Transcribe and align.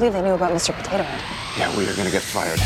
believe 0.00 0.14
they 0.14 0.22
knew 0.22 0.32
about 0.34 0.50
Mr. 0.52 0.74
Potato 0.74 1.02
Head. 1.02 1.58
Yeah, 1.58 1.76
we 1.76 1.86
are 1.86 1.94
gonna 1.94 2.10
get 2.10 2.22
fired. 2.22 2.58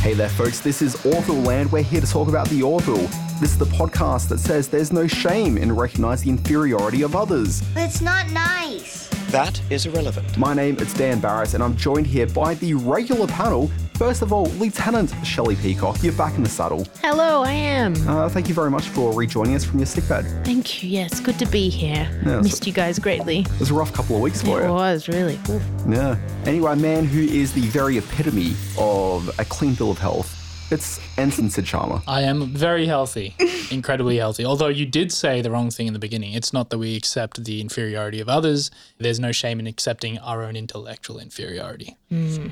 Hey 0.00 0.14
there, 0.14 0.30
folks. 0.30 0.60
This 0.60 0.80
is 0.80 0.94
Orville 1.04 1.42
Land. 1.42 1.70
We're 1.70 1.82
here 1.82 2.00
to 2.00 2.06
talk 2.06 2.28
about 2.28 2.48
the 2.48 2.62
Orville. 2.62 3.06
This 3.40 3.52
is 3.52 3.58
the 3.58 3.66
podcast 3.66 4.28
that 4.30 4.38
says 4.38 4.68
there's 4.68 4.90
no 4.90 5.06
shame 5.06 5.58
in 5.58 5.70
recognizing 5.70 6.34
the 6.36 6.40
inferiority 6.40 7.02
of 7.02 7.14
others. 7.14 7.60
But 7.74 7.82
it's 7.82 8.00
not 8.00 8.30
nice. 8.30 9.06
That 9.30 9.60
is 9.70 9.84
irrelevant. 9.84 10.38
My 10.38 10.54
name 10.54 10.78
is 10.78 10.94
Dan 10.94 11.20
Barris, 11.20 11.52
and 11.52 11.62
I'm 11.62 11.76
joined 11.76 12.06
here 12.06 12.26
by 12.26 12.54
the 12.54 12.72
regular 12.72 13.26
panel. 13.26 13.70
First 13.98 14.22
of 14.22 14.32
all, 14.32 14.46
Lieutenant 14.60 15.12
Shelley 15.26 15.56
Peacock, 15.56 16.04
you're 16.04 16.12
back 16.12 16.36
in 16.36 16.44
the 16.44 16.48
saddle. 16.48 16.86
Hello, 17.02 17.42
I 17.42 17.50
am. 17.50 17.94
Uh, 18.08 18.28
thank 18.28 18.48
you 18.48 18.54
very 18.54 18.70
much 18.70 18.84
for 18.90 19.12
rejoining 19.12 19.56
us 19.56 19.64
from 19.64 19.80
your 19.80 19.86
sickbed. 19.86 20.24
Thank 20.44 20.84
you. 20.84 20.88
Yes, 20.88 21.18
good 21.18 21.36
to 21.40 21.46
be 21.46 21.68
here. 21.68 22.08
Yeah, 22.24 22.40
Missed 22.40 22.64
you 22.64 22.72
guys 22.72 23.00
greatly. 23.00 23.40
It 23.40 23.58
was 23.58 23.72
a 23.72 23.74
rough 23.74 23.92
couple 23.92 24.14
of 24.14 24.22
weeks 24.22 24.40
for 24.40 24.60
It 24.60 24.66
you. 24.66 24.68
It 24.68 24.72
was 24.72 25.08
really. 25.08 25.34
Oof. 25.50 25.60
Yeah. 25.88 26.16
Anyway, 26.46 26.72
a 26.72 26.76
man 26.76 27.06
who 27.06 27.22
is 27.22 27.52
the 27.52 27.62
very 27.62 27.98
epitome 27.98 28.54
of 28.78 29.36
a 29.40 29.44
clean 29.44 29.74
bill 29.74 29.90
of 29.90 29.98
health. 29.98 30.37
It's 30.70 31.00
Ensign 31.16 31.48
Sid 31.48 31.64
Sharma. 31.64 32.02
I 32.06 32.22
am 32.22 32.48
very 32.48 32.84
healthy, 32.84 33.34
incredibly 33.70 34.18
healthy. 34.18 34.44
Although 34.44 34.68
you 34.68 34.84
did 34.84 35.10
say 35.10 35.40
the 35.40 35.50
wrong 35.50 35.70
thing 35.70 35.86
in 35.86 35.94
the 35.94 35.98
beginning. 35.98 36.34
It's 36.34 36.52
not 36.52 36.68
that 36.68 36.76
we 36.76 36.94
accept 36.94 37.42
the 37.42 37.62
inferiority 37.62 38.20
of 38.20 38.28
others. 38.28 38.70
There's 38.98 39.18
no 39.18 39.32
shame 39.32 39.60
in 39.60 39.66
accepting 39.66 40.18
our 40.18 40.42
own 40.42 40.56
intellectual 40.56 41.20
inferiority. 41.20 41.96
Hmm. 42.10 42.48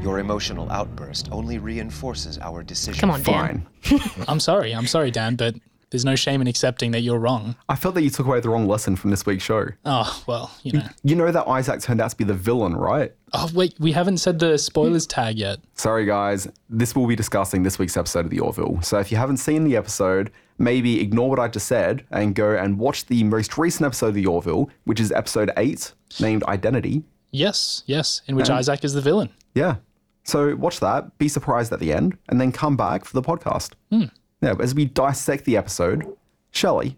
Your 0.00 0.20
emotional 0.20 0.70
outburst 0.72 1.28
only 1.30 1.58
reinforces 1.58 2.38
our 2.38 2.62
decision. 2.62 2.98
Come 2.98 3.10
on, 3.10 3.22
Dan. 3.22 3.66
Fine. 3.82 4.00
I'm 4.28 4.40
sorry. 4.40 4.72
I'm 4.72 4.86
sorry, 4.86 5.10
Dan, 5.10 5.36
but 5.36 5.54
there's 5.90 6.04
no 6.04 6.14
shame 6.14 6.40
in 6.40 6.46
accepting 6.46 6.92
that 6.92 7.00
you're 7.00 7.18
wrong. 7.18 7.56
I 7.68 7.74
felt 7.74 7.94
that 7.96 8.02
you 8.02 8.10
took 8.10 8.26
away 8.26 8.40
the 8.40 8.48
wrong 8.48 8.66
lesson 8.66 8.96
from 8.96 9.10
this 9.10 9.26
week's 9.26 9.42
show. 9.42 9.68
Oh, 9.84 10.22
well, 10.26 10.50
you 10.62 10.72
know. 10.72 10.86
You 11.02 11.16
know 11.16 11.30
that 11.32 11.48
Isaac 11.48 11.80
turned 11.80 12.00
out 12.00 12.10
to 12.10 12.16
be 12.16 12.24
the 12.24 12.34
villain, 12.34 12.76
right? 12.76 13.12
Oh, 13.32 13.50
wait, 13.52 13.74
we 13.80 13.92
haven't 13.92 14.18
said 14.18 14.38
the 14.38 14.56
spoilers 14.56 15.04
hmm. 15.04 15.10
tag 15.10 15.38
yet. 15.38 15.58
Sorry, 15.74 16.04
guys. 16.04 16.48
This 16.68 16.94
will 16.94 17.06
be 17.06 17.16
discussing 17.16 17.64
this 17.64 17.78
week's 17.78 17.96
episode 17.96 18.24
of 18.24 18.30
The 18.30 18.40
Orville. 18.40 18.80
So 18.82 18.98
if 18.98 19.10
you 19.10 19.18
haven't 19.18 19.38
seen 19.38 19.64
the 19.64 19.76
episode, 19.76 20.30
maybe 20.58 21.00
ignore 21.00 21.28
what 21.28 21.40
I 21.40 21.48
just 21.48 21.66
said 21.66 22.04
and 22.10 22.34
go 22.34 22.56
and 22.56 22.78
watch 22.78 23.06
the 23.06 23.24
most 23.24 23.58
recent 23.58 23.86
episode 23.86 24.08
of 24.08 24.14
The 24.14 24.26
Orville, 24.26 24.70
which 24.84 25.00
is 25.00 25.10
episode 25.10 25.50
8, 25.56 25.92
named 26.20 26.44
Identity. 26.44 27.02
Yes, 27.32 27.82
yes, 27.86 28.22
in 28.26 28.36
which 28.36 28.50
Isaac 28.50 28.84
is 28.84 28.92
the 28.92 29.00
villain. 29.00 29.30
Yeah. 29.54 29.76
So 30.24 30.54
watch 30.54 30.80
that, 30.80 31.16
be 31.18 31.28
surprised 31.28 31.72
at 31.72 31.80
the 31.80 31.92
end, 31.92 32.16
and 32.28 32.40
then 32.40 32.52
come 32.52 32.76
back 32.76 33.04
for 33.04 33.14
the 33.14 33.22
podcast. 33.22 33.72
Yeah, 33.90 34.06
but 34.40 34.60
as 34.60 34.74
we 34.74 34.84
dissect 34.86 35.44
the 35.44 35.56
episode, 35.56 36.04
Shelley, 36.50 36.96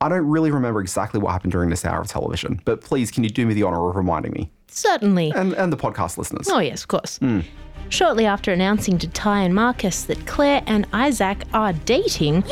I 0.00 0.08
don't 0.08 0.26
really 0.26 0.50
remember 0.50 0.80
exactly 0.80 1.20
what 1.20 1.32
happened 1.32 1.52
during 1.52 1.70
this 1.70 1.84
hour 1.84 2.00
of 2.00 2.08
television, 2.08 2.60
but 2.64 2.80
please, 2.80 3.10
can 3.10 3.24
you 3.24 3.30
do 3.30 3.46
me 3.46 3.54
the 3.54 3.62
honor 3.62 3.88
of 3.88 3.96
reminding 3.96 4.32
me 4.32 4.50
Certainly. 4.68 5.32
and, 5.34 5.52
and 5.54 5.72
the 5.72 5.76
podcast 5.76 6.18
listeners? 6.18 6.48
Oh, 6.50 6.58
yes, 6.58 6.82
of 6.82 6.88
course. 6.88 7.18
Hmm. 7.18 7.40
Shortly 7.88 8.26
after 8.26 8.52
announcing 8.52 8.98
to 8.98 9.08
Ty 9.08 9.42
and 9.42 9.54
Marcus 9.54 10.02
that 10.04 10.26
Claire 10.26 10.62
and 10.66 10.86
Isaac 10.92 11.44
are 11.54 11.72
dating, 11.72 12.42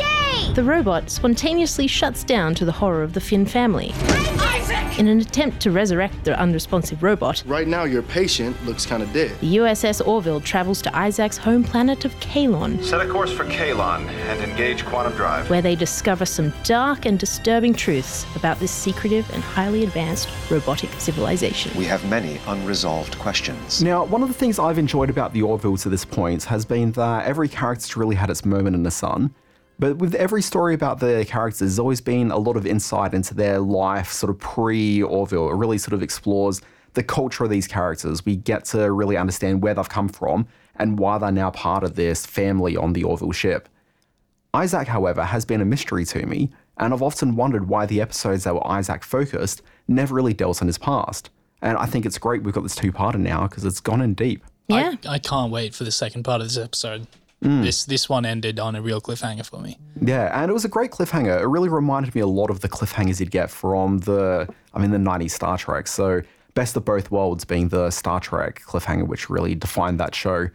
the 0.55 0.63
robot 0.65 1.11
spontaneously 1.11 1.87
shuts 1.87 2.25
down 2.25 2.55
to 2.55 2.65
the 2.65 2.73
horror 2.73 3.03
of 3.03 3.13
the 3.13 3.21
Finn 3.21 3.45
family. 3.45 3.93
Isaac! 3.97 4.99
In 4.99 5.09
an 5.09 5.19
attempt 5.21 5.61
to 5.63 5.73
resurrect 5.73 6.23
the 6.25 6.39
unresponsive 6.41 7.03
robot, 7.03 7.43
Right 7.47 7.67
now, 7.67 7.83
your 7.83 8.03
patient 8.03 8.65
looks 8.65 8.87
kind 8.87 9.03
of 9.03 9.13
dead. 9.13 9.33
the 9.41 9.57
USS 9.57 10.07
Orville 10.07 10.41
travels 10.41 10.81
to 10.83 10.97
Isaac's 10.97 11.37
home 11.37 11.65
planet 11.65 12.05
of 12.05 12.15
Kaylon, 12.21 12.83
Set 12.85 13.01
a 13.01 13.09
course 13.09 13.33
for 13.33 13.45
Kaylon 13.45 14.07
and 14.09 14.41
engage 14.49 14.85
quantum 14.87 15.13
drive. 15.15 15.51
where 15.51 15.61
they 15.63 15.75
discover 15.75 16.25
some 16.25 16.53
dark 16.63 17.07
and 17.07 17.19
disturbing 17.19 17.75
truths 17.75 18.25
about 18.37 18.61
this 18.61 18.71
secretive 18.71 19.29
and 19.35 19.43
highly 19.43 19.83
advanced 19.83 20.29
robotic 20.49 20.91
civilization. 21.01 21.77
We 21.77 21.87
have 21.87 22.09
many 22.09 22.39
unresolved 22.47 23.19
questions. 23.19 23.83
Now, 23.83 24.05
one 24.05 24.23
of 24.23 24.29
the 24.29 24.35
things 24.35 24.61
I've 24.61 24.79
enjoyed 24.79 25.11
about 25.11 25.24
the 25.33 25.43
Orville 25.43 25.77
to 25.79 25.89
this 25.89 26.05
point 26.05 26.45
has 26.45 26.65
been 26.65 26.93
that 26.93 27.27
every 27.27 27.49
character's 27.49 27.97
really 27.97 28.17
had 28.17 28.31
its 28.31 28.45
moment 28.45 28.77
in 28.77 28.83
the 28.83 28.91
sun. 28.91 29.35
But 29.79 29.97
with 29.97 30.15
every 30.15 30.43
story 30.43 30.75
about 30.75 31.01
the 31.01 31.25
characters, 31.29 31.61
there's 31.61 31.79
always 31.79 32.01
been 32.01 32.31
a 32.31 32.39
lot 32.39 32.57
of 32.57 32.67
insight 32.67 33.13
into 33.13 33.35
their 33.35 33.59
life, 33.59 34.13
sort 34.13 34.31
of 34.31 34.39
pre 34.39 35.03
Orville. 35.03 35.49
It 35.51 35.57
really 35.57 35.79
sort 35.79 35.95
of 35.95 36.03
explores 36.03 36.61
the 36.95 37.03
culture 37.03 37.45
of 37.45 37.51
these 37.51 37.67
characters. 37.67 38.25
We 38.25 38.37
get 38.37 38.65
to 38.67 38.93
really 38.93 39.17
understand 39.17 39.63
where 39.63 39.75
they've 39.75 39.89
come 39.89 40.09
from 40.09 40.47
and 40.77 40.99
why 40.99 41.19
they're 41.19 41.33
now 41.33 41.51
part 41.51 41.83
of 41.83 41.97
this 41.97 42.25
family 42.25 42.77
on 42.77 42.93
the 42.93 43.05
Orville 43.05 43.33
ship. 43.33 43.69
Isaac, 44.53 44.87
however, 44.87 45.25
has 45.25 45.45
been 45.45 45.61
a 45.61 45.65
mystery 45.65 46.05
to 46.05 46.25
me, 46.27 46.51
and 46.79 46.95
I've 46.95 47.03
often 47.03 47.35
wondered 47.35 47.69
why 47.69 47.87
the 47.87 48.01
episodes 48.01 48.45
that 48.45 48.55
were 48.55 48.67
Isaac 48.67 49.03
focused 49.03 49.63
never 49.89 50.15
really 50.15 50.35
dealt 50.35 50.63
on 50.63 50.69
his 50.69 50.79
past. 50.79 51.31
And 51.61 51.77
I 51.77 51.87
think 51.87 52.07
it's 52.07 52.19
great 52.19 52.43
we've 52.43 52.55
got 52.55 52.63
this 52.63 52.77
two 52.77 52.93
parter 52.93 53.19
now 53.19 53.49
because 53.49 53.65
it's 53.65 53.81
gone 53.81 54.01
in 54.01 54.15
deep. 54.15 54.45
Yeah. 54.69 54.95
I, 55.05 55.15
I 55.15 55.19
can't 55.19 55.53
wait 55.53 55.75
for 55.75 55.85
the 55.85 55.91
second 55.91 56.23
part 56.25 56.41
of 56.41 56.49
this 56.49 56.59
episode. 56.59 57.07
Mm. 57.43 57.63
This 57.63 57.85
this 57.85 58.09
one 58.09 58.25
ended 58.25 58.59
on 58.59 58.75
a 58.75 58.81
real 58.81 59.01
cliffhanger 59.01 59.45
for 59.45 59.61
me. 59.61 59.77
Yeah, 60.01 60.31
and 60.41 60.51
it 60.51 60.55
was 60.55 60.65
a 60.65 60.69
great 60.69 60.91
cliffhanger. 60.91 61.41
It 61.43 61.47
really 61.47 61.69
reminded 61.69 62.15
me 62.15 62.23
a 62.23 62.27
lot 62.27 62.49
of 62.49 62.61
the 62.61 62.69
cliffhangers 62.69 63.21
you'd 63.21 63.31
get 63.31 63.51
from 63.51 63.99
the, 63.99 64.49
I 64.73 64.79
mean, 64.79 64.91
the 64.91 64.99
90s 64.99 65.33
Star 65.33 65.59
Trek. 65.59 65.87
So, 65.87 66.23
Best 66.55 66.77
of 66.77 66.87
Both 66.87 67.11
Worlds 67.11 67.45
being 67.45 67.69
the 67.69 67.91
Star 67.91 68.19
Trek 68.19 68.63
cliffhanger, 68.65 69.07
which 69.07 69.29
really 69.29 69.55
defined 69.55 70.01
that 70.01 70.15
show. 70.15 70.49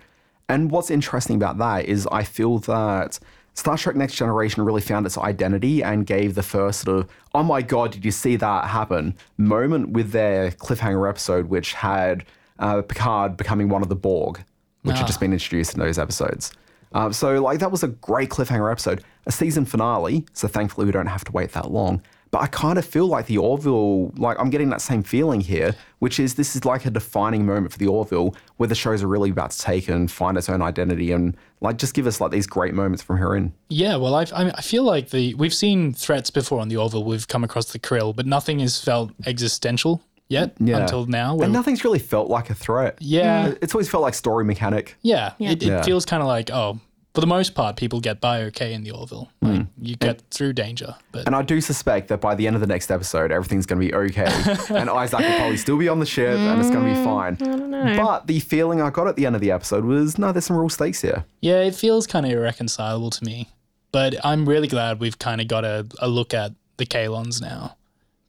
And 0.47 0.71
what's 0.71 0.89
interesting 0.89 1.35
about 1.35 1.59
that 1.59 1.85
is 1.85 2.07
I 2.11 2.23
feel 2.23 2.57
that 2.59 3.19
Star 3.53 3.77
Trek 3.77 3.95
Next 3.95 4.15
Generation 4.15 4.63
really 4.63 4.81
found 4.81 5.05
its 5.05 5.17
identity 5.17 5.83
and 5.83 6.07
gave 6.07 6.33
the 6.33 6.41
first 6.41 6.81
sort 6.81 7.01
of, 7.01 7.09
oh 7.35 7.43
my 7.43 7.61
God, 7.61 7.91
did 7.91 8.03
you 8.03 8.11
see 8.11 8.35
that 8.37 8.65
happen 8.65 9.15
moment 9.37 9.89
with 9.89 10.11
their 10.11 10.51
cliffhanger 10.51 11.07
episode, 11.07 11.47
which 11.49 11.73
had 11.73 12.25
uh, 12.59 12.81
Picard 12.81 13.37
becoming 13.37 13.69
one 13.69 13.81
of 13.81 13.89
the 13.89 13.95
Borg, 13.95 14.43
which 14.83 14.97
had 14.97 15.07
just 15.07 15.19
been 15.19 15.33
introduced 15.33 15.73
in 15.73 15.79
those 15.79 15.97
episodes. 15.97 16.51
Uh, 16.91 17.11
so, 17.11 17.41
like, 17.41 17.59
that 17.59 17.71
was 17.71 17.83
a 17.83 17.87
great 17.87 18.29
cliffhanger 18.29 18.71
episode, 18.71 19.03
a 19.27 19.31
season 19.31 19.65
finale. 19.65 20.25
So, 20.33 20.47
thankfully, 20.47 20.85
we 20.85 20.91
don't 20.91 21.07
have 21.07 21.23
to 21.25 21.31
wait 21.31 21.51
that 21.51 21.71
long. 21.71 22.01
But 22.31 22.41
I 22.43 22.47
kind 22.47 22.77
of 22.77 22.85
feel 22.85 23.07
like 23.07 23.25
the 23.25 23.39
Orville, 23.39 24.11
like, 24.15 24.37
I'm 24.39 24.51
getting 24.51 24.69
that 24.69 24.81
same 24.81 25.01
feeling 25.01 25.41
here, 25.41 25.75
which 25.97 26.19
is 26.19 26.35
this 26.35 26.55
is 26.55 26.63
like 26.63 26.85
a 26.85 26.91
defining 26.91 27.43
moment 27.43 27.71
for 27.71 27.79
the 27.79 27.87
Orville 27.87 28.35
where 28.57 28.67
the 28.67 28.75
shows 28.75 29.01
are 29.01 29.07
really 29.07 29.31
about 29.31 29.49
to 29.49 29.57
take 29.57 29.87
and 29.87 30.11
find 30.11 30.37
its 30.37 30.47
own 30.47 30.61
identity 30.61 31.11
and, 31.11 31.35
like, 31.59 31.77
just 31.77 31.95
give 31.95 32.05
us, 32.05 32.21
like, 32.21 32.31
these 32.31 32.45
great 32.45 32.75
moments 32.75 33.01
from 33.03 33.17
her 33.17 33.35
in. 33.35 33.53
Yeah, 33.69 33.95
well, 33.95 34.15
I've, 34.15 34.31
I, 34.33 34.43
mean, 34.43 34.53
I 34.55 34.61
feel 34.61 34.83
like 34.83 35.09
the 35.09 35.33
we've 35.35 35.53
seen 35.53 35.93
threats 35.93 36.29
before 36.29 36.59
on 36.59 36.69
the 36.69 36.77
Orville. 36.77 37.03
We've 37.03 37.27
come 37.27 37.43
across 37.43 37.71
the 37.71 37.79
Krill, 37.79 38.15
but 38.15 38.25
nothing 38.27 38.59
has 38.59 38.79
felt 38.79 39.11
existential 39.25 40.01
yet 40.29 40.53
Yeah. 40.59 40.77
until 40.77 41.05
now. 41.07 41.35
where- 41.35 41.43
And 41.45 41.53
nothing's 41.53 41.83
really 41.83 41.99
felt 41.99 42.29
like 42.29 42.49
a 42.49 42.55
threat. 42.55 42.97
Yeah. 42.99 43.53
It's 43.61 43.73
always 43.75 43.89
felt 43.89 44.01
like 44.03 44.13
story 44.13 44.45
mechanic. 44.45 44.95
yeah, 45.01 45.33
it, 45.39 45.61
it 45.61 45.67
Yeah. 45.67 45.81
feels 45.81 46.05
kind 46.05 46.21
of 46.21 46.27
like 46.27 46.49
oh, 46.51 46.79
for 47.15 47.21
the 47.21 47.27
most 47.27 47.55
part, 47.55 47.75
people 47.75 47.99
get 47.99 48.21
by 48.21 48.43
okay 48.43 48.71
in 48.71 48.83
the 48.83 48.91
Orville. 48.91 49.29
Like 49.41 49.65
you 49.81 49.95
get 49.95 50.21
through 50.29 50.53
danger, 50.53 50.95
but 51.11 51.21
Hmm. 51.23 51.27
And 51.27 51.35
I 51.35 51.41
do 51.41 51.59
suspect 51.59 52.07
that 52.09 52.21
by 52.21 52.35
the 52.35 52.45
end 52.45 52.55
of 52.55 52.61
the 52.61 52.67
next 52.67 52.91
episode, 52.91 53.31
everything's 53.31 53.65
going 53.65 53.81
to 53.81 53.87
be 53.87 53.93
okay. 53.93 54.27
and 54.79 54.89
Isaac 54.91 55.19
will 55.19 55.35
probably 55.37 55.57
still 55.57 55.77
be 55.77 55.89
on 55.89 55.99
the 55.99 56.05
ship 56.05 56.37
and 56.37 56.61
it's 56.61 56.69
going 56.69 56.85
to 56.87 56.93
be 56.99 57.03
fine. 57.03 57.33
I 57.41 57.45
don't 57.57 57.69
know. 57.71 57.95
But 57.97 58.27
the 58.27 58.39
feeling 58.39 58.79
I 58.79 58.91
got 58.91 59.07
at 59.07 59.15
the 59.15 59.25
end 59.25 59.35
of 59.35 59.41
the 59.41 59.49
episode 59.51 59.85
was 59.85 60.19
no, 60.19 60.31
there's 60.31 60.45
some 60.45 60.55
real 60.55 60.69
stakes 60.69 61.01
here. 61.01 61.25
yeah, 61.41 61.61
it 61.61 61.73
feels 61.73 62.05
kind 62.05 62.25
of 62.27 62.31
irreconcilable 62.31 63.09
to 63.09 63.23
me. 63.25 63.49
But 63.91 64.23
I'm 64.23 64.47
really 64.47 64.67
glad 64.67 64.99
we've 64.99 65.17
kind 65.17 65.41
of 65.41 65.47
got 65.47 65.65
a, 65.65 65.87
a 65.97 66.07
look 66.07 66.35
at 66.35 66.51
the 66.77 66.85
Kaylons 66.85 67.41
now, 67.41 67.75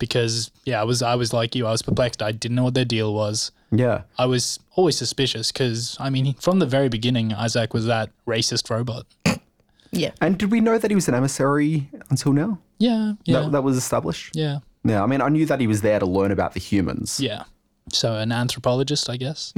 because 0.00 0.50
yeah, 0.64 0.80
I 0.80 0.84
was 0.84 1.00
I 1.02 1.14
was 1.14 1.32
like 1.32 1.54
you, 1.54 1.66
I 1.66 1.70
was 1.70 1.82
perplexed. 1.82 2.20
I 2.22 2.32
didn't 2.32 2.56
know 2.56 2.64
what 2.64 2.74
their 2.74 2.84
deal 2.84 3.14
was. 3.14 3.52
Yeah. 3.70 4.02
I 4.18 4.26
was 4.26 4.58
always 4.74 4.96
suspicious 4.98 5.52
because 5.52 5.96
I 6.00 6.10
mean, 6.10 6.34
from 6.34 6.58
the 6.58 6.66
very 6.66 6.88
beginning, 6.88 7.32
Isaac 7.32 7.72
was 7.72 7.86
that 7.86 8.10
racist 8.26 8.68
robot. 8.68 9.06
Yeah. 9.92 10.10
And 10.20 10.38
did 10.38 10.50
we 10.50 10.60
know 10.60 10.78
that 10.78 10.90
he 10.90 10.94
was 10.94 11.08
an 11.08 11.14
emissary 11.14 11.88
until 12.10 12.32
now? 12.32 12.58
Yeah, 12.78 13.14
yeah, 13.24 13.40
That, 13.42 13.52
that 13.52 13.62
was 13.62 13.76
established? 13.76 14.34
yeah, 14.34 14.58
Yeah, 14.84 15.02
I 15.02 15.06
mean, 15.06 15.20
I 15.20 15.28
knew 15.28 15.44
that 15.46 15.60
he 15.60 15.66
was 15.66 15.82
there 15.82 15.98
to 15.98 16.06
learn 16.06 16.30
about 16.30 16.54
the 16.54 16.60
humans. 16.60 17.18
yeah. 17.20 17.44
So 17.92 18.14
an 18.14 18.30
anthropologist, 18.30 19.10
I 19.10 19.16
guess. 19.16 19.52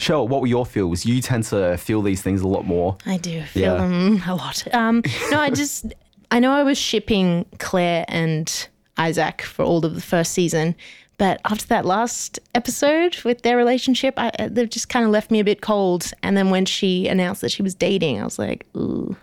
Shell, 0.00 0.26
what 0.26 0.40
were 0.40 0.48
your 0.48 0.66
feels? 0.66 1.06
You 1.06 1.22
tend 1.22 1.44
to 1.44 1.76
feel 1.78 2.02
these 2.02 2.20
things 2.20 2.40
a 2.40 2.48
lot 2.48 2.66
more. 2.66 2.96
I 3.06 3.16
do 3.16 3.42
feel 3.44 3.62
Yeah. 3.62 3.74
them 3.76 4.20
a 4.26 4.34
lot. 4.34 4.74
Um, 4.74 5.02
no, 5.30 5.38
I 5.38 5.50
just, 5.50 5.94
I 6.32 6.40
know 6.40 6.50
I 6.52 6.64
was 6.64 6.76
shipping 6.76 7.46
Claire 7.58 8.04
and 8.08 8.68
Isaac 8.98 9.42
for 9.42 9.64
all 9.64 9.84
of 9.84 9.94
the 9.94 10.00
first 10.00 10.32
season, 10.32 10.74
but 11.18 11.40
after 11.44 11.66
that 11.68 11.84
last 11.84 12.38
episode 12.54 13.16
with 13.24 13.42
their 13.42 13.56
relationship, 13.56 14.14
I, 14.16 14.30
uh, 14.38 14.48
they've 14.50 14.68
just 14.68 14.88
kind 14.88 15.04
of 15.04 15.10
left 15.12 15.30
me 15.30 15.38
a 15.40 15.44
bit 15.44 15.60
cold. 15.60 16.10
And 16.22 16.36
then 16.36 16.50
when 16.50 16.64
she 16.64 17.06
announced 17.06 17.40
that 17.42 17.50
she 17.52 17.62
was 17.62 17.74
dating, 17.74 18.20
I 18.20 18.24
was 18.24 18.38
like, 18.38 18.66
ooh, 18.76 19.16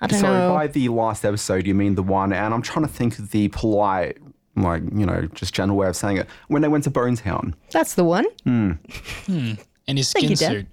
I 0.00 0.06
don't 0.06 0.20
So 0.20 0.26
know. 0.32 0.54
by 0.54 0.68
the 0.68 0.88
last 0.88 1.24
episode, 1.24 1.66
you 1.66 1.74
mean 1.74 1.96
the 1.96 2.02
one, 2.02 2.32
and 2.32 2.54
I'm 2.54 2.62
trying 2.62 2.86
to 2.86 2.92
think 2.92 3.18
of 3.18 3.30
the 3.30 3.48
polite, 3.48 4.16
like, 4.56 4.82
you 4.94 5.04
know, 5.04 5.28
just 5.34 5.52
general 5.54 5.76
way 5.76 5.88
of 5.88 5.96
saying 5.96 6.16
it. 6.16 6.28
When 6.48 6.62
they 6.62 6.68
went 6.68 6.84
to 6.84 6.90
Bonetown. 6.90 7.54
That's 7.72 7.94
the 7.94 8.04
one. 8.04 8.24
hmm 8.44 8.72
and 9.86 9.98
his 9.98 10.08
skin 10.08 10.30
you, 10.30 10.36
Dad. 10.36 10.50
suit. 10.52 10.66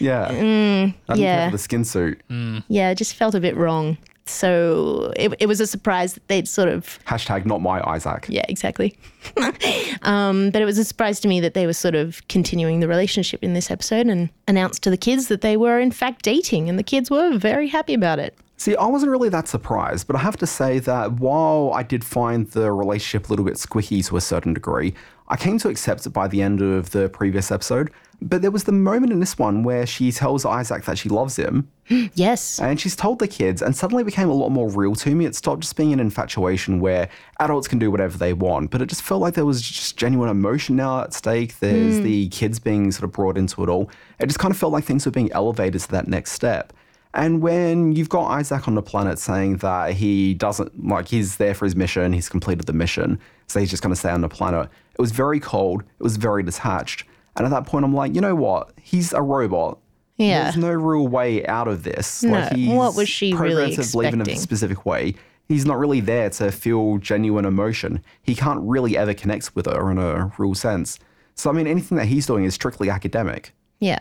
Yeah. 0.00 0.24
I 0.26 0.32
didn't 0.32 0.94
yeah. 1.16 1.48
the 1.50 1.58
skin 1.58 1.84
suit. 1.84 2.20
Yeah, 2.68 2.90
it 2.90 2.96
just 2.96 3.14
felt 3.14 3.34
a 3.36 3.40
bit 3.40 3.56
wrong. 3.56 3.96
So 4.26 5.12
it, 5.16 5.34
it 5.38 5.46
was 5.46 5.60
a 5.60 5.66
surprise 5.66 6.14
that 6.14 6.26
they'd 6.28 6.48
sort 6.48 6.68
of 6.68 6.98
Hashtag 7.06 7.44
not 7.46 7.60
my 7.60 7.82
Isaac. 7.88 8.26
yeah, 8.28 8.44
exactly. 8.48 8.96
um, 10.02 10.50
but 10.50 10.62
it 10.62 10.64
was 10.64 10.78
a 10.78 10.84
surprise 10.84 11.20
to 11.20 11.28
me 11.28 11.40
that 11.40 11.54
they 11.54 11.66
were 11.66 11.72
sort 11.72 11.94
of 11.94 12.26
continuing 12.28 12.80
the 12.80 12.88
relationship 12.88 13.42
in 13.42 13.54
this 13.54 13.70
episode 13.70 14.06
and 14.06 14.30
announced 14.48 14.82
to 14.84 14.90
the 14.90 14.96
kids 14.96 15.28
that 15.28 15.40
they 15.40 15.56
were 15.56 15.78
in 15.78 15.90
fact 15.90 16.22
dating, 16.22 16.68
and 16.68 16.78
the 16.78 16.84
kids 16.84 17.10
were 17.10 17.36
very 17.36 17.68
happy 17.68 17.94
about 17.94 18.18
it. 18.18 18.36
See, 18.56 18.76
I 18.76 18.86
wasn't 18.86 19.10
really 19.10 19.28
that 19.30 19.48
surprised, 19.48 20.06
but 20.06 20.14
I 20.14 20.20
have 20.20 20.36
to 20.36 20.46
say 20.46 20.78
that 20.78 21.14
while 21.14 21.72
I 21.74 21.82
did 21.82 22.04
find 22.04 22.48
the 22.50 22.70
relationship 22.70 23.28
a 23.28 23.32
little 23.32 23.44
bit 23.44 23.54
squicky 23.54 24.06
to 24.06 24.16
a 24.16 24.20
certain 24.20 24.54
degree, 24.54 24.94
I 25.26 25.36
came 25.36 25.58
to 25.58 25.68
accept 25.68 26.06
it 26.06 26.10
by 26.10 26.28
the 26.28 26.42
end 26.42 26.62
of 26.62 26.90
the 26.90 27.08
previous 27.08 27.50
episode. 27.50 27.90
But 28.28 28.42
there 28.42 28.50
was 28.50 28.64
the 28.64 28.72
moment 28.72 29.12
in 29.12 29.20
this 29.20 29.38
one 29.38 29.62
where 29.62 29.86
she 29.86 30.12
tells 30.12 30.44
Isaac 30.44 30.84
that 30.84 30.98
she 30.98 31.08
loves 31.08 31.36
him, 31.36 31.68
Yes. 32.14 32.60
and 32.60 32.80
she's 32.80 32.94
told 32.94 33.18
the 33.18 33.28
kids, 33.28 33.62
and 33.62 33.76
suddenly 33.76 34.02
it 34.02 34.06
became 34.06 34.28
a 34.28 34.34
lot 34.34 34.50
more 34.50 34.70
real 34.70 34.94
to 34.96 35.14
me. 35.14 35.24
It 35.24 35.34
stopped 35.34 35.62
just 35.62 35.76
being 35.76 35.92
an 35.92 36.00
infatuation 36.00 36.80
where 36.80 37.08
adults 37.40 37.68
can 37.68 37.78
do 37.78 37.90
whatever 37.90 38.16
they 38.16 38.32
want, 38.32 38.70
but 38.70 38.80
it 38.80 38.86
just 38.86 39.02
felt 39.02 39.20
like 39.20 39.34
there 39.34 39.46
was 39.46 39.60
just 39.60 39.96
genuine 39.96 40.28
emotion 40.28 40.76
now 40.76 41.02
at 41.02 41.12
stake. 41.12 41.58
There's 41.58 41.98
hmm. 41.98 42.04
the 42.04 42.28
kids 42.28 42.58
being 42.58 42.92
sort 42.92 43.04
of 43.04 43.12
brought 43.12 43.36
into 43.36 43.62
it 43.62 43.68
all. 43.68 43.90
It 44.18 44.26
just 44.26 44.38
kind 44.38 44.52
of 44.52 44.58
felt 44.58 44.72
like 44.72 44.84
things 44.84 45.04
were 45.04 45.12
being 45.12 45.32
elevated 45.32 45.80
to 45.82 45.90
that 45.92 46.08
next 46.08 46.32
step. 46.32 46.72
And 47.14 47.42
when 47.42 47.92
you've 47.92 48.08
got 48.08 48.28
Isaac 48.28 48.66
on 48.66 48.74
the 48.74 48.82
planet 48.82 49.18
saying 49.18 49.58
that 49.58 49.92
he 49.94 50.34
doesn't, 50.34 50.86
like, 50.88 51.08
he's 51.08 51.36
there 51.36 51.54
for 51.54 51.66
his 51.66 51.76
mission, 51.76 52.12
he's 52.12 52.28
completed 52.28 52.66
the 52.66 52.72
mission, 52.72 53.18
so 53.48 53.60
he's 53.60 53.70
just 53.70 53.82
going 53.82 53.92
to 53.92 53.98
stay 53.98 54.10
on 54.10 54.22
the 54.22 54.30
planet, 54.30 54.70
it 54.94 55.00
was 55.00 55.12
very 55.12 55.38
cold, 55.38 55.82
it 55.82 56.02
was 56.02 56.16
very 56.16 56.42
detached. 56.42 57.04
And 57.36 57.46
at 57.46 57.50
that 57.50 57.66
point, 57.66 57.84
I'm 57.84 57.94
like, 57.94 58.14
you 58.14 58.20
know 58.20 58.34
what? 58.34 58.72
He's 58.80 59.12
a 59.12 59.22
robot. 59.22 59.78
Yeah. 60.18 60.44
There's 60.44 60.56
no 60.56 60.70
real 60.70 61.08
way 61.08 61.44
out 61.46 61.68
of 61.68 61.82
this. 61.82 62.22
No, 62.22 62.32
Like 62.32 62.52
he's 62.52 62.68
what 62.68 62.94
was 62.94 63.08
she 63.08 63.34
really 63.34 63.74
to 63.74 63.96
live 63.96 64.14
in 64.14 64.20
a 64.20 64.36
specific 64.36 64.84
way. 64.84 65.14
He's 65.48 65.66
not 65.66 65.78
really 65.78 66.00
there 66.00 66.30
to 66.30 66.52
feel 66.52 66.98
genuine 66.98 67.44
emotion. 67.44 68.02
He 68.22 68.34
can't 68.34 68.60
really 68.62 68.96
ever 68.96 69.14
connect 69.14 69.54
with 69.54 69.66
her 69.66 69.90
in 69.90 69.98
a 69.98 70.32
real 70.38 70.54
sense. 70.54 70.98
So 71.34 71.50
I 71.50 71.52
mean, 71.52 71.66
anything 71.66 71.98
that 71.98 72.06
he's 72.06 72.26
doing 72.26 72.44
is 72.44 72.54
strictly 72.54 72.90
academic. 72.90 73.52
Yeah. 73.80 73.98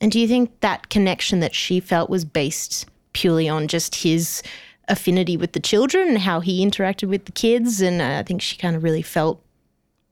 And 0.00 0.12
do 0.12 0.20
you 0.20 0.28
think 0.28 0.60
that 0.60 0.90
connection 0.90 1.40
that 1.40 1.54
she 1.54 1.80
felt 1.80 2.10
was 2.10 2.24
based 2.24 2.86
purely 3.14 3.48
on 3.48 3.66
just 3.68 3.94
his 3.94 4.42
affinity 4.88 5.36
with 5.36 5.52
the 5.52 5.60
children 5.60 6.08
and 6.08 6.18
how 6.18 6.40
he 6.40 6.64
interacted 6.64 7.08
with 7.08 7.24
the 7.24 7.32
kids? 7.32 7.80
And 7.80 8.02
uh, 8.02 8.18
I 8.18 8.22
think 8.22 8.42
she 8.42 8.56
kind 8.56 8.76
of 8.76 8.82
really 8.82 9.02
felt 9.02 9.42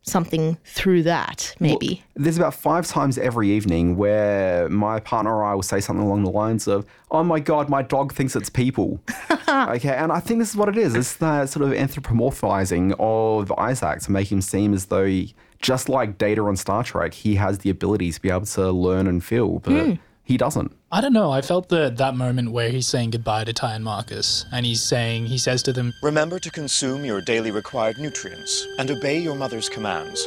something 0.04 0.58
through 0.64 1.02
that, 1.02 1.54
maybe. 1.58 2.02
There's 2.14 2.36
about 2.36 2.54
five 2.54 2.86
times 2.86 3.18
every 3.18 3.50
evening 3.50 3.96
where 3.96 4.68
my 4.68 5.00
partner 5.00 5.34
or 5.34 5.44
I 5.44 5.54
will 5.54 5.62
say 5.62 5.80
something 5.80 6.04
along 6.04 6.24
the 6.24 6.30
lines 6.30 6.68
of, 6.68 6.86
"Oh 7.10 7.24
my 7.24 7.40
god, 7.40 7.68
my 7.68 7.82
dog 7.82 8.12
thinks 8.12 8.36
it's 8.36 8.50
people." 8.50 9.00
okay, 9.48 9.94
and 9.94 10.12
I 10.12 10.20
think 10.20 10.38
this 10.38 10.50
is 10.50 10.56
what 10.56 10.68
it 10.68 10.76
is. 10.76 10.94
It's 10.94 11.16
that 11.16 11.48
sort 11.48 11.64
of 11.64 11.72
anthropomorphizing 11.72 12.94
of 12.98 13.50
Isaac 13.52 14.00
to 14.00 14.12
make 14.12 14.30
him 14.30 14.40
seem 14.40 14.74
as 14.74 14.86
though, 14.86 15.06
he, 15.06 15.34
just 15.60 15.88
like 15.88 16.18
Data 16.18 16.42
on 16.42 16.56
Star 16.56 16.84
Trek, 16.84 17.14
he 17.14 17.34
has 17.36 17.58
the 17.58 17.70
ability 17.70 18.12
to 18.12 18.20
be 18.20 18.30
able 18.30 18.46
to 18.46 18.70
learn 18.70 19.06
and 19.06 19.24
feel, 19.24 19.60
but 19.60 19.72
hmm. 19.72 19.94
He 20.24 20.36
doesn't. 20.36 20.72
I 20.90 21.00
don't 21.00 21.12
know. 21.12 21.30
I 21.30 21.42
felt 21.42 21.68
that 21.68 21.96
that 21.98 22.16
moment 22.16 22.50
where 22.52 22.70
he's 22.70 22.86
saying 22.86 23.10
goodbye 23.10 23.44
to 23.44 23.52
Ty 23.52 23.74
and 23.74 23.84
Marcus, 23.84 24.46
and 24.52 24.64
he's 24.64 24.82
saying 24.82 25.26
he 25.26 25.38
says 25.38 25.62
to 25.64 25.72
them, 25.72 25.92
Remember 26.02 26.38
to 26.38 26.50
consume 26.50 27.04
your 27.04 27.20
daily 27.20 27.50
required 27.50 27.98
nutrients 27.98 28.66
and 28.78 28.90
obey 28.90 29.18
your 29.18 29.34
mother's 29.34 29.68
commands. 29.68 30.26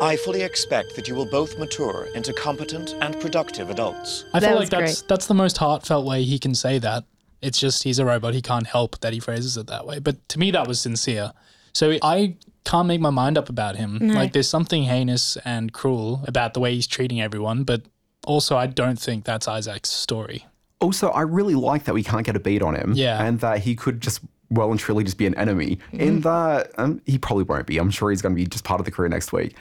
I 0.00 0.16
fully 0.16 0.42
expect 0.42 0.94
that 0.94 1.08
you 1.08 1.14
will 1.16 1.26
both 1.26 1.58
mature 1.58 2.06
into 2.14 2.32
competent 2.32 2.94
and 3.00 3.18
productive 3.20 3.68
adults. 3.70 4.24
I 4.32 4.38
That 4.38 4.50
feel 4.50 4.58
was 4.60 4.70
like 4.72 4.80
that's 4.80 5.02
that's 5.02 5.26
the 5.26 5.34
most 5.34 5.56
heartfelt 5.58 6.04
way 6.06 6.22
he 6.22 6.38
can 6.38 6.54
say 6.54 6.78
that. 6.78 7.04
It's 7.40 7.58
just 7.58 7.82
he's 7.84 7.98
a 7.98 8.04
robot. 8.04 8.34
He 8.34 8.42
can't 8.42 8.66
help 8.66 9.00
that 9.00 9.12
he 9.12 9.20
phrases 9.20 9.56
it 9.56 9.66
that 9.68 9.86
way. 9.86 9.98
But 9.98 10.28
to 10.30 10.38
me, 10.38 10.50
that 10.52 10.68
was 10.68 10.80
sincere. 10.80 11.32
So 11.72 11.96
I 12.02 12.36
can't 12.64 12.86
make 12.86 13.00
my 13.00 13.10
mind 13.10 13.38
up 13.38 13.48
about 13.48 13.76
him. 13.76 13.98
Like 13.98 14.32
there's 14.32 14.48
something 14.48 14.84
heinous 14.84 15.36
and 15.44 15.72
cruel 15.72 16.24
about 16.28 16.54
the 16.54 16.60
way 16.60 16.74
he's 16.74 16.86
treating 16.86 17.20
everyone. 17.20 17.64
But 17.64 17.82
also, 18.24 18.56
I 18.56 18.66
don't 18.66 18.98
think 18.98 19.24
that's 19.24 19.48
Isaac's 19.48 19.90
story. 19.90 20.46
Also, 20.80 21.08
I 21.08 21.22
really 21.22 21.54
like 21.54 21.84
that 21.84 21.94
we 21.94 22.04
can't 22.04 22.24
get 22.24 22.36
a 22.36 22.40
beat 22.40 22.62
on 22.62 22.74
him. 22.74 22.92
Yeah. 22.94 23.22
And 23.22 23.40
that 23.40 23.60
he 23.60 23.74
could 23.74 24.00
just 24.00 24.20
well 24.50 24.70
and 24.70 24.80
truly 24.80 25.04
just 25.04 25.18
be 25.18 25.26
an 25.26 25.34
enemy. 25.34 25.78
In 25.92 26.20
that, 26.20 26.70
um, 26.78 27.00
he 27.06 27.18
probably 27.18 27.44
won't 27.44 27.66
be. 27.66 27.78
I'm 27.78 27.90
sure 27.90 28.10
he's 28.10 28.22
going 28.22 28.34
to 28.34 28.40
be 28.40 28.46
just 28.46 28.64
part 28.64 28.80
of 28.80 28.84
the 28.84 28.90
crew 28.90 29.08
next 29.08 29.32
week. 29.32 29.56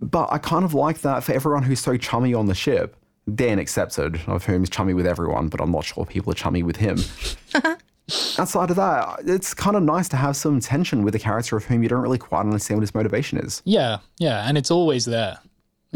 But 0.00 0.28
I 0.30 0.38
kind 0.38 0.64
of 0.64 0.74
like 0.74 1.00
that 1.00 1.24
for 1.24 1.32
everyone 1.32 1.62
who's 1.62 1.80
so 1.80 1.96
chummy 1.96 2.34
on 2.34 2.46
the 2.46 2.54
ship. 2.54 2.96
Dan 3.34 3.58
accepted, 3.58 4.20
of 4.28 4.44
whom 4.44 4.62
is 4.62 4.70
chummy 4.70 4.94
with 4.94 5.04
everyone, 5.04 5.48
but 5.48 5.60
I'm 5.60 5.72
not 5.72 5.84
sure 5.84 6.04
people 6.06 6.30
are 6.30 6.36
chummy 6.36 6.62
with 6.62 6.76
him. 6.76 6.98
Outside 8.38 8.70
of 8.70 8.76
that, 8.76 9.22
it's 9.26 9.52
kind 9.52 9.76
of 9.76 9.82
nice 9.82 10.08
to 10.10 10.16
have 10.16 10.36
some 10.36 10.60
tension 10.60 11.02
with 11.02 11.12
a 11.16 11.18
character 11.18 11.56
of 11.56 11.64
whom 11.64 11.82
you 11.82 11.88
don't 11.88 12.02
really 12.02 12.18
quite 12.18 12.40
understand 12.40 12.78
what 12.78 12.82
his 12.82 12.94
motivation 12.94 13.38
is. 13.38 13.62
Yeah, 13.64 13.98
yeah, 14.18 14.48
and 14.48 14.56
it's 14.56 14.70
always 14.70 15.06
there. 15.06 15.38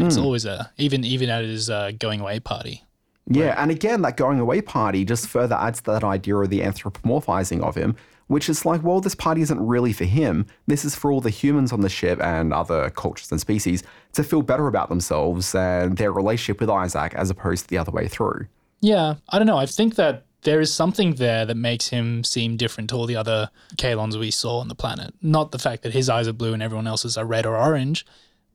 It's 0.06 0.16
always 0.16 0.44
a 0.44 0.70
even 0.78 1.04
even 1.04 1.30
at 1.30 1.44
his 1.44 1.70
uh, 1.70 1.92
going 1.98 2.20
away 2.20 2.40
party. 2.40 2.84
Yeah, 3.26 3.54
and 3.62 3.70
again, 3.70 4.02
that 4.02 4.16
going 4.16 4.40
away 4.40 4.60
party 4.60 5.04
just 5.04 5.28
further 5.28 5.54
adds 5.54 5.80
to 5.82 5.92
that 5.92 6.02
idea 6.02 6.36
of 6.36 6.50
the 6.50 6.60
anthropomorphizing 6.60 7.62
of 7.62 7.76
him, 7.76 7.94
which 8.26 8.48
is 8.48 8.66
like, 8.66 8.82
well, 8.82 9.00
this 9.00 9.14
party 9.14 9.40
isn't 9.42 9.64
really 9.64 9.92
for 9.92 10.04
him. 10.04 10.46
This 10.66 10.84
is 10.84 10.96
for 10.96 11.12
all 11.12 11.20
the 11.20 11.30
humans 11.30 11.72
on 11.72 11.80
the 11.80 11.88
ship 11.88 12.20
and 12.20 12.52
other 12.52 12.90
cultures 12.90 13.30
and 13.30 13.40
species 13.40 13.84
to 14.14 14.24
feel 14.24 14.42
better 14.42 14.66
about 14.66 14.88
themselves 14.88 15.54
and 15.54 15.96
their 15.96 16.12
relationship 16.12 16.60
with 16.60 16.70
Isaac 16.70 17.14
as 17.14 17.30
opposed 17.30 17.64
to 17.64 17.68
the 17.68 17.78
other 17.78 17.92
way 17.92 18.08
through. 18.08 18.46
Yeah, 18.80 19.14
I 19.28 19.38
don't 19.38 19.46
know. 19.46 19.58
I 19.58 19.66
think 19.66 19.94
that 19.94 20.24
there 20.42 20.60
is 20.60 20.72
something 20.72 21.14
there 21.14 21.44
that 21.44 21.56
makes 21.56 21.88
him 21.88 22.24
seem 22.24 22.56
different 22.56 22.90
to 22.90 22.96
all 22.96 23.06
the 23.06 23.16
other 23.16 23.50
Kalons 23.76 24.18
we 24.18 24.30
saw 24.30 24.58
on 24.58 24.68
the 24.68 24.74
planet. 24.74 25.14
Not 25.22 25.52
the 25.52 25.58
fact 25.58 25.82
that 25.82 25.92
his 25.92 26.08
eyes 26.08 26.26
are 26.26 26.32
blue 26.32 26.54
and 26.54 26.62
everyone 26.62 26.86
else's 26.86 27.16
are 27.16 27.26
red 27.26 27.46
or 27.46 27.56
orange, 27.56 28.06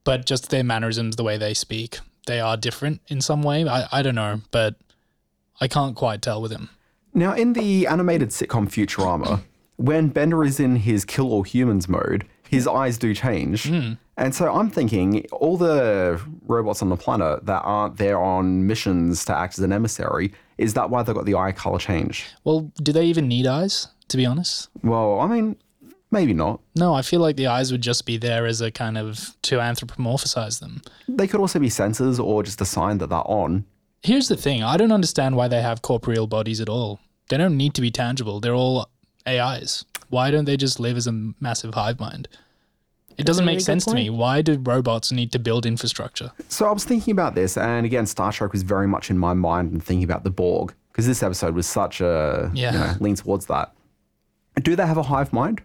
but 0.05 0.25
just 0.25 0.49
their 0.49 0.63
mannerisms, 0.63 1.17
the 1.17 1.23
way 1.23 1.37
they 1.37 1.53
speak. 1.53 1.99
They 2.25 2.39
are 2.39 2.55
different 2.55 3.01
in 3.09 3.19
some 3.19 3.43
way. 3.43 3.67
I, 3.67 3.87
I 3.91 4.01
don't 4.01 4.15
know, 4.15 4.41
but 4.51 4.75
I 5.59 5.67
can't 5.67 5.95
quite 5.95 6.21
tell 6.21 6.41
with 6.41 6.51
him. 6.51 6.69
Now, 7.13 7.33
in 7.33 7.53
the 7.53 7.87
animated 7.87 8.29
sitcom 8.29 8.67
Futurama, 8.69 9.41
when 9.75 10.09
Bender 10.09 10.43
is 10.43 10.59
in 10.59 10.77
his 10.77 11.05
kill 11.05 11.31
all 11.31 11.43
humans 11.43 11.87
mode, 11.89 12.25
his 12.49 12.67
eyes 12.67 12.97
do 12.97 13.13
change. 13.13 13.67
Hmm. 13.67 13.93
And 14.17 14.33
so 14.33 14.53
I'm 14.53 14.69
thinking 14.69 15.25
all 15.31 15.57
the 15.57 16.21
robots 16.45 16.81
on 16.81 16.89
the 16.89 16.95
planet 16.95 17.45
that 17.45 17.61
aren't 17.63 17.97
there 17.97 18.17
on 18.19 18.65
missions 18.65 19.25
to 19.25 19.35
act 19.35 19.57
as 19.57 19.63
an 19.63 19.73
emissary, 19.73 20.33
is 20.57 20.73
that 20.75 20.89
why 20.89 21.03
they've 21.03 21.15
got 21.15 21.25
the 21.25 21.35
eye 21.35 21.51
color 21.51 21.79
change? 21.79 22.25
Well, 22.45 22.71
do 22.81 22.93
they 22.93 23.05
even 23.05 23.27
need 23.27 23.45
eyes, 23.45 23.89
to 24.07 24.17
be 24.17 24.25
honest? 24.25 24.69
Well, 24.83 25.19
I 25.19 25.27
mean, 25.27 25.57
maybe 26.15 26.33
not. 26.33 26.59
No, 26.75 26.95
I 26.95 27.03
feel 27.03 27.19
like 27.19 27.35
the 27.35 27.45
eyes 27.47 27.71
would 27.71 27.81
just 27.81 28.05
be 28.07 28.17
there 28.17 28.47
as 28.47 28.61
a 28.61 28.71
kind 28.71 28.97
of 28.97 29.35
to 29.43 29.57
anthropomorphize 29.57 30.59
them. 30.59 30.81
They 31.07 31.27
could 31.27 31.39
also 31.39 31.59
be 31.59 31.69
sensors 31.69 32.19
or 32.23 32.41
just 32.41 32.59
a 32.61 32.65
sign 32.65 32.97
that 32.97 33.09
they're 33.09 33.19
on. 33.43 33.65
Here's 34.01 34.27
the 34.27 34.37
thing 34.37 34.63
I 34.63 34.77
don't 34.77 34.91
understand 34.91 35.35
why 35.35 35.47
they 35.47 35.61
have 35.61 35.81
corporeal 35.83 36.25
bodies 36.27 36.59
at 36.61 36.69
all. 36.69 36.99
They 37.29 37.37
don't 37.37 37.57
need 37.57 37.73
to 37.75 37.81
be 37.81 37.91
tangible, 37.91 38.39
they're 38.39 38.55
all 38.55 38.89
AIs. 39.27 39.85
Why 40.09 40.31
don't 40.31 40.45
they 40.45 40.57
just 40.57 40.79
live 40.79 40.97
as 40.97 41.07
a 41.07 41.11
massive 41.39 41.73
hive 41.73 41.99
mind? 41.99 42.27
It 43.17 43.25
doesn't 43.25 43.45
make 43.45 43.53
really 43.53 43.59
good 43.61 43.65
sense 43.65 43.85
to 43.85 43.95
me. 43.95 44.09
Why 44.09 44.41
do 44.41 44.59
robots 44.61 45.11
need 45.11 45.31
to 45.31 45.39
build 45.39 45.65
infrastructure? 45.65 46.31
So 46.49 46.65
I 46.67 46.71
was 46.71 46.83
thinking 46.83 47.11
about 47.13 47.33
this, 47.33 47.57
and 47.57 47.85
again, 47.85 48.05
Star 48.05 48.31
Trek 48.31 48.51
was 48.51 48.61
very 48.63 48.87
much 48.87 49.09
in 49.09 49.17
my 49.17 49.33
mind 49.33 49.71
and 49.71 49.83
thinking 49.83 50.03
about 50.03 50.23
the 50.23 50.29
Borg, 50.29 50.73
because 50.91 51.07
this 51.07 51.23
episode 51.23 51.55
was 51.55 51.65
such 51.65 52.01
a, 52.01 52.51
Yeah. 52.53 52.73
you 52.73 52.79
know, 52.79 52.93
lean 52.99 53.15
towards 53.15 53.45
that. 53.47 53.73
Do 54.61 54.75
they 54.75 54.85
have 54.85 54.97
a 54.97 55.03
hive 55.03 55.33
mind? 55.33 55.61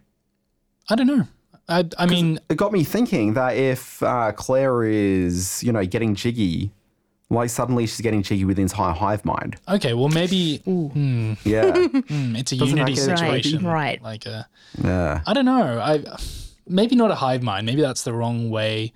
I 0.89 0.95
don't 0.97 1.07
know. 1.07 1.27
I, 1.69 1.89
I 1.99 2.07
mean, 2.07 2.41
It 2.49 2.57
got 2.57 2.73
me 2.73 2.83
thinking 2.83 3.35
that 3.35 3.57
if 3.57 4.03
uh, 4.03 4.33
Claire 4.33 4.83
is, 4.85 5.63
you 5.63 5.71
know, 5.73 5.85
getting 5.87 6.15
jiggy, 6.17 6.73
why 7.29 7.47
suddenly 7.47 7.87
she's 7.87 8.01
getting 8.01 8.25
jiggy 8.25 8.45
with 8.45 8.57
the 8.57 8.63
entire 8.63 8.93
hive 8.93 9.25
mind. 9.25 9.57
okay, 9.69 9.95
well, 9.95 10.09
maybe 10.09 10.57
hmm, 10.65 11.35
Yeah. 11.45 11.71
hmm, 11.77 12.35
it's 12.35 12.51
a 12.53 12.57
Doesn't 12.57 12.77
unity 12.77 12.95
that 12.95 13.07
get- 13.09 13.19
situation. 13.19 13.65
Right, 13.65 13.73
right. 13.73 14.03
Like 14.03 14.27
a, 14.27 14.49
yeah. 14.83 15.21
I 15.27 15.33
don't 15.33 15.45
know. 15.45 15.79
I 15.81 16.03
maybe 16.67 16.97
not 16.97 17.13
a 17.13 17.15
hive 17.17 17.43
mind. 17.43 17.67
Maybe 17.67 17.83
that's 17.83 18.03
the 18.03 18.13
wrong 18.13 18.51
way, 18.51 18.93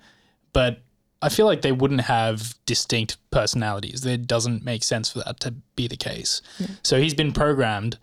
but 0.51 0.81
I 1.21 1.29
feel 1.29 1.45
like 1.45 1.61
they 1.61 1.71
wouldn't 1.71 2.01
have 2.01 2.55
distinct 2.65 3.15
personalities. 3.31 4.05
It 4.05 4.27
doesn't 4.27 4.65
make 4.65 4.83
sense 4.83 5.09
for 5.11 5.19
that 5.19 5.39
to 5.41 5.53
be 5.77 5.87
the 5.87 5.95
case. 5.97 6.41
So 6.83 6.99
he's 6.99 7.13
been 7.13 7.31
programmed 7.31 7.97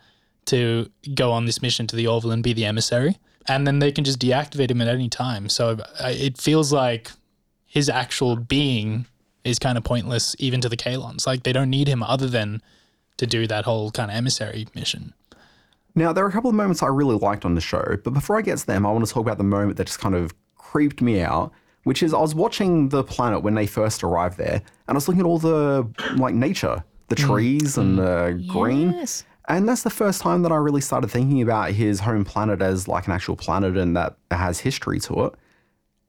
to 0.47 0.91
go 1.15 1.31
on 1.31 1.45
this 1.45 1.61
mission 1.61 1.87
to 1.89 1.95
the 1.97 2.07
Orville 2.07 2.33
and 2.33 2.43
be 2.43 2.53
the 2.55 2.65
emissary, 2.65 3.19
and 3.49 3.67
then 3.67 3.79
they 3.79 3.93
can 3.93 4.05
just 4.05 4.19
deactivate 4.19 4.71
him 4.71 4.81
at 4.81 4.89
any 4.89 5.09
time. 5.09 5.49
So 5.49 5.79
it 6.01 6.39
feels 6.39 6.73
like 6.73 7.11
his 7.67 7.89
actual 7.89 8.37
being 8.37 9.07
is 9.45 9.59
kind 9.59 9.77
of 9.77 9.85
pointless, 9.85 10.37
even 10.39 10.61
to 10.61 10.69
the 10.69 10.77
Kaylons. 10.77 11.27
Like 11.27 11.43
they 11.43 11.53
don't 11.53 11.71
need 11.71 11.89
him 11.89 12.03
other 12.03 12.29
than 12.29 12.63
to 13.17 13.27
do 13.27 13.47
that 13.47 13.65
whole 13.65 13.91
kind 13.91 14.11
of 14.11 14.17
emissary 14.17 14.67
mission. 14.75 15.15
Now, 15.95 16.13
there 16.13 16.25
are 16.25 16.29
a 16.29 16.33
couple 16.33 16.49
of 16.49 16.57
moments 16.57 16.83
I 16.83 16.87
really 16.87 17.17
liked 17.17 17.45
on 17.45 17.55
the 17.55 17.61
show, 17.61 17.99
but 18.03 18.15
before 18.15 18.39
I 18.39 18.43
get 18.43 18.59
to 18.59 18.67
them, 18.67 18.87
I 18.87 18.93
want 18.93 19.07
to 19.07 19.13
talk 19.13 19.21
about 19.21 19.39
the 19.39 19.45
moment 19.45 19.77
that 19.77 19.87
just 19.87 19.99
kind 19.99 20.15
of 20.15 20.33
creeped 20.57 21.03
me 21.03 21.21
out, 21.21 21.53
which 21.85 22.03
is 22.03 22.15
I 22.15 22.21
was 22.21 22.35
watching 22.35 22.89
the 22.89 23.05
planet 23.05 23.43
when 23.43 23.55
they 23.55 23.67
first 23.67 24.03
arrived 24.03 24.39
there, 24.39 24.55
and 24.55 24.63
I 24.89 24.93
was 24.95 25.07
looking 25.07 25.21
at 25.21 25.27
all 25.27 25.39
the 25.39 25.87
like 26.17 26.35
nature, 26.35 26.83
the 27.09 27.17
mm. 27.17 27.27
trees 27.27 27.77
and 27.77 27.99
the 27.99 28.39
mm. 28.39 28.49
green. 28.49 29.07
And 29.52 29.68
that's 29.68 29.82
the 29.82 29.90
first 29.90 30.23
time 30.23 30.40
that 30.42 30.50
I 30.50 30.56
really 30.56 30.80
started 30.80 31.11
thinking 31.11 31.42
about 31.42 31.73
his 31.73 32.00
home 32.00 32.25
planet 32.25 32.62
as 32.62 32.88
like 32.88 33.06
an 33.06 33.12
actual 33.12 33.37
planet 33.37 33.76
and 33.76 33.94
that 33.94 34.16
has 34.30 34.61
history 34.61 34.99
to 35.00 35.26
it. 35.26 35.35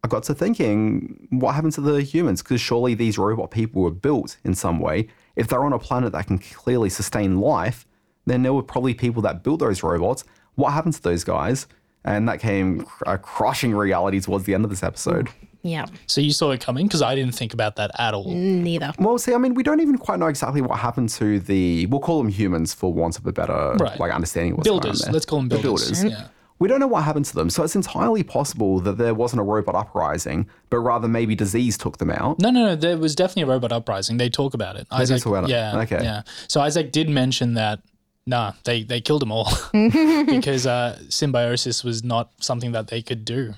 I 0.01 0.07
got 0.07 0.23
to 0.23 0.33
thinking, 0.33 1.27
what 1.29 1.53
happened 1.53 1.73
to 1.73 1.81
the 1.81 2.01
humans? 2.01 2.41
Because 2.41 2.61
surely 2.61 2.93
these 2.93 3.17
robot 3.17 3.51
people 3.51 3.81
were 3.81 3.91
built 3.91 4.37
in 4.45 4.55
some 4.55 4.79
way. 4.79 5.09
If 5.35 5.49
they're 5.49 5.65
on 5.65 5.73
a 5.73 5.79
planet 5.79 6.13
that 6.13 6.27
can 6.27 6.39
clearly 6.39 6.89
sustain 6.89 7.41
life, 7.41 7.85
then 8.25 8.43
there 8.43 8.53
were 8.53 8.63
probably 8.63 8.93
people 8.93 9.21
that 9.23 9.43
built 9.43 9.59
those 9.59 9.83
robots. 9.83 10.23
What 10.55 10.71
happened 10.71 10.93
to 10.93 11.01
those 11.01 11.25
guys? 11.25 11.67
And 12.05 12.29
that 12.29 12.39
came 12.39 12.85
a 13.05 13.17
crushing 13.17 13.75
reality 13.75 14.21
towards 14.21 14.45
the 14.45 14.53
end 14.53 14.63
of 14.63 14.69
this 14.69 14.83
episode. 14.83 15.27
Yeah. 15.63 15.85
So 16.07 16.19
you 16.21 16.31
saw 16.33 16.51
it 16.51 16.59
coming 16.59 16.85
because 16.87 17.01
I 17.01 17.15
didn't 17.15 17.35
think 17.35 17.53
about 17.53 17.77
that 17.77 17.91
at 17.97 18.13
all. 18.13 18.29
Neither. 18.33 18.91
Well, 18.99 19.17
see, 19.17 19.33
I 19.33 19.37
mean, 19.37 19.53
we 19.53 19.63
don't 19.63 19.79
even 19.79 19.97
quite 19.97 20.19
know 20.19 20.27
exactly 20.27 20.61
what 20.61 20.77
happened 20.77 21.09
to 21.11 21.39
the. 21.39 21.85
We'll 21.85 22.01
call 22.01 22.21
them 22.21 22.29
humans 22.29 22.73
for 22.73 22.91
want 22.93 23.17
of 23.17 23.25
a 23.25 23.31
better 23.31 23.75
Right. 23.79 23.97
like 23.99 24.11
understanding 24.11 24.51
of 24.53 24.57
what's 24.59 24.67
going 24.67 24.77
on 24.79 24.81
Builders. 24.83 25.01
there. 25.01 25.13
Let's 25.13 25.25
call 25.25 25.39
them 25.39 25.47
The 25.49 25.57
builders. 25.59 26.03
Yeah. 26.03 26.27
We 26.59 26.67
don't 26.67 26.79
know 26.79 26.87
what 26.87 27.03
happened 27.03 27.25
to 27.25 27.35
them, 27.35 27.49
so 27.49 27.63
it's 27.63 27.75
entirely 27.75 28.23
possible 28.23 28.79
that 28.81 28.97
there 28.97 29.13
wasn't 29.13 29.39
a 29.41 29.43
robot 29.43 29.75
uprising, 29.75 30.47
but 30.69 30.79
rather 30.79 31.07
maybe 31.07 31.33
disease 31.35 31.77
took 31.77 31.97
them 31.97 32.11
out. 32.11 32.39
No, 32.39 32.51
no, 32.51 32.65
no. 32.67 32.75
There 32.75 32.97
was 32.97 33.15
definitely 33.15 33.43
a 33.43 33.53
robot 33.53 33.71
uprising. 33.71 34.17
They 34.17 34.29
talk 34.29 34.53
about 34.53 34.75
it. 34.77 34.87
They 34.89 35.05
do 35.05 35.17
talk 35.17 35.25
about 35.25 35.43
it. 35.45 35.49
Yeah. 35.49 35.79
Okay. 35.79 36.01
Yeah. 36.03 36.21
So 36.47 36.61
Isaac 36.61 36.91
did 36.91 37.09
mention 37.09 37.55
that. 37.55 37.79
Nah, 38.25 38.53
they 38.63 38.83
they 38.83 39.01
killed 39.01 39.21
them 39.21 39.31
all 39.31 39.49
because 39.73 40.65
uh, 40.65 40.97
symbiosis 41.09 41.83
was 41.83 42.03
not 42.03 42.31
something 42.39 42.71
that 42.73 42.87
they 42.87 43.01
could 43.01 43.25
do. 43.25 43.53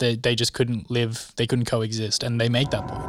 They 0.00 0.16
they 0.16 0.34
just 0.34 0.52
couldn't 0.52 0.90
live. 0.90 1.32
They 1.36 1.46
couldn't 1.46 1.66
coexist, 1.66 2.24
and 2.24 2.40
they 2.40 2.48
make 2.48 2.70
that 2.70 2.88
point. 2.88 3.04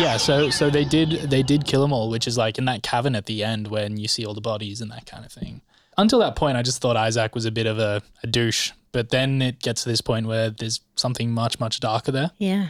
Yeah. 0.00 0.16
So 0.16 0.48
so 0.48 0.70
they 0.70 0.84
did 0.84 1.30
they 1.30 1.42
did 1.42 1.66
kill 1.66 1.82
them 1.82 1.92
all, 1.92 2.08
which 2.08 2.26
is 2.26 2.38
like 2.38 2.56
in 2.56 2.64
that 2.64 2.82
cavern 2.82 3.14
at 3.14 3.26
the 3.26 3.44
end 3.44 3.68
when 3.68 3.98
you 3.98 4.08
see 4.08 4.24
all 4.24 4.34
the 4.34 4.40
bodies 4.40 4.80
and 4.80 4.90
that 4.90 5.04
kind 5.04 5.24
of 5.26 5.32
thing. 5.32 5.60
Until 5.98 6.20
that 6.20 6.34
point, 6.36 6.56
I 6.56 6.62
just 6.62 6.80
thought 6.80 6.96
Isaac 6.96 7.34
was 7.34 7.44
a 7.44 7.50
bit 7.50 7.66
of 7.66 7.78
a, 7.78 8.00
a 8.22 8.26
douche. 8.26 8.72
But 8.92 9.10
then 9.10 9.42
it 9.42 9.60
gets 9.60 9.82
to 9.82 9.88
this 9.88 10.00
point 10.00 10.26
where 10.26 10.50
there's 10.50 10.80
something 10.96 11.30
much 11.30 11.60
much 11.60 11.80
darker 11.80 12.10
there. 12.10 12.30
Yeah. 12.38 12.68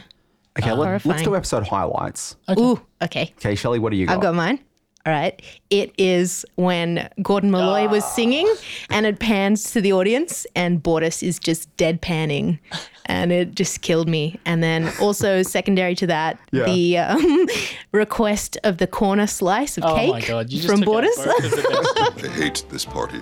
Okay, 0.59 0.73
let, 0.73 1.05
us 1.05 1.21
do 1.23 1.35
episode 1.35 1.65
highlights. 1.65 2.35
Ooh, 2.59 2.81
okay. 3.01 3.33
Okay, 3.37 3.55
Shelley, 3.55 3.79
what 3.79 3.91
do 3.91 3.95
you 3.95 4.05
got? 4.05 4.15
I've 4.15 4.21
got 4.21 4.35
mine. 4.35 4.59
All 5.05 5.11
right. 5.13 5.41
It 5.71 5.93
is 5.97 6.45
when 6.55 7.09
Gordon 7.23 7.49
Malloy 7.49 7.87
was 7.87 8.05
singing 8.05 8.47
and 8.89 9.05
it 9.05 9.19
pans 9.19 9.71
to 9.71 9.81
the 9.81 9.93
audience 9.93 10.45
and 10.55 10.81
Bortus 10.83 11.23
is 11.23 11.39
just 11.39 11.75
deadpanning 11.77 12.59
and 13.07 13.31
it 13.31 13.55
just 13.55 13.81
killed 13.81 14.07
me. 14.07 14.39
And 14.45 14.61
then 14.61 14.91
also 15.01 15.41
secondary 15.57 15.95
to 15.95 16.07
that, 16.07 16.37
Yeah. 16.51 16.65
the 16.65 16.97
um, 16.99 17.47
request 17.93 18.57
of 18.63 18.77
the 18.77 18.85
corner 18.87 19.25
slice 19.27 19.77
of 19.77 19.85
Oh 19.85 19.95
cake 19.95 20.11
my 20.11 20.21
god! 20.21 20.51
You 20.51 20.57
just 20.61 20.67
from 20.69 20.81
took 20.81 20.89
Bortus. 20.89 21.15
both 21.25 21.43
of 21.45 21.51
the 21.51 22.11
best. 22.21 22.25
I 22.25 22.27
hate 22.39 22.65
this 22.69 22.85
party. 22.85 23.21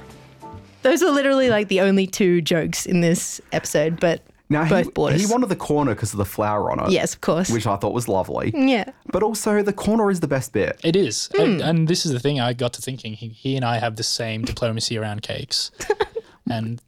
Those 0.81 1.01
are 1.03 1.11
literally 1.11 1.49
like 1.49 1.67
the 1.69 1.81
only 1.81 2.07
two 2.07 2.41
jokes 2.41 2.85
in 2.85 3.01
this 3.01 3.39
episode, 3.51 3.99
but 3.99 4.21
now, 4.49 4.63
he, 4.63 4.69
both 4.69 4.93
Bortus. 4.93 5.19
he 5.19 5.25
wanted 5.27 5.49
the 5.49 5.55
corner 5.55 5.93
because 5.93 6.11
of 6.13 6.17
the 6.17 6.25
flower 6.25 6.71
on 6.71 6.79
it. 6.79 6.91
Yes, 6.91 7.13
of 7.13 7.21
course. 7.21 7.49
Which 7.49 7.67
I 7.67 7.75
thought 7.77 7.93
was 7.93 8.07
lovely. 8.07 8.51
yeah. 8.55 8.85
But 9.11 9.21
also, 9.23 9.61
the 9.61 9.73
corner 9.73 10.09
is 10.09 10.19
the 10.21 10.27
best 10.27 10.53
bit. 10.53 10.79
It 10.83 10.95
is, 10.95 11.29
Hmm. 11.35 11.41
and, 11.41 11.61
and 11.61 11.87
this 11.87 12.05
is 12.05 12.11
the 12.13 12.19
thing. 12.19 12.39
I 12.39 12.53
got 12.53 12.73
to 12.73 12.81
thinking. 12.81 13.13
He, 13.13 13.29
he 13.29 13.55
and 13.55 13.63
I 13.65 13.77
have 13.77 13.95
the 13.95 14.03
same 14.03 14.43
diplomacy 14.43 14.97
around 14.97 15.21
cakes, 15.21 15.71
and 16.49 16.81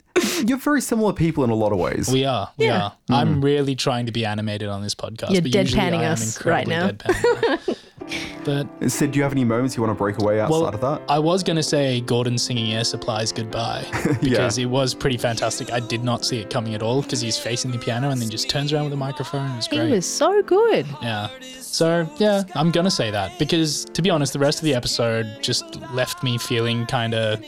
You're 0.46 0.58
very 0.58 0.82
similar 0.82 1.14
people 1.14 1.44
in 1.44 1.50
a 1.50 1.56
lot 1.56 1.72
of 1.72 1.80
ways. 1.80 2.10
we 2.12 2.26
are. 2.26 2.52
We 2.58 2.66
Yeah. 2.66 2.82
are. 2.84 2.94
I'm 3.10 3.42
really 3.44 3.76
trying 3.76 4.06
to 4.08 4.12
be 4.12 4.26
animated 4.26 4.68
on 4.70 4.82
this 4.84 4.94
podcast. 4.96 5.32
You're 5.32 5.42
but 5.42 5.54
usually 5.56 5.82
deadpanning 5.82 6.00
I 6.00 6.04
am 6.06 6.12
us 6.14 6.46
right 6.46 6.68
incredibly 6.68 7.08
now. 7.50 7.58
deadpanning. 8.12 8.70
but 8.80 8.92
Sid, 8.92 9.12
do 9.12 9.18
you 9.18 9.24
have 9.24 9.32
any 9.32 9.44
moments 9.44 9.76
you 9.76 9.84
want 9.84 9.92
to 9.92 9.98
break 9.98 10.20
away 10.20 10.40
outside 10.40 10.52
well, 10.52 10.68
of 10.68 10.82
that? 10.82 11.02
I 11.10 11.20
was 11.20 11.44
going 11.44 11.56
to 11.56 11.64
say 11.64 12.02
Gordon 12.02 12.38
singing 12.38 12.74
Air 12.74 12.84
Supply's 12.84 13.32
Goodbye 13.32 13.86
because 14.22 14.58
it 14.58 14.66
was 14.66 14.94
pretty 14.94 15.18
fantastic. 15.18 15.72
I 15.72 15.80
did 15.80 16.04
not 16.04 16.26
see 16.26 16.40
it 16.40 16.50
coming 16.50 16.76
at 16.76 16.82
all 16.82 17.02
because 17.02 17.22
he's 17.22 17.38
facing 17.38 17.72
the 17.72 17.78
piano 17.78 18.10
and 18.10 18.22
then 18.22 18.30
just 18.30 18.50
turns 18.50 18.74
around 18.74 18.86
with 18.86 18.94
a 18.94 18.98
microphone. 18.98 19.52
It 19.52 19.56
was 19.56 19.68
great. 19.68 19.78
He 19.78 19.88
great. 19.88 19.96
was 19.98 20.06
so 20.06 20.42
good. 20.44 20.86
Yeah. 21.02 21.30
So, 21.60 22.10
yeah, 22.18 22.44
I'm 22.56 22.72
going 22.72 22.86
to 22.86 22.92
say 22.92 23.12
that 23.12 23.38
because, 23.40 23.86
to 23.86 24.02
be 24.02 24.10
honest, 24.10 24.34
the 24.34 24.40
rest 24.40 24.60
of 24.60 24.66
the 24.66 24.76
episode 24.76 25.26
just 25.42 25.78
left 25.92 26.24
me 26.24 26.38
feeling 26.38 26.86
kind 26.86 27.14
of 27.14 27.44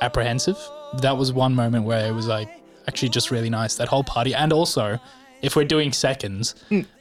apprehensive. 0.00 0.58
That 1.00 1.16
was 1.16 1.32
one 1.32 1.54
moment 1.54 1.84
where 1.84 2.06
it 2.06 2.12
was 2.12 2.26
like 2.26 2.48
actually 2.88 3.10
just 3.10 3.30
really 3.30 3.50
nice, 3.50 3.76
that 3.76 3.88
whole 3.88 4.02
party. 4.04 4.34
And 4.34 4.52
also, 4.52 4.98
if 5.42 5.54
we're 5.54 5.64
doing 5.64 5.92
seconds, 5.92 6.54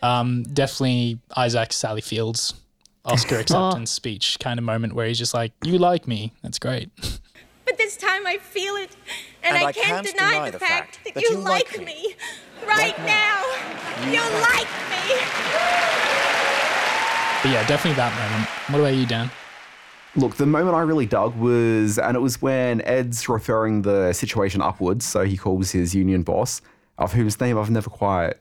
um, 0.04 0.44
definitely 0.44 1.20
Isaac 1.36 1.74
Sally 1.74 2.02
Field's 2.02 2.54
Oscar 3.08 3.36
oh. 3.38 3.40
acceptance 3.40 3.92
speech 3.92 4.38
kind 4.40 4.60
of 4.60 4.66
moment 4.66 4.94
where 4.94 5.08
he's 5.08 5.18
just 5.18 5.34
like, 5.34 5.54
You 5.64 5.78
like 5.78 6.08
me. 6.08 6.34
That's 6.42 6.60
great. 6.60 6.90
But 7.66 7.78
this 7.78 7.98
time 7.98 8.26
I 8.26 8.38
feel 8.38 8.76
it, 8.76 8.96
and, 9.44 9.58
And 9.58 9.66
I, 9.66 9.68
I 9.68 9.72
can't, 9.74 10.06
can't 10.06 10.08
deny, 10.08 10.32
deny 10.32 10.46
the 10.46 10.52
the 10.54 10.60
fact, 10.60 10.96
fact 10.96 11.04
that, 11.04 11.14
that 11.16 11.24
you, 11.24 11.32
you 11.32 11.38
like, 11.38 11.78
like 11.78 11.86
me. 11.86 11.86
me. 11.86 12.16
Right 12.66 12.98
now. 13.00 13.44
You 14.06 14.22
like 14.40 14.72
me. 14.88 16.08
But 17.44 17.52
yeah, 17.52 17.68
definitely 17.68 17.98
that 17.98 18.14
moment. 18.16 18.50
What 18.70 18.80
about 18.80 18.96
you, 18.96 19.06
Dan? 19.06 19.30
Look, 20.16 20.38
the 20.38 20.46
moment 20.46 20.76
I 20.76 20.82
really 20.82 21.06
dug 21.06 21.36
was, 21.36 22.00
and 22.00 22.16
it 22.16 22.22
was 22.22 22.42
when 22.42 22.82
Ed's 22.82 23.28
referring 23.28 23.82
the 23.82 24.14
situation 24.14 24.62
upwards, 24.62 25.06
so 25.06 25.26
he 25.26 25.36
calls 25.36 25.72
his 25.72 25.94
union 25.94 26.24
boss, 26.24 26.62
of 26.98 27.14
whose 27.14 27.40
name 27.42 27.58
I've 27.58 27.70
never 27.70 27.90
quite 27.90 28.36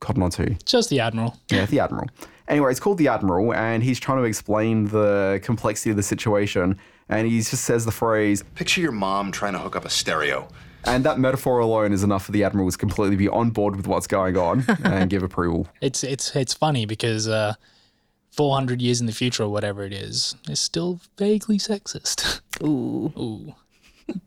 gotten 0.00 0.22
onto. 0.22 0.54
Just 0.64 0.88
the 0.88 1.00
Admiral. 1.00 1.36
Yeah, 1.50 1.66
the 1.66 1.80
Admiral. 1.80 2.08
Anyway, 2.50 2.70
it's 2.70 2.80
called 2.80 2.98
the 2.98 3.06
Admiral, 3.08 3.54
and 3.54 3.82
he's 3.82 4.00
trying 4.00 4.18
to 4.18 4.24
explain 4.24 4.88
the 4.88 5.40
complexity 5.42 5.90
of 5.90 5.96
the 5.96 6.02
situation, 6.02 6.76
and 7.08 7.26
he 7.26 7.38
just 7.38 7.64
says 7.64 7.84
the 7.84 7.92
phrase, 7.92 8.42
Picture 8.56 8.80
your 8.80 8.92
mom 8.92 9.30
trying 9.30 9.52
to 9.52 9.58
hook 9.60 9.76
up 9.76 9.84
a 9.84 9.90
stereo. 9.90 10.48
and 10.84 11.04
that 11.04 11.18
metaphor 11.18 11.60
alone 11.60 11.92
is 11.92 12.02
enough 12.02 12.24
for 12.24 12.32
the 12.32 12.42
Admiral 12.42 12.68
to 12.70 12.76
completely 12.76 13.14
be 13.16 13.28
on 13.28 13.50
board 13.50 13.76
with 13.76 13.86
what's 13.86 14.06
going 14.08 14.36
on 14.36 14.64
and 14.84 15.08
give 15.08 15.22
approval. 15.22 15.68
It's 15.80 16.02
it's 16.02 16.34
it's 16.34 16.52
funny 16.52 16.86
because 16.86 17.28
uh, 17.28 17.54
400 18.32 18.82
years 18.82 19.00
in 19.00 19.06
the 19.06 19.12
future 19.12 19.44
or 19.44 19.48
whatever 19.48 19.84
it 19.84 19.92
is, 19.92 20.34
it's 20.48 20.60
still 20.60 21.00
vaguely 21.18 21.58
sexist. 21.58 22.40
Ooh. 22.64 23.12
Ooh. 23.16 23.54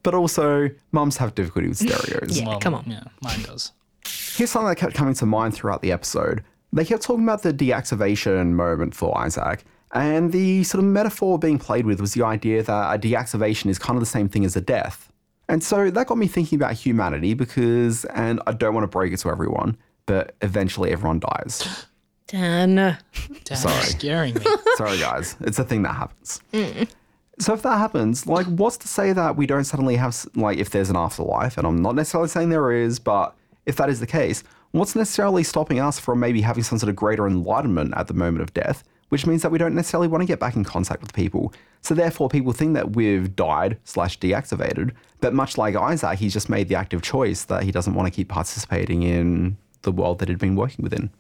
But 0.02 0.14
also, 0.16 0.70
mums 0.94 1.18
have 1.18 1.36
difficulty 1.36 1.68
with 1.68 1.78
stereos. 1.78 2.40
Yeah, 2.40 2.58
come 2.60 2.74
on. 2.74 2.86
Yeah, 2.88 3.04
mine 3.22 3.42
does. 3.42 3.74
Here's 4.06 4.50
something 4.50 4.70
that 4.70 4.78
kept 4.78 4.94
coming 4.94 5.14
to 5.16 5.26
mind 5.26 5.54
throughout 5.56 5.82
the 5.82 5.92
episode. 5.92 6.42
They 6.74 6.84
kept 6.84 7.04
talking 7.04 7.24
about 7.24 7.44
the 7.44 7.54
deactivation 7.54 8.52
moment 8.52 8.96
for 8.96 9.16
Isaac, 9.18 9.64
and 9.92 10.32
the 10.32 10.64
sort 10.64 10.84
of 10.84 10.90
metaphor 10.90 11.38
being 11.38 11.60
played 11.60 11.86
with 11.86 12.02
was 12.02 12.14
the 12.14 12.24
idea 12.24 12.64
that 12.64 12.96
a 12.96 13.00
deactivation 13.00 13.68
is 13.70 13.78
kind 13.78 13.96
of 13.96 14.02
the 14.02 14.08
same 14.08 14.28
thing 14.28 14.44
as 14.44 14.56
a 14.56 14.62
death. 14.62 15.12
And 15.48 15.64
so 15.64 15.92
that 15.92 16.08
got 16.08 16.18
me 16.18 16.28
thinking 16.28 16.56
about 16.58 16.74
humanity 16.74 17.36
because, 17.36 18.06
and 18.06 18.42
I 18.48 18.54
don't 18.54 18.74
want 18.74 18.86
to 18.86 18.88
break 18.88 19.14
it 19.14 19.18
to 19.18 19.30
everyone, 19.30 19.78
but 20.08 20.36
eventually 20.42 20.92
everyone 20.92 21.20
dies. 21.20 21.86
Dan. 22.28 22.76
Damn, 23.44 23.58
Sorry. 23.58 23.76
you're 23.76 23.84
scaring 23.84 24.34
me. 24.34 24.42
Sorry, 24.78 24.98
guys, 24.98 25.36
it's 25.42 25.60
a 25.60 25.64
thing 25.64 25.84
that 25.84 25.94
happens. 25.94 26.42
So 27.40 27.54
if 27.54 27.62
that 27.62 27.78
happens, 27.78 28.26
like, 28.26 28.48
what's 28.48 28.78
to 28.78 28.88
say 28.88 29.14
that 29.14 29.36
we 29.36 29.46
don't 29.46 29.66
suddenly 29.66 29.96
have, 29.98 30.26
like, 30.36 30.58
if 30.58 30.72
there's 30.72 30.90
an 30.90 30.96
afterlife, 30.96 31.58
and 31.58 31.68
I'm 31.68 31.82
not 31.82 31.94
necessarily 31.94 32.30
saying 32.30 32.50
there 32.50 32.72
is, 32.72 32.98
but 32.98 33.36
if 33.68 33.76
that 33.76 33.90
is 33.90 34.00
the 34.00 34.08
case, 34.08 34.44
what's 34.74 34.96
necessarily 34.96 35.44
stopping 35.44 35.80
us 35.80 36.00
from 36.00 36.20
maybe 36.20 36.42
having 36.42 36.64
some 36.64 36.78
sort 36.78 36.90
of 36.90 36.96
greater 36.96 37.28
enlightenment 37.28 37.94
at 37.96 38.08
the 38.08 38.14
moment 38.14 38.42
of 38.42 38.54
death, 38.54 38.84
which 39.10 39.28
means 39.28 39.44
that 39.44 39.52
we 39.52 39.60
don't 39.60 39.76
necessarily 39.76 40.08
want 40.08 40.22
to 40.22 40.26
get 40.26 40.40
back 40.40 40.56
in 40.56 40.64
contact 40.64 41.00
with 41.00 41.14
people. 41.14 41.54
So 41.82 41.94
therefore, 41.94 42.28
people 42.28 42.54
think 42.54 42.74
that 42.74 42.96
we've 42.96 43.36
died 43.36 43.78
slash 43.84 44.18
deactivated, 44.18 44.92
but 45.22 45.34
much 45.34 45.58
like 45.60 45.76
Isaac, 45.76 46.18
he's 46.18 46.34
just 46.34 46.50
made 46.50 46.70
the 46.70 46.76
active 46.76 47.04
choice 47.04 47.44
that 47.46 47.64
he 47.64 47.72
doesn't 47.72 47.94
want 47.94 48.08
to 48.08 48.12
keep 48.12 48.30
participating 48.30 49.04
in 49.04 49.58
the 49.84 49.92
world 49.92 50.18
that 50.20 50.30
he'd 50.30 50.40
been 50.40 50.56
working 50.56 50.82
within. 50.82 51.12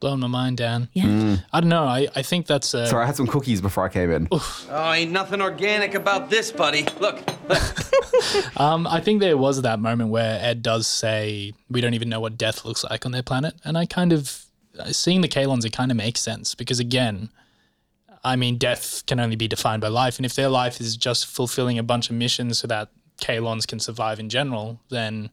Blown 0.00 0.20
my 0.20 0.26
mind, 0.26 0.58
Dan. 0.58 0.88
Yeah. 0.92 1.36
I 1.52 1.60
don't 1.60 1.70
know. 1.70 1.84
I, 1.84 2.06
I 2.14 2.22
think 2.22 2.46
that's 2.46 2.74
uh, 2.74 2.86
Sorry, 2.86 3.02
I 3.04 3.06
had 3.06 3.16
some 3.16 3.26
cookies 3.26 3.60
before 3.62 3.84
I 3.84 3.88
came 3.88 4.10
in. 4.10 4.28
Oh, 4.30 4.92
ain't 4.92 5.10
nothing 5.10 5.40
organic 5.40 5.94
about 5.94 6.28
this, 6.28 6.52
buddy. 6.52 6.86
Look, 7.00 7.18
Um, 8.56 8.86
I 8.86 9.00
think 9.00 9.20
there 9.20 9.36
was 9.36 9.62
that 9.62 9.78
moment 9.80 10.10
where 10.10 10.38
Ed 10.42 10.62
does 10.62 10.86
say 10.86 11.52
we 11.70 11.80
don't 11.80 11.94
even 11.94 12.08
know 12.08 12.20
what 12.20 12.38
death 12.38 12.64
looks 12.64 12.84
like 12.84 13.04
on 13.06 13.12
their 13.12 13.22
planet, 13.22 13.54
and 13.64 13.76
I 13.76 13.86
kind 13.86 14.12
of 14.12 14.44
uh, 14.78 14.92
seeing 14.92 15.20
the 15.20 15.28
Kaylons, 15.28 15.64
it 15.64 15.72
kind 15.72 15.90
of 15.90 15.96
makes 15.96 16.20
sense 16.20 16.54
because 16.54 16.80
again, 16.80 17.30
I 18.24 18.36
mean, 18.36 18.56
death 18.58 19.04
can 19.06 19.20
only 19.20 19.36
be 19.36 19.48
defined 19.48 19.82
by 19.82 19.88
life, 19.88 20.18
and 20.18 20.26
if 20.26 20.34
their 20.34 20.48
life 20.48 20.80
is 20.80 20.96
just 20.96 21.26
fulfilling 21.26 21.78
a 21.78 21.82
bunch 21.82 22.10
of 22.10 22.16
missions 22.16 22.58
so 22.58 22.66
that 22.68 22.88
Kaylons 23.20 23.66
can 23.66 23.80
survive 23.80 24.18
in 24.18 24.28
general, 24.28 24.80
then 24.88 25.30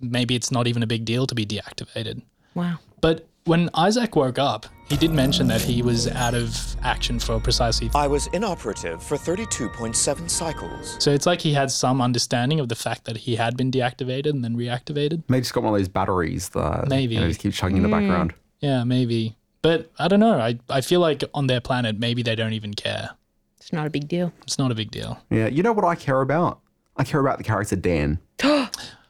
maybe 0.00 0.34
it's 0.34 0.50
not 0.50 0.66
even 0.66 0.82
a 0.82 0.86
big 0.86 1.04
deal 1.04 1.26
to 1.26 1.34
be 1.34 1.46
deactivated. 1.46 2.22
Wow. 2.54 2.78
But 3.00 3.26
when 3.46 3.68
Isaac 3.74 4.16
woke 4.16 4.38
up, 4.38 4.66
he 4.88 4.96
did 4.96 5.10
mention 5.10 5.46
that 5.48 5.60
he 5.60 5.82
was 5.82 6.08
out 6.08 6.34
of 6.34 6.76
action 6.82 7.18
for 7.18 7.38
precisely. 7.40 7.90
I 7.94 8.06
was 8.06 8.26
inoperative 8.28 9.02
for 9.02 9.16
32.7 9.16 10.30
cycles. 10.30 10.96
So 10.98 11.10
it's 11.10 11.26
like 11.26 11.40
he 11.40 11.52
had 11.52 11.70
some 11.70 12.00
understanding 12.00 12.60
of 12.60 12.68
the 12.68 12.74
fact 12.74 13.04
that 13.04 13.16
he 13.16 13.36
had 13.36 13.56
been 13.56 13.70
deactivated 13.70 14.30
and 14.30 14.44
then 14.44 14.56
reactivated. 14.56 15.22
Maybe 15.28 15.40
he's 15.40 15.52
got 15.52 15.62
one 15.62 15.74
of 15.74 15.78
those 15.78 15.88
batteries 15.88 16.50
that 16.50 16.88
Maybe. 16.88 17.14
you 17.14 17.20
know, 17.20 17.28
just 17.28 17.40
keep 17.40 17.52
chugging 17.52 17.78
in 17.78 17.82
the 17.82 17.88
mm. 17.88 18.00
background. 18.00 18.34
Yeah, 18.60 18.84
maybe. 18.84 19.36
But 19.62 19.90
I 19.98 20.08
don't 20.08 20.20
know. 20.20 20.38
I, 20.38 20.58
I 20.68 20.80
feel 20.80 21.00
like 21.00 21.24
on 21.32 21.46
their 21.46 21.60
planet, 21.60 21.98
maybe 21.98 22.22
they 22.22 22.34
don't 22.34 22.52
even 22.52 22.74
care. 22.74 23.10
It's 23.58 23.72
not 23.72 23.86
a 23.86 23.90
big 23.90 24.08
deal. 24.08 24.32
It's 24.42 24.58
not 24.58 24.70
a 24.70 24.74
big 24.74 24.90
deal. 24.90 25.18
Yeah, 25.30 25.48
you 25.48 25.62
know 25.62 25.72
what 25.72 25.84
I 25.84 25.94
care 25.94 26.20
about? 26.20 26.60
I 26.96 27.04
care 27.04 27.20
about 27.20 27.38
the 27.38 27.44
character 27.44 27.76
Dan. 27.76 28.20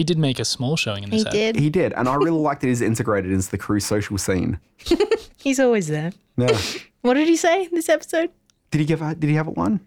He 0.00 0.04
did 0.04 0.16
make 0.16 0.38
a 0.40 0.46
small 0.46 0.76
showing 0.78 1.04
in 1.04 1.10
He 1.10 1.18
this. 1.18 1.26
ep. 1.26 1.32
did. 1.32 1.56
He 1.56 1.68
did, 1.68 1.92
and 1.92 2.08
I 2.08 2.14
really 2.14 2.30
like 2.30 2.60
that 2.60 2.68
he's 2.68 2.80
integrated 2.80 3.30
into 3.32 3.50
the 3.50 3.58
crew 3.58 3.80
social 3.80 4.16
scene. 4.16 4.58
He's 5.36 5.60
always 5.60 5.88
there. 5.88 6.12
Yeah. 6.38 6.58
What 7.02 7.14
did 7.14 7.28
he 7.28 7.36
say 7.36 7.64
in 7.64 7.70
this 7.72 7.88
episode? 7.90 8.30
Did 8.70 8.78
he 8.78 8.84
give? 8.86 9.02
A, 9.02 9.14
did 9.14 9.28
he 9.28 9.36
have 9.36 9.46
a 9.46 9.50
one? 9.50 9.80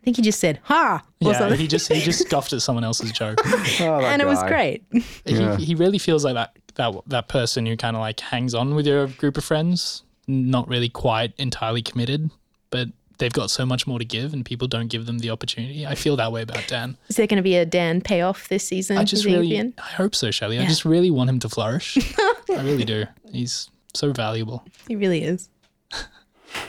I 0.00 0.02
think 0.04 0.16
he 0.16 0.22
just 0.22 0.40
said 0.40 0.60
"ha" 0.62 1.02
or 1.22 1.32
Yeah, 1.32 1.38
something, 1.38 1.58
he 1.58 1.66
just 1.66 1.92
he 1.92 2.00
just 2.00 2.20
scoffed 2.26 2.52
at 2.54 2.62
someone 2.62 2.84
else's 2.84 3.12
joke. 3.12 3.38
Oh, 3.44 4.00
that 4.00 4.04
and 4.12 4.22
it 4.22 4.26
was 4.26 4.38
guy. 4.40 4.48
great. 4.48 4.84
Yeah. 5.26 5.56
He, 5.58 5.64
he 5.66 5.74
really 5.74 5.98
feels 5.98 6.24
like 6.24 6.34
that 6.34 6.56
that 6.76 6.94
that 7.06 7.28
person 7.28 7.66
who 7.66 7.76
kind 7.76 7.96
of 7.96 8.00
like 8.00 8.18
hangs 8.20 8.54
on 8.54 8.74
with 8.74 8.86
your 8.86 9.06
group 9.08 9.36
of 9.36 9.44
friends, 9.44 10.04
not 10.26 10.68
really 10.68 10.88
quite 10.88 11.32
entirely 11.38 11.82
committed, 11.82 12.30
but 12.70 12.88
they've 13.20 13.32
got 13.32 13.50
so 13.50 13.64
much 13.64 13.86
more 13.86 13.98
to 13.98 14.04
give, 14.04 14.32
and 14.32 14.44
people 14.44 14.66
don't 14.66 14.88
give 14.88 15.06
them 15.06 15.20
the 15.20 15.30
opportunity. 15.30 15.86
I 15.86 15.94
feel 15.94 16.16
that 16.16 16.32
way 16.32 16.42
about 16.42 16.66
Dan. 16.66 16.96
Is 17.08 17.16
there 17.16 17.28
going 17.28 17.36
to 17.36 17.42
be 17.42 17.54
a 17.54 17.64
Dan 17.64 18.00
payoff 18.00 18.48
this 18.48 18.66
season? 18.66 18.98
I 18.98 19.04
just 19.04 19.24
really, 19.24 19.52
Ian? 19.52 19.74
I 19.78 19.90
hope 19.90 20.16
so, 20.16 20.32
Shelley. 20.32 20.58
I 20.58 20.66
just 20.66 20.84
really 20.84 21.10
want 21.10 21.30
him 21.30 21.38
to 21.40 21.48
flourish. 21.48 21.96
I 22.18 22.62
really 22.62 22.84
do. 22.84 23.04
He's 23.30 23.70
so 23.94 24.12
valuable. 24.12 24.64
He 24.88 24.96
really 24.96 25.22
is. 25.22 25.48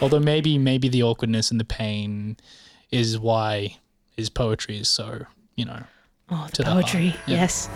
Although 0.01 0.19
maybe 0.19 0.59
maybe 0.59 0.89
the 0.89 1.01
awkwardness 1.01 1.49
and 1.49 1.59
the 1.59 1.65
pain 1.65 2.37
is 2.91 3.17
why 3.17 3.77
his 4.15 4.29
poetry 4.29 4.77
is 4.77 4.89
so 4.89 5.25
you 5.55 5.65
know. 5.65 5.83
Oh, 6.29 6.47
to 6.53 6.63
the 6.63 6.69
the 6.69 6.75
poetry. 6.75 7.15
Yeah. 7.25 7.47
Yes. 7.47 7.67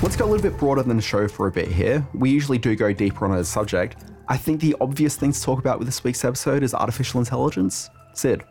Let's 0.00 0.14
go 0.14 0.26
a 0.26 0.28
little 0.30 0.48
bit 0.48 0.58
broader 0.58 0.82
than 0.84 0.96
the 0.96 1.02
show 1.02 1.26
for 1.26 1.48
a 1.48 1.50
bit 1.50 1.66
here. 1.66 2.06
We 2.14 2.30
usually 2.30 2.58
do 2.58 2.76
go 2.76 2.92
deeper 2.92 3.24
on 3.24 3.36
a 3.36 3.42
subject. 3.42 3.96
I 4.28 4.36
think 4.36 4.60
the 4.60 4.76
obvious 4.80 5.16
thing 5.16 5.32
to 5.32 5.40
talk 5.40 5.58
about 5.58 5.78
with 5.78 5.88
this 5.88 6.04
week's 6.04 6.24
episode 6.24 6.62
is 6.62 6.74
artificial 6.74 7.20
intelligence. 7.20 7.90
Sid. 8.12 8.44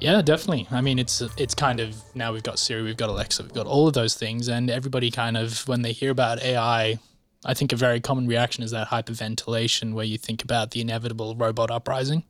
Yeah, 0.00 0.22
definitely. 0.22 0.68
I 0.70 0.80
mean, 0.80 0.98
it's 0.98 1.20
it's 1.36 1.54
kind 1.54 1.80
of 1.80 1.96
now 2.14 2.32
we've 2.32 2.42
got 2.42 2.58
Siri, 2.58 2.82
we've 2.82 2.96
got 2.96 3.08
Alexa, 3.08 3.42
we've 3.42 3.54
got 3.54 3.66
all 3.66 3.88
of 3.88 3.94
those 3.94 4.14
things, 4.14 4.48
and 4.48 4.70
everybody 4.70 5.10
kind 5.10 5.36
of 5.36 5.66
when 5.66 5.82
they 5.82 5.92
hear 5.92 6.10
about 6.10 6.42
AI, 6.42 6.98
I 7.44 7.54
think 7.54 7.72
a 7.72 7.76
very 7.76 8.00
common 8.00 8.26
reaction 8.26 8.62
is 8.62 8.70
that 8.72 8.88
hyperventilation, 8.88 9.94
where 9.94 10.04
you 10.04 10.18
think 10.18 10.44
about 10.44 10.72
the 10.72 10.80
inevitable 10.80 11.34
robot 11.34 11.70
uprising, 11.70 12.22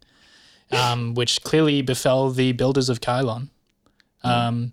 um, 0.70 1.14
which 1.20 1.42
clearly 1.42 1.82
befell 1.82 2.30
the 2.30 2.52
builders 2.52 2.88
of 2.88 3.00
Kaylon. 3.00 3.48
Um, 4.24 4.72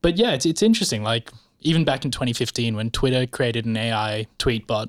but 0.00 0.16
yeah, 0.16 0.32
it's 0.32 0.46
it's 0.46 0.62
interesting. 0.62 1.02
Like 1.02 1.30
even 1.60 1.84
back 1.84 2.04
in 2.04 2.10
2015, 2.10 2.74
when 2.74 2.90
Twitter 2.90 3.26
created 3.26 3.66
an 3.66 3.76
AI 3.76 4.26
tweet 4.38 4.66
bot 4.66 4.88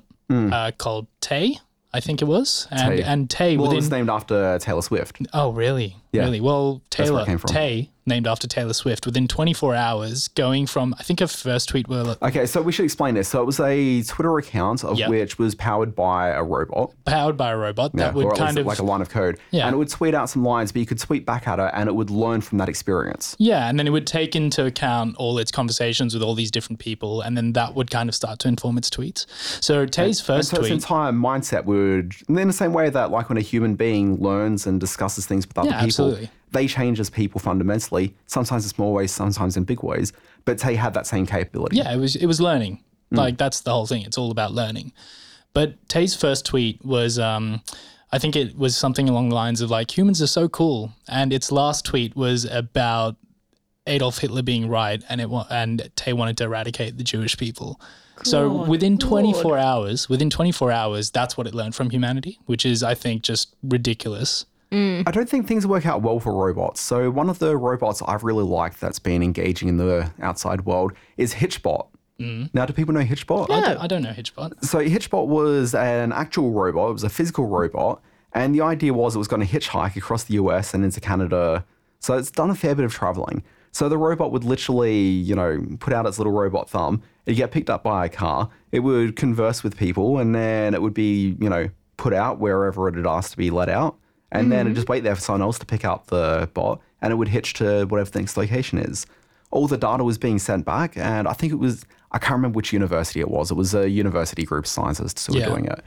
uh, 0.52 0.72
called 0.76 1.06
Tay, 1.20 1.58
I 1.94 2.00
think 2.00 2.20
it 2.20 2.24
was, 2.24 2.66
and 2.72 2.96
Tay. 2.98 3.02
and 3.04 3.30
Tay 3.30 3.56
Well, 3.56 3.66
it 3.66 3.68
within 3.68 3.76
was 3.76 3.90
named 3.90 4.10
after 4.10 4.58
Taylor 4.58 4.82
Swift. 4.82 5.18
Oh, 5.32 5.52
really? 5.52 5.96
Yeah. 6.14 6.22
Really? 6.24 6.40
Well, 6.40 6.80
That's 6.96 7.10
where 7.10 7.22
it 7.22 7.26
Taylor. 7.26 7.38
Tay, 7.46 7.90
named 8.06 8.26
after 8.26 8.46
Taylor 8.46 8.72
Swift, 8.74 9.06
within 9.06 9.26
24 9.26 9.74
hours, 9.74 10.28
going 10.28 10.66
from 10.66 10.94
I 10.98 11.02
think 11.02 11.20
her 11.20 11.26
first 11.26 11.68
tweet 11.70 11.88
were 11.88 12.16
Okay, 12.22 12.44
so 12.46 12.60
we 12.62 12.70
should 12.70 12.84
explain 12.84 13.14
this. 13.14 13.28
So 13.28 13.40
it 13.40 13.46
was 13.46 13.58
a 13.60 14.02
Twitter 14.02 14.36
account 14.38 14.84
of 14.84 14.98
Yep. 14.98 15.08
which 15.10 15.38
was 15.38 15.54
powered 15.54 15.94
by 15.96 16.28
a 16.28 16.42
robot. 16.42 16.92
powered 17.06 17.36
by 17.36 17.50
a 17.50 17.56
robot 17.56 17.92
Yeah, 17.94 18.04
that 18.04 18.14
would 18.14 18.26
or 18.26 18.34
kind 18.36 18.58
of 18.58 18.66
like 18.66 18.78
a 18.78 18.82
line 18.84 19.00
of 19.00 19.08
code. 19.08 19.38
Yeah. 19.50 19.66
And 19.66 19.74
it 19.74 19.78
would 19.78 19.88
tweet 19.88 20.14
out 20.14 20.28
some 20.30 20.44
lines, 20.44 20.70
but 20.70 20.80
you 20.80 20.86
could 20.86 20.98
tweet 20.98 21.24
back 21.26 21.48
at 21.48 21.58
it 21.58 21.70
and 21.74 21.88
it 21.88 21.94
would 21.94 22.10
learn 22.10 22.40
from 22.42 22.58
that 22.58 22.68
experience. 22.68 23.34
yeah, 23.38 23.68
and 23.68 23.78
then 23.78 23.86
it 23.86 23.90
would 23.90 24.06
take 24.06 24.36
into 24.36 24.64
account 24.66 25.16
all 25.16 25.38
its 25.38 25.50
conversations 25.50 26.12
with 26.14 26.22
all 26.22 26.34
these 26.34 26.50
different 26.50 26.78
people, 26.78 27.22
and 27.22 27.36
then 27.36 27.52
that 27.54 27.74
would 27.74 27.90
kind 27.90 28.08
of 28.08 28.14
start 28.14 28.38
to 28.40 28.48
inform 28.48 28.76
its 28.78 28.90
tweets. 28.90 29.26
So 29.62 29.86
Tay's 29.86 30.20
And 30.20 30.26
first 30.26 30.50
so 30.50 30.56
its 30.58 30.68
tweet, 30.68 30.72
entire 30.72 31.12
mindset 31.12 31.64
would, 31.64 32.12
in 32.28 32.34
the 32.46 32.52
same 32.52 32.72
way 32.74 32.90
that 32.90 33.10
like 33.10 33.28
when 33.30 33.38
a 33.38 33.40
human 33.40 33.74
being 33.74 34.16
learns 34.20 34.66
and 34.66 34.78
discusses 34.78 35.24
things 35.26 35.46
with 35.48 35.56
other 35.58 35.68
Yeah, 35.70 35.76
people, 35.76 35.86
absolutely. 35.86 36.03
They 36.52 36.66
change 36.68 37.00
as 37.00 37.10
people 37.10 37.40
fundamentally, 37.40 38.14
sometimes 38.26 38.64
in 38.64 38.70
small 38.70 38.92
ways, 38.92 39.10
sometimes 39.12 39.56
in 39.56 39.64
big 39.64 39.82
ways. 39.82 40.12
But 40.44 40.58
Tay 40.58 40.74
had 40.76 40.94
that 40.94 41.06
same 41.06 41.26
capability. 41.26 41.76
yeah, 41.76 41.92
it 41.92 41.96
was 41.98 42.16
it 42.16 42.26
was 42.26 42.40
learning. 42.40 42.82
Hmm. 43.10 43.16
Like 43.16 43.36
that's 43.38 43.60
the 43.60 43.72
whole 43.72 43.86
thing. 43.86 44.02
It's 44.02 44.18
all 44.18 44.30
about 44.30 44.52
learning. 44.52 44.92
But 45.52 45.88
Tay's 45.88 46.16
first 46.16 46.44
tweet 46.46 46.84
was, 46.84 47.16
um, 47.18 47.62
I 48.12 48.18
think 48.18 48.34
it 48.34 48.56
was 48.58 48.76
something 48.76 49.08
along 49.08 49.28
the 49.28 49.36
lines 49.36 49.60
of 49.60 49.70
like 49.70 49.96
humans 49.96 50.20
are 50.22 50.26
so 50.26 50.48
cool, 50.48 50.92
and 51.08 51.32
its 51.32 51.52
last 51.52 51.84
tweet 51.84 52.16
was 52.16 52.44
about 52.44 53.16
Adolf 53.86 54.18
Hitler 54.18 54.42
being 54.42 54.68
right, 54.68 55.02
and 55.08 55.20
it 55.20 55.30
wa- 55.30 55.46
and 55.50 55.90
Tay 55.96 56.12
wanted 56.12 56.36
to 56.38 56.44
eradicate 56.44 56.96
the 56.98 57.04
Jewish 57.04 57.36
people. 57.36 57.80
so 58.22 58.64
within 58.64 58.96
24 58.98 59.42
Lord. 59.42 59.60
hours, 59.60 60.08
within 60.08 60.30
24 60.30 60.70
hours, 60.72 61.10
that's 61.10 61.36
what 61.36 61.46
it 61.46 61.54
learned 61.54 61.74
from 61.74 61.90
humanity, 61.90 62.38
which 62.46 62.64
is 62.64 62.82
I 62.82 62.94
think 62.94 63.22
just 63.22 63.54
ridiculous. 63.62 64.46
Mm. 64.70 65.04
I 65.06 65.10
don't 65.10 65.28
think 65.28 65.46
things 65.46 65.66
work 65.66 65.86
out 65.86 66.02
well 66.02 66.20
for 66.20 66.32
robots. 66.32 66.80
So 66.80 67.10
one 67.10 67.28
of 67.28 67.38
the 67.38 67.56
robots 67.56 68.02
I've 68.06 68.24
really 68.24 68.44
liked 68.44 68.80
that's 68.80 68.98
been 68.98 69.22
engaging 69.22 69.68
in 69.68 69.76
the 69.76 70.10
outside 70.20 70.64
world 70.66 70.92
is 71.16 71.34
Hitchbot. 71.34 71.88
Mm. 72.20 72.50
Now, 72.54 72.66
do 72.66 72.72
people 72.72 72.94
know 72.94 73.02
Hitchbot? 73.02 73.50
I, 73.50 73.60
don't, 73.60 73.78
I 73.78 73.86
don't 73.86 74.02
know 74.02 74.12
Hitchbot. 74.12 74.64
So 74.64 74.78
Hitchbot 74.78 75.26
was 75.26 75.74
an 75.74 76.12
actual 76.12 76.50
robot. 76.50 76.90
It 76.90 76.92
was 76.92 77.04
a 77.04 77.08
physical 77.08 77.46
robot, 77.46 78.00
and 78.32 78.54
the 78.54 78.60
idea 78.60 78.94
was 78.94 79.14
it 79.14 79.18
was 79.18 79.28
going 79.28 79.46
to 79.46 79.52
hitchhike 79.52 79.96
across 79.96 80.24
the 80.24 80.34
US 80.34 80.74
and 80.74 80.84
into 80.84 81.00
Canada. 81.00 81.64
So 82.00 82.16
it's 82.16 82.30
done 82.30 82.50
a 82.50 82.54
fair 82.54 82.74
bit 82.74 82.84
of 82.84 82.92
traveling. 82.92 83.42
So 83.72 83.88
the 83.88 83.98
robot 83.98 84.30
would 84.30 84.44
literally, 84.44 85.00
you 85.00 85.34
know, 85.34 85.64
put 85.80 85.92
out 85.92 86.06
its 86.06 86.18
little 86.18 86.32
robot 86.32 86.70
thumb. 86.70 87.02
It'd 87.26 87.36
get 87.36 87.50
picked 87.50 87.68
up 87.70 87.82
by 87.82 88.06
a 88.06 88.08
car. 88.08 88.48
It 88.70 88.80
would 88.80 89.16
converse 89.16 89.64
with 89.64 89.76
people, 89.76 90.18
and 90.18 90.34
then 90.34 90.74
it 90.74 90.82
would 90.82 90.94
be, 90.94 91.36
you 91.40 91.48
know, 91.48 91.68
put 91.96 92.12
out 92.12 92.38
wherever 92.38 92.86
it 92.88 92.94
had 92.94 93.06
asked 93.06 93.32
to 93.32 93.36
be 93.36 93.50
let 93.50 93.68
out. 93.68 93.96
And 94.32 94.50
then 94.50 94.60
it'd 94.60 94.70
mm-hmm. 94.70 94.74
just 94.76 94.88
wait 94.88 95.04
there 95.04 95.14
for 95.14 95.20
someone 95.20 95.42
else 95.42 95.58
to 95.60 95.66
pick 95.66 95.84
up 95.84 96.08
the 96.08 96.48
bot, 96.54 96.80
and 97.02 97.12
it 97.12 97.16
would 97.16 97.28
hitch 97.28 97.54
to 97.54 97.84
whatever 97.86 98.10
the 98.10 98.18
next 98.18 98.36
location 98.36 98.78
is. 98.78 99.06
All 99.52 99.68
the 99.68 99.76
data 99.76 100.02
was 100.02 100.18
being 100.18 100.38
sent 100.40 100.64
back, 100.64 100.96
and 100.96 101.28
I 101.28 101.32
think 101.32 101.52
it 101.52 101.56
was, 101.56 101.84
I 102.10 102.18
can't 102.18 102.32
remember 102.32 102.56
which 102.56 102.72
university 102.72 103.20
it 103.20 103.28
was. 103.28 103.52
It 103.52 103.54
was 103.54 103.74
a 103.74 103.88
university 103.88 104.44
group 104.44 104.64
of 104.64 104.68
scientists 104.70 105.26
who 105.26 105.38
Yeah. 105.38 105.48
were 105.48 105.54
doing 105.54 105.66
it. 105.66 105.84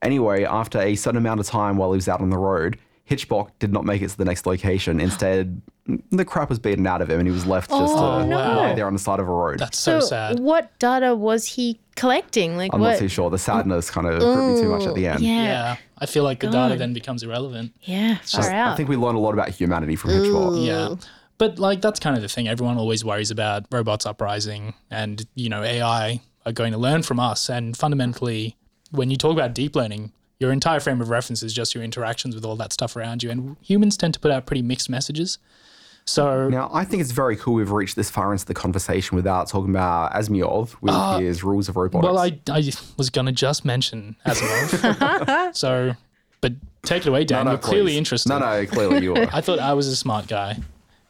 Anyway, 0.00 0.44
after 0.44 0.80
a 0.80 0.94
certain 0.96 1.18
amount 1.18 1.40
of 1.40 1.46
time 1.46 1.76
while 1.76 1.92
he 1.92 1.96
was 1.96 2.08
out 2.08 2.20
on 2.20 2.30
the 2.30 2.38
road, 2.38 2.78
Hitchbot 3.08 3.50
did 3.58 3.72
not 3.72 3.84
make 3.84 4.00
it 4.00 4.08
to 4.10 4.16
the 4.16 4.24
next 4.24 4.46
location. 4.46 4.98
Instead, 5.00 5.60
the 6.10 6.24
crap 6.24 6.48
was 6.48 6.58
beaten 6.58 6.86
out 6.86 7.02
of 7.02 7.10
him 7.10 7.18
and 7.18 7.28
he 7.28 7.32
was 7.32 7.44
left 7.46 7.68
just 7.70 7.94
uh, 7.94 8.16
Oh, 8.16 8.18
to 8.20 8.26
no. 8.26 8.36
lie 8.36 8.74
there 8.74 8.86
on 8.86 8.92
the 8.94 8.98
side 8.98 9.20
of 9.20 9.28
a 9.28 9.32
road. 9.32 9.58
That's 9.58 9.78
so, 9.78 10.00
So, 10.00 10.06
sad. 10.06 10.40
what 10.40 10.76
data 10.78 11.14
was 11.14 11.46
he 11.46 11.78
collecting? 11.96 12.56
Like 12.56 12.72
I'm 12.72 12.80
what? 12.80 12.90
not 12.90 12.98
too 12.98 13.08
sure. 13.08 13.28
The 13.28 13.38
sadness 13.38 13.90
kind 13.90 14.06
of 14.06 14.20
gripped 14.20 14.54
me 14.54 14.60
too 14.62 14.68
much 14.70 14.86
at 14.86 14.94
the 14.94 15.06
end. 15.08 15.20
Yeah. 15.20 15.42
Yeah, 15.42 15.76
I 16.02 16.06
feel 16.06 16.24
like 16.24 16.40
the 16.40 16.48
data 16.48 16.74
God. 16.74 16.78
then 16.78 16.92
becomes 16.92 17.22
irrelevant. 17.22 17.72
Yeah. 17.82 18.16
Far 18.16 18.50
I 18.50 18.54
out. 18.56 18.76
think 18.76 18.88
we 18.88 18.96
learn 18.96 19.14
a 19.14 19.20
lot 19.20 19.34
about 19.34 19.50
humanity 19.50 19.94
from 19.94 20.10
Hitchbot. 20.10 20.66
Yeah. 20.66 20.96
But 21.38 21.60
like 21.60 21.80
that's 21.80 22.00
kind 22.00 22.16
of 22.16 22.22
the 22.22 22.28
thing. 22.28 22.48
Everyone 22.48 22.76
always 22.76 23.04
worries 23.04 23.30
about 23.30 23.66
robots 23.70 24.04
uprising 24.04 24.74
and, 24.90 25.24
you 25.36 25.48
know, 25.48 25.62
AI 25.62 26.20
are 26.44 26.52
going 26.52 26.72
to 26.72 26.78
learn 26.78 27.04
from 27.04 27.20
us. 27.20 27.48
And 27.48 27.76
fundamentally, 27.76 28.56
when 28.90 29.10
you 29.10 29.16
talk 29.16 29.32
about 29.32 29.54
deep 29.54 29.76
learning, 29.76 30.12
your 30.40 30.50
entire 30.50 30.80
frame 30.80 31.00
of 31.00 31.08
reference 31.08 31.44
is 31.44 31.52
just 31.52 31.72
your 31.72 31.84
interactions 31.84 32.34
with 32.34 32.44
all 32.44 32.56
that 32.56 32.72
stuff 32.72 32.96
around 32.96 33.22
you. 33.22 33.30
And 33.30 33.56
humans 33.60 33.96
tend 33.96 34.14
to 34.14 34.20
put 34.20 34.32
out 34.32 34.44
pretty 34.44 34.62
mixed 34.62 34.90
messages. 34.90 35.38
So 36.04 36.48
Now, 36.48 36.70
I 36.72 36.84
think 36.84 37.00
it's 37.00 37.12
very 37.12 37.36
cool 37.36 37.54
we've 37.54 37.70
reached 37.70 37.96
this 37.96 38.10
far 38.10 38.32
into 38.32 38.44
the 38.44 38.54
conversation 38.54 39.16
without 39.16 39.48
talking 39.48 39.70
about 39.70 40.12
Asimov 40.12 40.74
with 40.80 41.20
his 41.22 41.42
uh, 41.42 41.46
rules 41.46 41.68
of 41.68 41.76
robotics. 41.76 42.04
well 42.12 42.18
I, 42.18 42.38
I 42.50 42.72
was 42.96 43.10
gonna 43.10 43.32
just 43.32 43.64
mention 43.64 44.16
Asimov. 44.26 45.54
so 45.54 45.94
but 46.40 46.52
take 46.82 47.06
it 47.06 47.08
away, 47.08 47.24
Dan. 47.24 47.46
You're 47.46 47.56
clearly 47.56 47.96
interested. 47.96 48.28
No, 48.28 48.38
no, 48.40 48.66
clearly 48.66 49.02
you 49.02 49.14
are. 49.14 49.28
I 49.32 49.40
thought 49.40 49.60
I 49.60 49.72
was 49.74 49.86
a 49.86 49.96
smart 49.96 50.26
guy. 50.26 50.58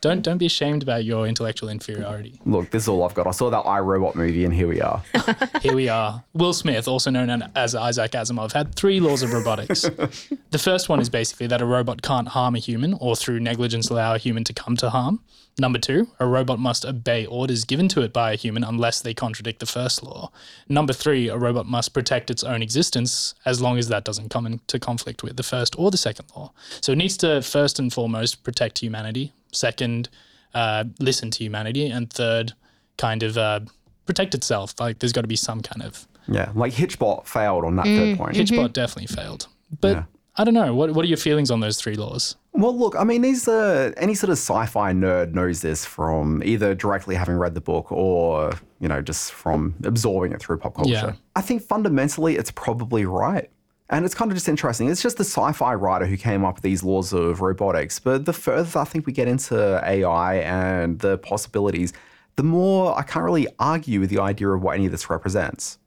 Don't 0.03 0.19
mm. 0.19 0.23
don't 0.23 0.39
be 0.39 0.47
ashamed 0.47 0.83
about 0.83 1.05
your 1.05 1.27
intellectual 1.27 1.71
inferiority. 1.71 2.39
Look, 2.45 2.71
this 2.71 2.83
is 2.83 2.89
all 2.89 3.05
I've 3.05 3.15
got. 3.15 3.27
I 3.27 3.31
saw 3.31 3.49
that 3.49 3.65
iRobot 3.65 4.15
movie, 4.15 4.45
and 4.45 4.53
here 4.53 4.69
we 4.69 4.83
are. 4.83 5.03
Here 5.63 5.75
we 5.75 5.89
are. 5.89 6.25
Will 6.35 6.53
Smith, 6.53 6.89
also 6.89 7.09
known 7.09 7.31
as 7.55 7.77
Isaac 7.77 8.11
Asimov, 8.11 8.53
had 8.53 8.75
three 8.75 8.99
laws 8.99 9.23
of 9.23 9.33
robotics. 9.33 9.83
the 10.51 10.59
first 10.59 10.89
one 10.89 10.99
is 10.99 11.09
basically 11.09 11.47
that 11.47 11.63
a 11.63 11.65
robot 11.65 12.03
can't 12.03 12.29
harm 12.29 12.57
a 12.57 12.59
human 12.59 12.95
or 12.95 13.15
through 13.15 13.39
negligence 13.39 13.91
allow 13.91 14.15
a 14.15 14.19
human 14.19 14.43
to 14.45 14.53
come 14.53 14.77
to 14.79 14.91
harm. 14.91 15.21
Number 15.59 15.79
two, 15.79 16.09
a 16.19 16.27
robot 16.27 16.59
must 16.59 16.85
obey 16.85 17.27
orders 17.27 17.65
given 17.65 17.87
to 17.89 18.03
it 18.03 18.13
by 18.13 18.33
a 18.33 18.37
human 18.37 18.65
unless 18.65 19.01
they 19.01 19.15
contradict 19.15 19.61
the 19.61 19.67
first 19.67 20.03
law. 20.03 20.33
Number 20.69 20.93
three, 20.93 21.29
a 21.29 21.37
robot 21.37 21.67
must 21.67 21.93
protect 21.93 22.31
its 22.31 22.43
own 22.43 22.63
existence 22.63 23.35
as 23.45 23.61
long 23.61 23.79
as 23.79 23.89
that 23.89 24.05
doesn't 24.05 24.31
come 24.31 24.47
into 24.47 24.81
conflict 24.81 25.23
with 25.23 25.37
the 25.37 25.43
first 25.43 25.79
or 25.79 25.91
the 25.91 25.97
second 25.97 26.27
law. 26.35 26.53
So 26.81 26.93
it 26.93 26.99
needs 26.99 27.17
to 27.19 27.43
first 27.43 27.79
and 27.79 27.93
foremost 27.93 28.43
protect 28.43 28.79
humanity. 28.79 29.33
Second, 29.53 30.09
uh, 30.55 30.85
listen 31.01 31.31
to 31.31 31.45
humanity. 31.45 31.87
And 31.89 32.13
third, 32.13 32.53
kind 32.99 33.23
of 33.23 33.39
uh, 33.39 33.61
protect 34.07 34.35
itself. 34.35 34.75
Like 34.81 34.99
there's 34.99 35.13
got 35.13 35.23
to 35.23 35.29
be 35.29 35.37
some 35.37 35.61
kind 35.61 35.83
of 35.83 36.07
Yeah, 36.29 36.51
like 36.55 36.73
Hitchbot 36.73 37.27
failed 37.27 37.65
on 37.65 37.77
that 37.77 37.87
third 37.87 38.19
point. 38.19 38.37
Hitchbot 38.37 38.73
definitely 38.73 39.15
failed. 39.15 39.47
But 39.81 39.93
Yeah. 39.97 40.05
I 40.37 40.45
don't 40.45 40.55
know. 40.55 40.75
What 40.75 40.93
what 40.95 41.05
are 41.05 41.09
your 41.09 41.19
feelings 41.19 41.51
on 41.51 41.61
those 41.61 41.79
three 41.79 41.95
laws? 41.95 42.37
Well, 42.55 42.77
look, 42.77 42.97
I 42.97 43.05
mean, 43.05 43.21
these 43.21 43.47
uh, 43.49 43.93
any 43.99 44.15
sort 44.15 44.31
of 44.31 44.39
sci-fi 44.39 44.93
nerd 44.93 45.35
knows 45.35 45.61
this 45.61 45.85
from 45.85 46.43
either 46.43 46.75
directly 46.75 47.15
having 47.15 47.35
read 47.37 47.55
the 47.55 47.61
book 47.61 47.93
or 47.93 48.53
you 48.81 48.89
know 48.89 49.03
just 49.03 49.33
from 49.33 49.75
absorbing 49.85 50.33
it 50.33 50.41
through 50.41 50.57
pop 50.59 50.75
culture. 50.75 50.91
Yeah. 50.91 51.13
I 51.37 51.43
think 51.43 51.63
fundamentally 51.63 52.37
it's 52.37 52.51
probably 52.51 53.05
right. 53.05 53.51
And 53.93 54.07
it's 54.07 54.15
kind 54.15 54.31
of 54.31 54.37
just 54.37 54.49
interesting. 54.49 54.89
It's 54.89 55.03
just 55.03 55.19
the 55.19 55.25
sci 55.25 55.53
fi 55.53 55.75
writer 55.75 56.07
who 56.07 56.17
came 56.17 56.47
up 56.47 56.57
with 56.57 56.63
these 56.63 56.83
laws 56.83 57.13
of 57.13 57.43
robotics. 57.43 57.99
But 57.99 58.25
the 58.25 58.33
further 58.33 58.81
I 58.81 58.85
think 58.85 59.07
we 59.07 59.13
get 59.13 59.29
into 59.29 59.81
AI 59.85 60.37
and 60.37 60.99
the 60.99 61.19
possibilities, 61.19 61.93
the 62.37 62.43
more 62.43 62.99
I 62.99 63.03
can't 63.03 63.25
really 63.25 63.47
argue 63.59 64.01
with 64.01 64.09
the 64.09 64.19
idea 64.19 64.49
of 64.49 64.63
what 64.63 64.77
any 64.77 64.87
of 64.87 64.93
this 64.93 65.11
represents. 65.11 65.79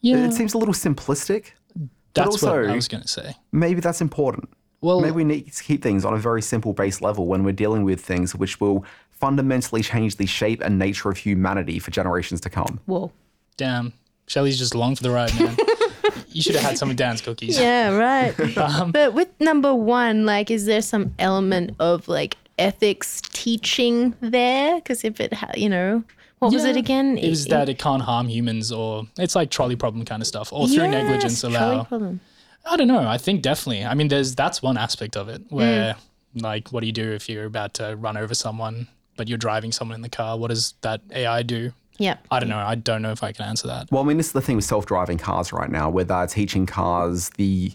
Yeah. 0.00 0.26
It 0.26 0.32
seems 0.32 0.54
a 0.54 0.58
little 0.58 0.74
simplistic. 0.74 1.52
That's 2.14 2.26
also, 2.26 2.62
what 2.62 2.70
I 2.70 2.74
was 2.74 2.88
going 2.88 3.02
to 3.02 3.08
say. 3.08 3.36
maybe 3.52 3.80
that's 3.80 4.00
important. 4.00 4.48
Well, 4.80 5.00
maybe 5.00 5.12
we 5.12 5.24
need 5.24 5.52
to 5.52 5.62
keep 5.62 5.82
things 5.82 6.04
on 6.04 6.14
a 6.14 6.18
very 6.18 6.42
simple 6.42 6.72
base 6.72 7.00
level 7.00 7.26
when 7.26 7.44
we're 7.44 7.52
dealing 7.52 7.84
with 7.84 8.00
things 8.00 8.34
which 8.34 8.60
will 8.60 8.84
fundamentally 9.10 9.82
change 9.82 10.16
the 10.16 10.26
shape 10.26 10.60
and 10.60 10.78
nature 10.78 11.08
of 11.10 11.16
humanity 11.16 11.78
for 11.78 11.92
generations 11.92 12.40
to 12.40 12.50
come. 12.50 12.80
Whoa. 12.86 13.12
damn, 13.56 13.92
Shelley's 14.26 14.58
just 14.58 14.74
along 14.74 14.96
for 14.96 15.04
the 15.04 15.10
ride, 15.10 15.38
man. 15.38 15.56
you 16.32 16.42
should 16.42 16.54
have 16.54 16.64
had 16.64 16.78
some 16.78 16.90
of 16.90 16.96
Dan's 16.96 17.20
cookies. 17.20 17.58
Yeah, 17.58 17.90
right. 17.96 18.34
Um, 18.58 18.92
but 18.92 19.14
with 19.14 19.28
number 19.40 19.74
one, 19.74 20.26
like, 20.26 20.50
is 20.50 20.66
there 20.66 20.82
some 20.82 21.14
element 21.18 21.74
of 21.78 22.06
like 22.08 22.36
ethics 22.58 23.20
teaching 23.32 24.14
there? 24.20 24.76
Because 24.76 25.04
if 25.04 25.20
it, 25.20 25.32
ha- 25.32 25.52
you 25.56 25.68
know, 25.68 26.02
what 26.40 26.52
was 26.52 26.64
it 26.64 26.76
again? 26.76 27.18
It 27.18 27.28
was 27.28 27.46
that 27.46 27.68
it 27.68 27.78
can't 27.78 28.02
harm 28.02 28.28
humans, 28.28 28.70
or 28.72 29.04
it's 29.18 29.34
like 29.34 29.50
trolley 29.50 29.76
problem 29.76 30.04
kind 30.04 30.22
of 30.22 30.26
stuff, 30.28 30.52
or 30.52 30.66
through 30.68 30.84
Yes, 30.84 30.92
negligence 30.92 31.40
trolley 31.40 31.56
allow. 31.56 31.84
problem. 31.84 32.20
I 32.70 32.76
don't 32.76 32.88
know. 32.88 33.06
I 33.08 33.18
think 33.18 33.42
definitely. 33.42 33.84
I 33.84 33.94
mean, 33.94 34.08
there's 34.08 34.34
that's 34.34 34.60
one 34.62 34.76
aspect 34.76 35.16
of 35.16 35.28
it 35.28 35.42
Mm. 35.48 35.52
where, 35.52 35.96
like, 36.34 36.68
what 36.72 36.80
do 36.80 36.86
you 36.86 36.92
do 36.92 37.12
if 37.12 37.28
you're 37.28 37.46
about 37.46 37.74
to 37.74 37.96
run 37.96 38.16
over 38.16 38.34
someone, 38.34 38.86
but 39.16 39.28
you're 39.28 39.38
driving 39.38 39.72
someone 39.72 39.94
in 39.94 40.02
the 40.02 40.08
car? 40.08 40.36
What 40.38 40.48
does 40.48 40.74
that 40.82 41.00
AI 41.12 41.42
do? 41.42 41.72
Yep. 41.98 42.26
I 42.30 42.40
don't 42.40 42.48
know. 42.48 42.58
I 42.58 42.74
don't 42.74 43.02
know 43.02 43.10
if 43.10 43.22
I 43.22 43.32
can 43.32 43.44
answer 43.46 43.66
that. 43.66 43.90
Well, 43.90 44.02
I 44.02 44.06
mean, 44.06 44.16
this 44.16 44.26
is 44.26 44.32
the 44.32 44.40
thing 44.40 44.56
with 44.56 44.64
self 44.64 44.86
driving 44.86 45.18
cars 45.18 45.52
right 45.52 45.70
now, 45.70 45.90
where 45.90 46.04
they're 46.04 46.26
teaching 46.26 46.66
cars 46.66 47.30
the. 47.36 47.72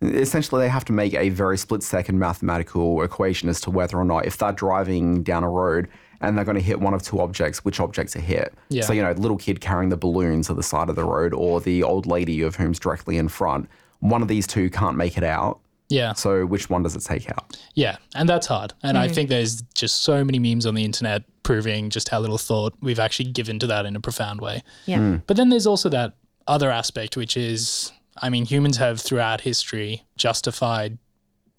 Essentially, 0.00 0.60
they 0.62 0.68
have 0.68 0.84
to 0.86 0.92
make 0.92 1.14
a 1.14 1.28
very 1.28 1.56
split 1.56 1.82
second 1.84 2.18
mathematical 2.18 3.02
equation 3.02 3.48
as 3.48 3.60
to 3.60 3.70
whether 3.70 3.96
or 3.96 4.04
not, 4.04 4.26
if 4.26 4.36
they're 4.36 4.50
driving 4.50 5.22
down 5.22 5.44
a 5.44 5.48
road 5.48 5.86
and 6.20 6.36
they're 6.36 6.44
going 6.44 6.56
to 6.56 6.62
hit 6.62 6.80
one 6.80 6.92
of 6.92 7.02
two 7.02 7.20
objects, 7.20 7.64
which 7.64 7.78
objects 7.78 8.16
are 8.16 8.20
hit. 8.20 8.52
Yeah. 8.68 8.82
So, 8.82 8.92
you 8.92 9.02
know, 9.02 9.12
little 9.12 9.36
kid 9.36 9.60
carrying 9.60 9.90
the 9.90 9.96
balloons 9.96 10.50
at 10.50 10.56
the 10.56 10.62
side 10.62 10.88
of 10.88 10.96
the 10.96 11.04
road 11.04 11.32
or 11.32 11.60
the 11.60 11.84
old 11.84 12.06
lady 12.06 12.42
of 12.42 12.56
whom's 12.56 12.80
directly 12.80 13.16
in 13.16 13.28
front, 13.28 13.68
one 14.00 14.22
of 14.22 14.28
these 14.28 14.46
two 14.46 14.70
can't 14.70 14.96
make 14.96 15.16
it 15.16 15.24
out. 15.24 15.60
Yeah. 15.92 16.12
So, 16.14 16.46
which 16.46 16.68
one 16.70 16.82
does 16.82 16.96
it 16.96 17.00
take 17.02 17.30
out? 17.30 17.56
Yeah, 17.74 17.96
and 18.14 18.28
that's 18.28 18.46
hard. 18.46 18.72
And 18.82 18.96
I 18.96 19.04
Mm-hmm. 19.04 19.10
Mhm. 19.10 19.14
think 19.14 19.28
there's 19.30 19.62
just 19.74 20.02
so 20.02 20.24
many 20.24 20.38
memes 20.38 20.66
on 20.66 20.74
the 20.74 20.84
internet 20.84 21.22
proving 21.42 21.90
just 21.90 22.08
how 22.08 22.18
little 22.20 22.38
thought 22.38 22.74
we've 22.80 22.98
actually 23.00 23.30
given 23.30 23.58
to 23.58 23.66
that 23.66 23.84
in 23.86 23.94
a 23.96 24.00
profound 24.00 24.40
way. 24.40 24.62
Yeah. 24.86 24.98
Mm. 24.98 25.22
But 25.26 25.36
then 25.36 25.48
there's 25.50 25.66
also 25.66 25.88
that 25.90 26.14
other 26.46 26.70
aspect, 26.70 27.16
which 27.16 27.36
is, 27.36 27.92
I 28.22 28.30
mean, 28.30 28.44
humans 28.44 28.76
have 28.78 29.00
throughout 29.00 29.40
history 29.42 30.02
justified 30.16 30.98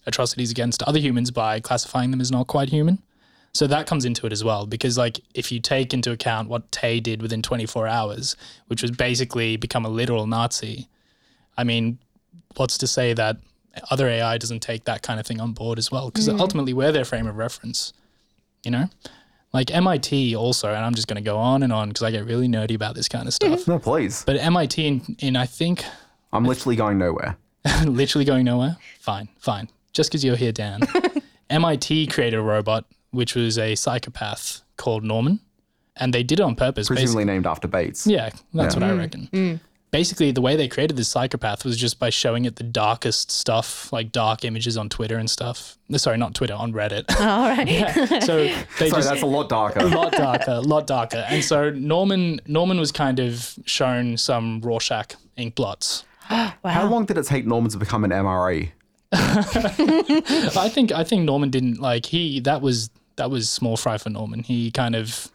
atrocities 0.06 0.52
against 0.52 0.84
other 0.84 1.00
humans 1.00 1.32
by 1.32 1.60
classifying 1.60 2.12
them 2.12 2.20
as 2.22 2.32
not 2.32 2.48
quite 2.48 2.70
human. 2.70 3.02
So 3.54 3.68
that 3.68 3.86
comes 3.86 4.04
into 4.04 4.26
it 4.26 4.32
as 4.34 4.44
well, 4.44 4.66
because 4.66 4.98
like 4.98 5.20
if 5.36 5.52
you 5.52 5.60
take 5.60 5.94
into 5.94 6.12
account 6.12 6.50
what 6.50 6.72
Tay 6.72 7.00
did 7.00 7.22
within 7.22 7.42
24 7.44 7.88
hours, 7.88 8.36
which 8.68 8.82
was 8.82 8.90
basically 8.92 9.58
become 9.58 9.86
a 9.86 9.90
literal 9.90 10.26
Nazi, 10.28 10.90
I 11.56 11.64
mean, 11.64 12.00
what's 12.56 12.78
to 12.80 12.88
say 12.88 13.14
that 13.14 13.38
other 13.90 14.08
AI 14.08 14.38
doesn't 14.38 14.62
take 14.62 14.86
that 14.86 15.02
kind 15.02 15.20
of 15.20 15.26
thing 15.26 15.40
on 15.42 15.52
board 15.54 15.78
as 15.80 15.92
well? 15.92 16.10
Because 16.10 16.28
Mm. 16.28 16.40
ultimately, 16.40 16.74
we're 16.74 16.92
their 16.92 17.06
frame 17.06 17.28
of 17.28 17.36
reference, 17.38 17.94
you 18.64 18.72
know? 18.72 18.90
Like 19.52 19.70
MIT 19.74 20.36
also, 20.36 20.70
and 20.74 20.84
I'm 20.84 20.96
just 20.96 21.08
going 21.08 21.16
to 21.24 21.28
go 21.30 21.38
on 21.38 21.62
and 21.64 21.72
on 21.72 21.90
because 21.90 22.02
I 22.04 22.10
get 22.12 22.26
really 22.26 22.48
nerdy 22.48 22.74
about 22.76 22.96
this 22.96 23.08
kind 23.08 23.28
of 23.28 23.34
stuff. 23.34 23.68
No, 23.68 23.78
please. 23.80 24.24
But 24.26 24.38
MIT, 24.38 24.86
in, 24.88 25.16
in 25.20 25.36
I 25.36 25.46
think, 25.46 25.84
I'm 26.32 26.44
literally 26.46 26.76
going 26.76 26.98
nowhere. 26.98 27.38
literally 27.86 28.26
going 28.26 28.46
nowhere. 28.46 28.78
Fine, 29.00 29.30
fine. 29.38 29.70
Just 29.94 30.10
because 30.10 30.24
you're 30.26 30.36
here, 30.36 30.52
Dan. 30.52 30.82
MIT 31.52 32.08
created 32.08 32.38
a 32.40 32.42
robot 32.42 32.86
which 33.12 33.36
was 33.36 33.60
a 33.60 33.76
psychopath 33.76 34.62
called 34.78 35.04
Norman, 35.04 35.40
and 35.98 36.12
they 36.12 36.24
did 36.24 36.40
it 36.40 36.44
on 36.44 36.56
purpose. 36.56 36.88
Presumably 36.88 37.26
named 37.26 37.46
after 37.46 37.68
Bates. 37.68 38.08
Yeah, 38.08 38.32
that's 38.56 38.76
Yeah. 38.76 38.82
what 38.82 38.84
I 38.84 39.08
Mm. 39.32 39.60
Reckon. 39.94 40.00
Basically, 40.00 40.32
the 40.32 40.42
way 40.42 40.56
they 40.56 40.68
created 40.68 40.98
this 40.98 41.08
psychopath 41.08 41.64
was 41.64 41.78
just 41.78 42.00
by 42.00 42.10
showing 42.10 42.46
it 42.46 42.56
the 42.56 42.64
darkest 42.64 43.32
stuff, 43.32 43.92
like 43.94 44.12
dark 44.12 44.44
images 44.44 44.78
on 44.78 44.90
Twitter 44.90 45.18
and 45.18 45.30
stuff. 45.30 45.78
Sorry, 45.96 46.18
not 46.18 46.34
Twitter, 46.34 46.54
on 46.54 46.74
Reddit. 46.74 47.06
All 47.20 47.46
oh, 47.46 47.50
right. 47.50 47.68
Yeah, 47.68 48.20
So 48.20 48.38
they 48.80 48.90
Sorry, 48.90 48.90
just, 48.90 49.10
that's 49.10 49.22
a 49.22 49.26
lot 49.26 49.50
darker. 49.50 49.80
a 49.80 49.86
lot 49.86 50.12
darker, 50.12 50.52
a 50.52 50.62
lot 50.62 50.88
darker. 50.88 51.26
And 51.30 51.44
so 51.44 51.70
Norman 51.70 52.42
Norman 52.48 52.80
was 52.80 52.92
kind 52.92 53.20
of 53.20 53.58
shown 53.66 54.18
some 54.18 54.62
Rorschach 54.62 55.16
ink 55.38 55.56
blots. 55.56 56.04
wow. 56.32 56.54
How 56.66 56.88
long 56.88 57.06
did 57.06 57.18
it 57.18 57.26
take 57.26 57.46
Norman 57.46 57.70
to 57.72 57.78
become 57.78 58.04
an 58.04 58.12
MRA? 58.12 58.72
I 59.16 60.70
think 60.70 60.92
I 60.92 61.04
think 61.04 61.24
Norman 61.24 61.52
didn't 61.52 61.80
like 61.80 62.08
he 62.08 62.40
that 62.42 62.62
was 62.62 62.90
that 63.18 63.30
was 63.30 63.50
small 63.50 63.78
fry 63.78 64.00
for 64.00 64.10
Norman. 64.10 64.42
He 64.42 64.72
kind 64.72 64.96
of 64.96 65.30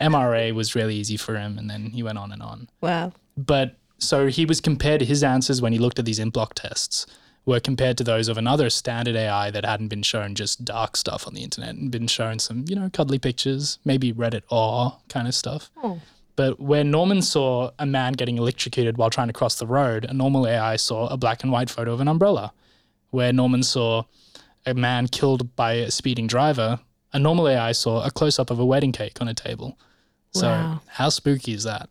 MRA 0.00 0.54
was 0.54 0.74
really 0.74 0.94
easy 0.96 1.16
for 1.16 1.36
him, 1.36 1.56
and 1.56 1.70
then 1.70 1.86
he 1.86 2.02
went 2.02 2.18
on 2.18 2.32
and 2.32 2.42
on. 2.42 2.68
Wow. 2.82 3.12
But 3.36 3.76
so 3.98 4.26
he 4.26 4.44
was 4.44 4.60
compared 4.60 5.00
his 5.02 5.22
answers 5.22 5.62
when 5.62 5.72
he 5.72 5.78
looked 5.78 5.98
at 5.98 6.04
these 6.04 6.18
inkblot 6.18 6.52
tests 6.54 7.06
were 7.46 7.60
compared 7.60 7.98
to 7.98 8.04
those 8.04 8.28
of 8.28 8.38
another 8.38 8.70
standard 8.70 9.14
AI 9.14 9.50
that 9.50 9.64
hadn't 9.66 9.88
been 9.88 10.02
shown 10.02 10.34
just 10.34 10.64
dark 10.64 10.96
stuff 10.96 11.26
on 11.26 11.34
the 11.34 11.42
internet 11.42 11.74
and 11.74 11.90
been 11.90 12.06
shown 12.06 12.38
some, 12.38 12.64
you 12.68 12.74
know, 12.74 12.88
cuddly 12.90 13.18
pictures, 13.18 13.78
maybe 13.84 14.12
Reddit 14.14 14.42
aww 14.50 14.96
kind 15.10 15.28
of 15.28 15.34
stuff. 15.34 15.70
Oh. 15.82 16.00
But 16.36 16.58
where 16.58 16.82
Norman 16.84 17.20
saw 17.20 17.70
a 17.78 17.84
man 17.84 18.14
getting 18.14 18.38
electrocuted 18.38 18.96
while 18.96 19.10
trying 19.10 19.26
to 19.26 19.34
cross 19.34 19.56
the 19.56 19.66
road, 19.66 20.06
a 20.08 20.14
normal 20.14 20.48
AI 20.48 20.76
saw 20.76 21.06
a 21.08 21.16
black 21.18 21.42
and 21.42 21.52
white 21.52 21.68
photo 21.70 21.92
of 21.92 22.00
an 22.00 22.08
umbrella. 22.08 22.52
Where 23.10 23.32
Norman 23.32 23.62
saw 23.62 24.04
a 24.66 24.72
man 24.74 25.06
killed 25.06 25.54
by 25.54 25.74
a 25.74 25.90
speeding 25.90 26.26
driver, 26.26 26.80
a 27.12 27.18
normal 27.18 27.46
AI 27.48 27.72
saw 27.72 28.02
a 28.04 28.10
close 28.10 28.38
up 28.38 28.50
of 28.50 28.58
a 28.58 28.64
wedding 28.66 28.90
cake 28.90 29.20
on 29.20 29.28
a 29.28 29.34
table. 29.34 29.78
So, 30.32 30.48
Wow. 30.48 30.80
how 30.88 31.10
spooky 31.10 31.52
is 31.52 31.62
that? 31.64 31.88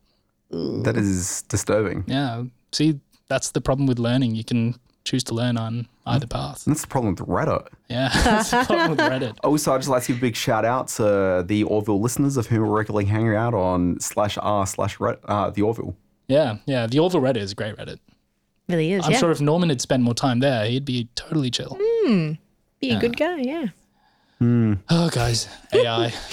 That 0.52 0.98
is 0.98 1.42
disturbing. 1.44 2.04
Yeah. 2.08 2.44
See, 2.72 3.00
that's 3.28 3.52
the 3.52 3.62
problem 3.62 3.88
with 3.88 4.00
learning. 4.00 4.36
You 4.36 4.44
can 4.44 4.76
choose 5.04 5.24
to 5.26 5.34
learn 5.34 5.58
on 5.58 5.88
either 6.06 6.28
path. 6.28 6.64
That's 6.66 6.82
the 6.82 6.88
problem 6.88 7.16
with 7.16 7.28
Reddit. 7.28 7.68
Yeah. 7.90 8.10
that's 8.24 8.52
the 8.52 8.64
problem 8.64 8.92
with 8.92 9.00
Reddit. 9.00 9.38
Also, 9.44 9.74
I'd 9.74 9.80
just 9.80 9.90
like 9.90 10.04
to 10.04 10.08
give 10.10 10.18
a 10.18 10.22
big 10.22 10.36
shout 10.36 10.64
out 10.66 10.88
to 10.90 11.44
the 11.48 11.64
Orville 11.64 12.00
listeners 12.02 12.38
of 12.38 12.48
whom 12.48 12.64
are 12.64 12.72
regularly 12.72 13.06
hanging 13.06 13.36
out 13.36 13.54
on 13.54 14.00
slash 14.00 14.38
r 14.42 14.66
slash 14.68 15.00
Red- 15.00 15.18
uh, 15.26 15.50
the 15.50 15.62
Orville. 15.64 15.96
Yeah. 16.28 16.58
Yeah. 16.66 16.88
The 16.88 17.00
Orville 17.00 17.22
Reddit 17.22 17.38
is 17.38 17.52
a 17.52 17.56
great 17.56 17.76
Reddit. 17.78 18.00
Really 18.70 18.94
is. 18.94 19.06
I'm 19.06 19.12
yeah. 19.12 19.18
sure 19.18 19.32
if 19.32 19.42
Norman 19.42 19.70
had 19.70 19.82
spent 19.82 20.04
more 20.04 20.14
time 20.14 20.40
there, 20.40 20.66
he'd 20.66 20.86
be 20.86 21.10
totally 21.16 21.52
chill. 21.52 21.78
Hmm. 21.82 22.34
Be 22.80 22.90
a 22.90 22.94
Yeah. 22.94 23.00
good 23.00 23.18
guy. 23.18 23.38
Yeah. 23.38 23.66
Oh, 24.90 25.10
guys. 25.10 25.48
AI. 25.74 26.14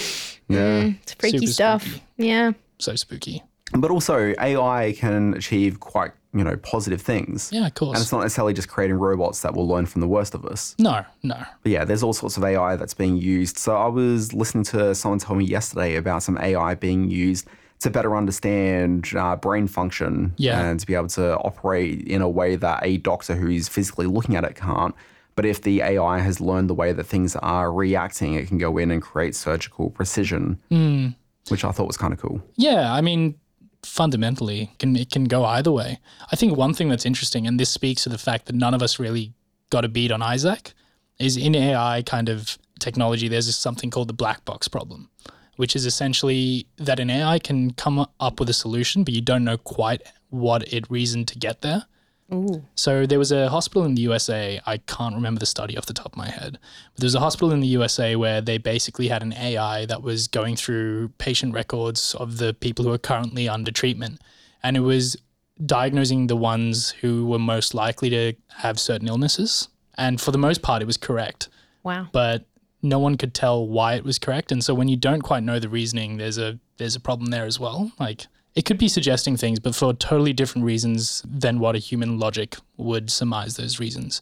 Yeah. 0.49 0.91
It's 1.01 1.13
freaky 1.13 1.37
Super 1.37 1.51
stuff. 1.53 1.83
spooky. 1.85 2.01
Yeah. 2.17 2.51
so 2.77 2.93
spooky. 2.97 3.41
But 3.73 3.91
also, 3.91 4.33
AI 4.39 4.93
can 4.97 5.33
achieve 5.33 5.79
quite, 5.79 6.11
you 6.33 6.43
know, 6.43 6.57
positive 6.57 7.01
things. 7.01 7.49
Yeah, 7.53 7.67
of 7.67 7.73
course. 7.73 7.97
And 7.97 8.01
it's 8.03 8.11
not 8.11 8.21
necessarily 8.21 8.53
just 8.53 8.67
creating 8.67 8.97
robots 8.97 9.41
that 9.41 9.53
will 9.53 9.67
learn 9.67 9.85
from 9.85 10.01
the 10.01 10.07
worst 10.07 10.33
of 10.33 10.45
us. 10.45 10.75
No, 10.79 11.05
no. 11.23 11.37
But 11.63 11.71
yeah, 11.71 11.85
there's 11.85 12.03
all 12.03 12.13
sorts 12.13 12.37
of 12.37 12.43
AI 12.43 12.75
that's 12.75 12.93
being 12.93 13.17
used. 13.17 13.57
So 13.57 13.75
I 13.75 13.87
was 13.87 14.33
listening 14.33 14.63
to 14.65 14.93
someone 14.95 15.19
tell 15.19 15.35
me 15.35 15.45
yesterday 15.45 15.95
about 15.95 16.23
some 16.23 16.37
AI 16.37 16.75
being 16.75 17.09
used 17.09 17.47
to 17.79 17.89
better 17.89 18.15
understand 18.15 19.09
uh, 19.15 19.35
brain 19.35 19.67
function 19.67 20.33
Yeah. 20.37 20.61
and 20.61 20.79
to 20.79 20.85
be 20.85 20.93
able 20.93 21.07
to 21.09 21.37
operate 21.39 22.03
in 22.07 22.21
a 22.21 22.29
way 22.29 22.55
that 22.55 22.81
a 22.83 22.97
doctor 22.97 23.35
who's 23.35 23.67
physically 23.67 24.05
looking 24.05 24.35
at 24.35 24.43
it 24.43 24.55
can't. 24.55 24.93
But 25.35 25.45
if 25.45 25.61
the 25.61 25.81
AI 25.81 26.19
has 26.19 26.39
learned 26.41 26.69
the 26.69 26.73
way 26.75 26.91
that 26.93 27.03
things 27.05 27.35
are 27.37 27.71
reacting, 27.71 28.33
it 28.35 28.47
can 28.47 28.57
go 28.59 28.77
in 28.77 28.91
and 28.91 29.01
create 29.01 29.33
surgical 29.35 29.89
precision, 29.89 30.59
Mm. 30.69 31.15
which 31.49 31.63
I 31.65 31.71
thought 31.71 31.87
was 31.87 31.97
kind 31.97 32.13
of 32.13 32.19
cool. 32.21 32.41
Yeah, 32.55 32.93
I 32.93 33.01
mean, 33.01 33.33
fundamentally, 33.83 34.71
can 34.79 34.95
it 34.95 35.09
can 35.09 35.25
go 35.25 35.45
either 35.45 35.71
way. 35.71 35.99
I 36.31 36.35
think 36.35 36.55
one 36.55 36.73
thing 36.73 36.89
that's 36.89 37.05
interesting, 37.05 37.47
and 37.47 37.59
this 37.59 37.69
speaks 37.69 38.03
to 38.03 38.09
the 38.09 38.17
fact 38.17 38.45
that 38.45 38.55
none 38.55 38.73
of 38.73 38.81
us 38.81 38.99
really 38.99 39.33
got 39.69 39.85
a 39.85 39.89
beat 39.89 40.11
on 40.11 40.21
Isaac, 40.21 40.73
is 41.19 41.37
in 41.37 41.55
AI 41.55 42.01
kind 42.03 42.29
of 42.29 42.57
technology. 42.79 43.27
There's 43.27 43.55
something 43.55 43.89
called 43.89 44.09
the 44.09 44.13
black 44.13 44.43
box 44.45 44.67
problem, 44.67 45.09
which 45.55 45.75
is 45.75 45.85
essentially 45.85 46.67
that 46.77 46.99
an 46.99 47.09
AI 47.09 47.39
can 47.39 47.71
come 47.73 48.05
up 48.19 48.39
with 48.39 48.49
a 48.49 48.53
solution, 48.53 49.03
but 49.03 49.13
you 49.13 49.21
don't 49.21 49.43
know 49.43 49.57
quite 49.57 50.01
what 50.29 50.71
it 50.73 50.89
reasoned 50.89 51.27
to 51.29 51.37
get 51.37 51.61
there. 51.61 51.85
Ooh. 52.33 52.63
So 52.75 53.05
there 53.05 53.19
was 53.19 53.31
a 53.31 53.49
hospital 53.49 53.83
in 53.83 53.95
the 53.95 54.01
USA. 54.03 54.61
I 54.65 54.77
can't 54.77 55.15
remember 55.15 55.39
the 55.39 55.45
study 55.45 55.77
off 55.77 55.85
the 55.85 55.93
top 55.93 56.13
of 56.13 56.17
my 56.17 56.29
head, 56.29 56.57
but 56.93 57.01
there 57.01 57.05
was 57.05 57.15
a 57.15 57.19
hospital 57.19 57.51
in 57.51 57.59
the 57.59 57.67
USA 57.67 58.15
where 58.15 58.39
they 58.41 58.57
basically 58.57 59.09
had 59.09 59.21
an 59.21 59.33
AI 59.33 59.85
that 59.87 60.01
was 60.01 60.27
going 60.27 60.55
through 60.55 61.09
patient 61.17 61.53
records 61.53 62.15
of 62.15 62.37
the 62.37 62.53
people 62.53 62.85
who 62.85 62.91
are 62.93 62.97
currently 62.97 63.49
under 63.49 63.71
treatment, 63.71 64.21
and 64.63 64.77
it 64.77 64.81
was 64.81 65.17
diagnosing 65.65 66.27
the 66.27 66.35
ones 66.35 66.91
who 67.01 67.25
were 67.27 67.39
most 67.39 67.73
likely 67.73 68.09
to 68.09 68.33
have 68.57 68.79
certain 68.79 69.07
illnesses. 69.07 69.67
And 69.97 70.19
for 70.19 70.31
the 70.31 70.37
most 70.37 70.61
part, 70.61 70.81
it 70.81 70.85
was 70.85 70.97
correct, 70.97 71.49
Wow. 71.83 72.07
but 72.11 72.45
no 72.81 72.97
one 72.97 73.15
could 73.17 73.33
tell 73.33 73.67
why 73.67 73.95
it 73.95 74.03
was 74.03 74.17
correct. 74.17 74.51
And 74.51 74.63
so 74.63 74.73
when 74.73 74.87
you 74.87 74.95
don't 74.95 75.21
quite 75.21 75.43
know 75.43 75.59
the 75.59 75.69
reasoning, 75.69 76.17
there's 76.17 76.37
a 76.37 76.59
there's 76.77 76.95
a 76.95 76.99
problem 76.99 77.29
there 77.29 77.45
as 77.45 77.59
well. 77.59 77.91
Like 77.99 78.25
it 78.55 78.65
could 78.65 78.77
be 78.77 78.87
suggesting 78.87 79.37
things, 79.37 79.59
but 79.59 79.75
for 79.75 79.93
totally 79.93 80.33
different 80.33 80.65
reasons 80.65 81.23
than 81.27 81.59
what 81.59 81.75
a 81.75 81.79
human 81.79 82.19
logic 82.19 82.57
would 82.77 83.09
surmise 83.09 83.55
those 83.55 83.79
reasons, 83.79 84.21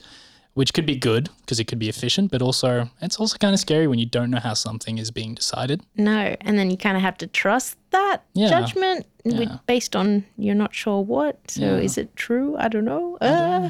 which 0.54 0.74
could 0.74 0.86
be 0.86 0.96
good 0.96 1.30
because 1.42 1.60
it 1.60 1.66
could 1.66 1.80
be 1.80 1.90
efficient, 1.90 2.32
but 2.32 2.42
also 2.42 2.90
it's 3.02 3.18
also 3.18 3.38
kind 3.38 3.54
of 3.54 3.60
scary 3.60 3.88
when 3.88 3.98
you 4.00 4.06
don't 4.06 4.30
know 4.30 4.40
how 4.40 4.54
something 4.54 4.98
is 4.98 5.10
being 5.12 5.34
decided. 5.34 5.82
No, 5.96 6.36
and 6.42 6.58
then 6.60 6.70
you 6.70 6.78
kind 6.78 6.96
of 6.98 7.02
have 7.04 7.18
to 7.20 7.28
trust 7.28 7.78
that 7.92 8.24
Yeah. 8.34 8.50
judgment 8.50 9.06
Yeah. 9.26 9.58
based 9.66 9.96
on 9.96 10.26
you're 10.38 10.56
not 10.56 10.74
sure 10.76 11.02
what. 11.02 11.40
So 11.50 11.62
Yeah. 11.62 11.78
is 11.78 11.98
it 11.98 12.16
true? 12.16 12.56
I 12.58 12.68
don't 12.68 12.86
know. 12.86 13.18
Uh, 13.22 13.70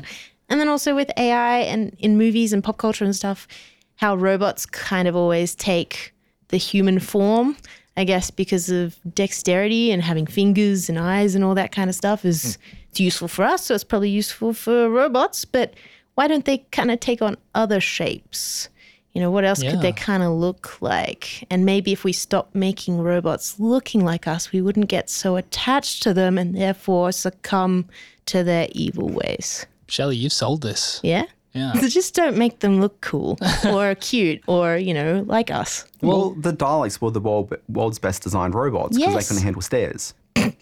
and 0.49 0.59
then 0.59 0.67
also 0.67 0.93
with 0.95 1.09
AI 1.15 1.59
and 1.59 1.95
in 1.99 2.17
movies 2.17 2.51
and 2.53 2.63
pop 2.63 2.77
culture 2.77 3.05
and 3.05 3.15
stuff, 3.15 3.47
how 3.95 4.15
robots 4.15 4.65
kind 4.65 5.07
of 5.07 5.15
always 5.15 5.55
take 5.55 6.13
the 6.49 6.57
human 6.57 6.99
form. 6.99 7.55
I 7.99 8.05
guess 8.05 8.31
because 8.31 8.69
of 8.69 8.97
dexterity 9.13 9.91
and 9.91 10.01
having 10.01 10.25
fingers 10.25 10.87
and 10.87 10.97
eyes 10.97 11.35
and 11.35 11.43
all 11.43 11.53
that 11.55 11.73
kind 11.73 11.89
of 11.89 11.95
stuff 11.95 12.23
is 12.23 12.55
hmm. 12.55 12.77
it's 12.89 12.99
useful 13.01 13.27
for 13.27 13.43
us, 13.43 13.65
so 13.65 13.75
it's 13.75 13.83
probably 13.83 14.09
useful 14.09 14.53
for 14.53 14.89
robots. 14.89 15.43
But 15.43 15.73
why 16.15 16.29
don't 16.29 16.45
they 16.45 16.59
kind 16.71 16.91
of 16.91 17.01
take 17.01 17.21
on 17.21 17.35
other 17.55 17.81
shapes? 17.81 18.69
You 19.11 19.19
know, 19.21 19.31
what 19.31 19.43
else 19.43 19.61
could 19.61 19.81
they 19.81 19.91
kind 19.91 20.23
of 20.23 20.31
look 20.31 20.81
like? 20.81 21.45
And 21.49 21.65
maybe 21.65 21.91
if 21.91 22.05
we 22.05 22.13
stop 22.13 22.55
making 22.55 23.01
robots 23.01 23.59
looking 23.59 24.05
like 24.05 24.27
us, 24.27 24.53
we 24.53 24.61
wouldn't 24.61 24.87
get 24.87 25.09
so 25.09 25.35
attached 25.35 26.01
to 26.03 26.13
them 26.13 26.37
and 26.37 26.55
therefore 26.55 27.11
succumb 27.11 27.89
to 28.27 28.45
their 28.45 28.69
evil 28.71 29.09
ways. 29.09 29.65
Shelley, 29.87 30.15
you've 30.15 30.31
sold 30.31 30.61
this. 30.61 31.01
Yeah? 31.03 31.25
Yeah. 31.53 31.73
So 31.73 31.87
just 31.87 32.13
don't 32.13 32.37
make 32.37 32.59
them 32.59 32.79
look 32.79 33.01
cool 33.01 33.37
or 33.65 33.95
cute 33.95 34.41
or, 34.47 34.77
you 34.77 34.93
know, 34.93 35.23
like 35.27 35.49
us. 35.49 35.85
Well, 36.01 36.31
the 36.31 36.53
Daleks 36.53 37.01
were 37.01 37.09
the 37.11 37.19
world, 37.19 37.53
world's 37.67 37.97
best 37.99 38.21
designed 38.23 38.53
robots 38.53 38.97
because 38.97 39.13
Yes. 39.15 39.27
they 39.27 39.33
couldn't 39.33 39.43
handle 39.43 39.61
stairs. 39.61 40.13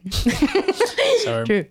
So 1.23 1.43
True. 1.45 1.65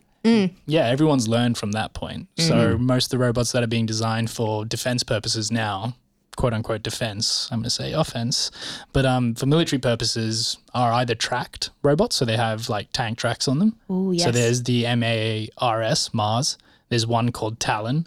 yeah, 0.66 0.86
everyone's 0.86 1.28
learned 1.28 1.56
from 1.56 1.72
that 1.72 1.94
point. 1.94 2.28
So 2.38 2.76
Mhm. 2.76 2.80
most 2.80 3.06
of 3.06 3.10
the 3.10 3.18
robots 3.18 3.52
that 3.52 3.62
are 3.62 3.66
being 3.68 3.86
designed 3.86 4.30
for 4.30 4.64
defense 4.64 5.02
purposes 5.02 5.50
now, 5.52 5.94
quote 6.36 6.52
unquote 6.52 6.82
defense, 6.82 7.48
I'm 7.50 7.58
going 7.60 7.64
to 7.64 7.70
say 7.70 7.92
offense, 7.92 8.50
but 8.92 9.06
um, 9.06 9.34
for 9.34 9.46
military 9.46 9.78
purposes 9.80 10.58
are 10.74 10.92
either 10.92 11.14
tracked 11.14 11.70
robots, 11.82 12.16
so 12.16 12.24
they 12.24 12.36
have 12.36 12.68
like 12.68 12.88
tank 12.92 13.18
tracks 13.18 13.48
on 13.48 13.58
them. 13.60 13.76
Ooh, 13.90 14.18
So 14.18 14.30
there's 14.30 14.64
the 14.64 14.84
MARS, 14.96 16.10
Mars. 16.12 16.58
There's 16.88 17.06
one 17.06 17.32
called 17.32 17.58
Talon, 17.58 18.06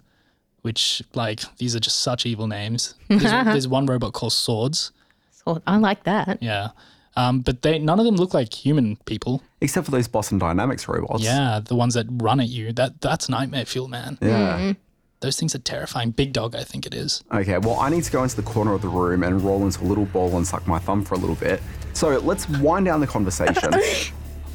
which 0.62 1.02
like 1.14 1.42
these 1.56 1.74
are 1.74 1.80
just 1.80 1.98
such 1.98 2.26
evil 2.26 2.46
names. 2.46 2.94
There's, 3.08 3.22
there's 3.44 3.68
one 3.68 3.86
robot 3.86 4.12
called 4.12 4.32
Swords. 4.32 4.92
So 5.30 5.62
I 5.66 5.76
like 5.78 6.04
that. 6.04 6.42
Yeah. 6.42 6.68
Um, 7.16 7.40
but 7.40 7.62
they 7.62 7.78
none 7.78 7.98
of 7.98 8.06
them 8.06 8.16
look 8.16 8.34
like 8.34 8.52
human 8.54 8.96
people. 9.04 9.42
Except 9.60 9.84
for 9.84 9.90
those 9.90 10.08
Boston 10.08 10.38
Dynamics 10.38 10.86
robots. 10.88 11.22
Yeah, 11.22 11.60
the 11.64 11.74
ones 11.74 11.94
that 11.94 12.06
run 12.10 12.40
at 12.40 12.48
you. 12.48 12.72
That 12.72 13.00
that's 13.00 13.28
nightmare 13.28 13.64
fuel, 13.64 13.88
man. 13.88 14.18
Yeah. 14.20 14.74
Those 15.20 15.36
things 15.38 15.54
are 15.54 15.58
terrifying. 15.58 16.12
Big 16.12 16.32
dog, 16.32 16.56
I 16.56 16.64
think 16.64 16.86
it 16.86 16.94
is. 16.94 17.22
Okay, 17.30 17.58
well, 17.58 17.78
I 17.78 17.90
need 17.90 18.04
to 18.04 18.10
go 18.10 18.22
into 18.22 18.36
the 18.36 18.42
corner 18.42 18.72
of 18.72 18.80
the 18.80 18.88
room 18.88 19.22
and 19.22 19.42
roll 19.42 19.62
into 19.64 19.84
a 19.84 19.86
little 19.86 20.06
ball 20.06 20.34
and 20.34 20.46
suck 20.46 20.66
my 20.66 20.78
thumb 20.78 21.04
for 21.04 21.14
a 21.14 21.18
little 21.18 21.36
bit. 21.36 21.60
So 21.92 22.16
let's 22.20 22.48
wind 22.48 22.86
down 22.86 23.00
the 23.00 23.06
conversation. 23.06 23.70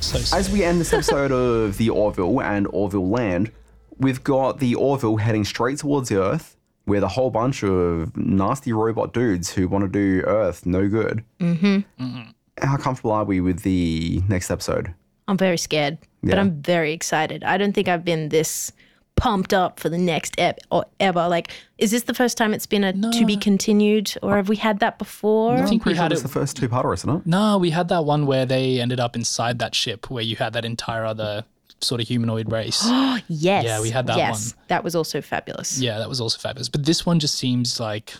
So 0.01 0.37
As 0.37 0.51
we 0.51 0.63
end 0.63 0.79
this 0.79 0.93
episode 0.93 1.31
of 1.31 1.77
the 1.77 1.89
Orville 1.89 2.41
and 2.41 2.67
Orville 2.71 3.09
Land, 3.09 3.51
we've 3.97 4.23
got 4.23 4.60
the 4.60 4.75
Orville 4.75 5.17
heading 5.17 5.43
straight 5.43 5.79
towards 5.79 6.10
the 6.10 6.21
Earth 6.21 6.58
with 6.86 7.03
a 7.03 7.08
whole 7.08 7.31
bunch 7.31 7.63
of 7.63 8.15
nasty 8.15 8.71
robot 8.71 9.13
dudes 9.13 9.51
who 9.51 9.67
want 9.67 9.84
to 9.84 9.89
do 9.89 10.23
Earth 10.25 10.65
no 10.65 10.88
good. 10.88 11.23
Mm-hmm. 11.39 12.29
How 12.62 12.77
comfortable 12.77 13.12
are 13.12 13.23
we 13.23 13.41
with 13.41 13.62
the 13.63 14.21
next 14.29 14.51
episode? 14.51 14.93
I'm 15.27 15.38
very 15.38 15.58
scared, 15.58 15.97
but 16.23 16.38
I'm 16.38 16.62
very 16.62 16.93
excited. 16.93 17.43
I 17.43 17.58
don't 17.58 17.73
think 17.73 17.88
I've 17.88 18.05
been 18.05 18.29
this 18.29 18.71
pumped 19.15 19.53
up 19.53 19.79
for 19.79 19.89
the 19.89 19.97
next 19.97 20.36
ep 20.38 20.60
or 20.71 20.86
ever. 20.99 21.27
Like, 21.27 21.49
is 21.77 21.91
this 21.91 22.03
the 22.03 22.13
first 22.13 22.38
time 22.38 22.53
it's 22.53 22.65
been 22.67 22.84
a 22.84 22.93
to 22.93 23.25
be 23.25 23.38
continued, 23.38 24.13
or 24.21 24.36
have 24.36 24.49
we 24.49 24.58
had 24.58 24.79
that 24.79 24.99
before? 24.99 25.55
I 25.55 25.65
think 25.65 25.84
we 25.84 25.93
Pretty 25.93 25.95
sure 25.95 26.03
had 26.03 26.12
it's 26.12 26.21
it. 26.21 26.23
the 26.25 26.29
first 26.29 26.58
two-parter, 26.58 26.93
isn't 26.93 27.10
it? 27.10 27.25
No, 27.25 27.58
we 27.58 27.71
had 27.71 27.88
that 27.88 28.05
one 28.05 28.25
where 28.27 28.45
they 28.45 28.79
ended 28.79 28.99
up 28.99 29.15
inside 29.15 29.58
that 29.60 29.73
ship, 29.73 30.12
where 30.12 30.23
you 30.23 30.36
had 30.36 30.53
that 30.53 30.65
entire 30.65 31.05
other 31.05 31.45
sort 31.81 32.01
of 32.01 32.07
humanoid 32.07 32.51
race. 32.51 32.83
Oh, 33.15 33.19
yes. 33.29 33.63
Yeah, 33.63 33.81
we 33.81 33.89
had 33.89 34.07
that 34.07 34.17
yes, 34.17 34.53
one. 34.53 34.65
That 34.67 34.83
was 34.83 34.93
also 34.93 35.21
fabulous. 35.21 35.79
yeah, 35.79 35.99
that 35.99 36.09
was 36.09 36.19
also 36.19 36.38
fabulous. 36.38 36.67
But 36.67 36.85
this 36.85 37.05
one 37.05 37.19
just 37.19 37.35
seems 37.35 37.79
like 37.79 38.13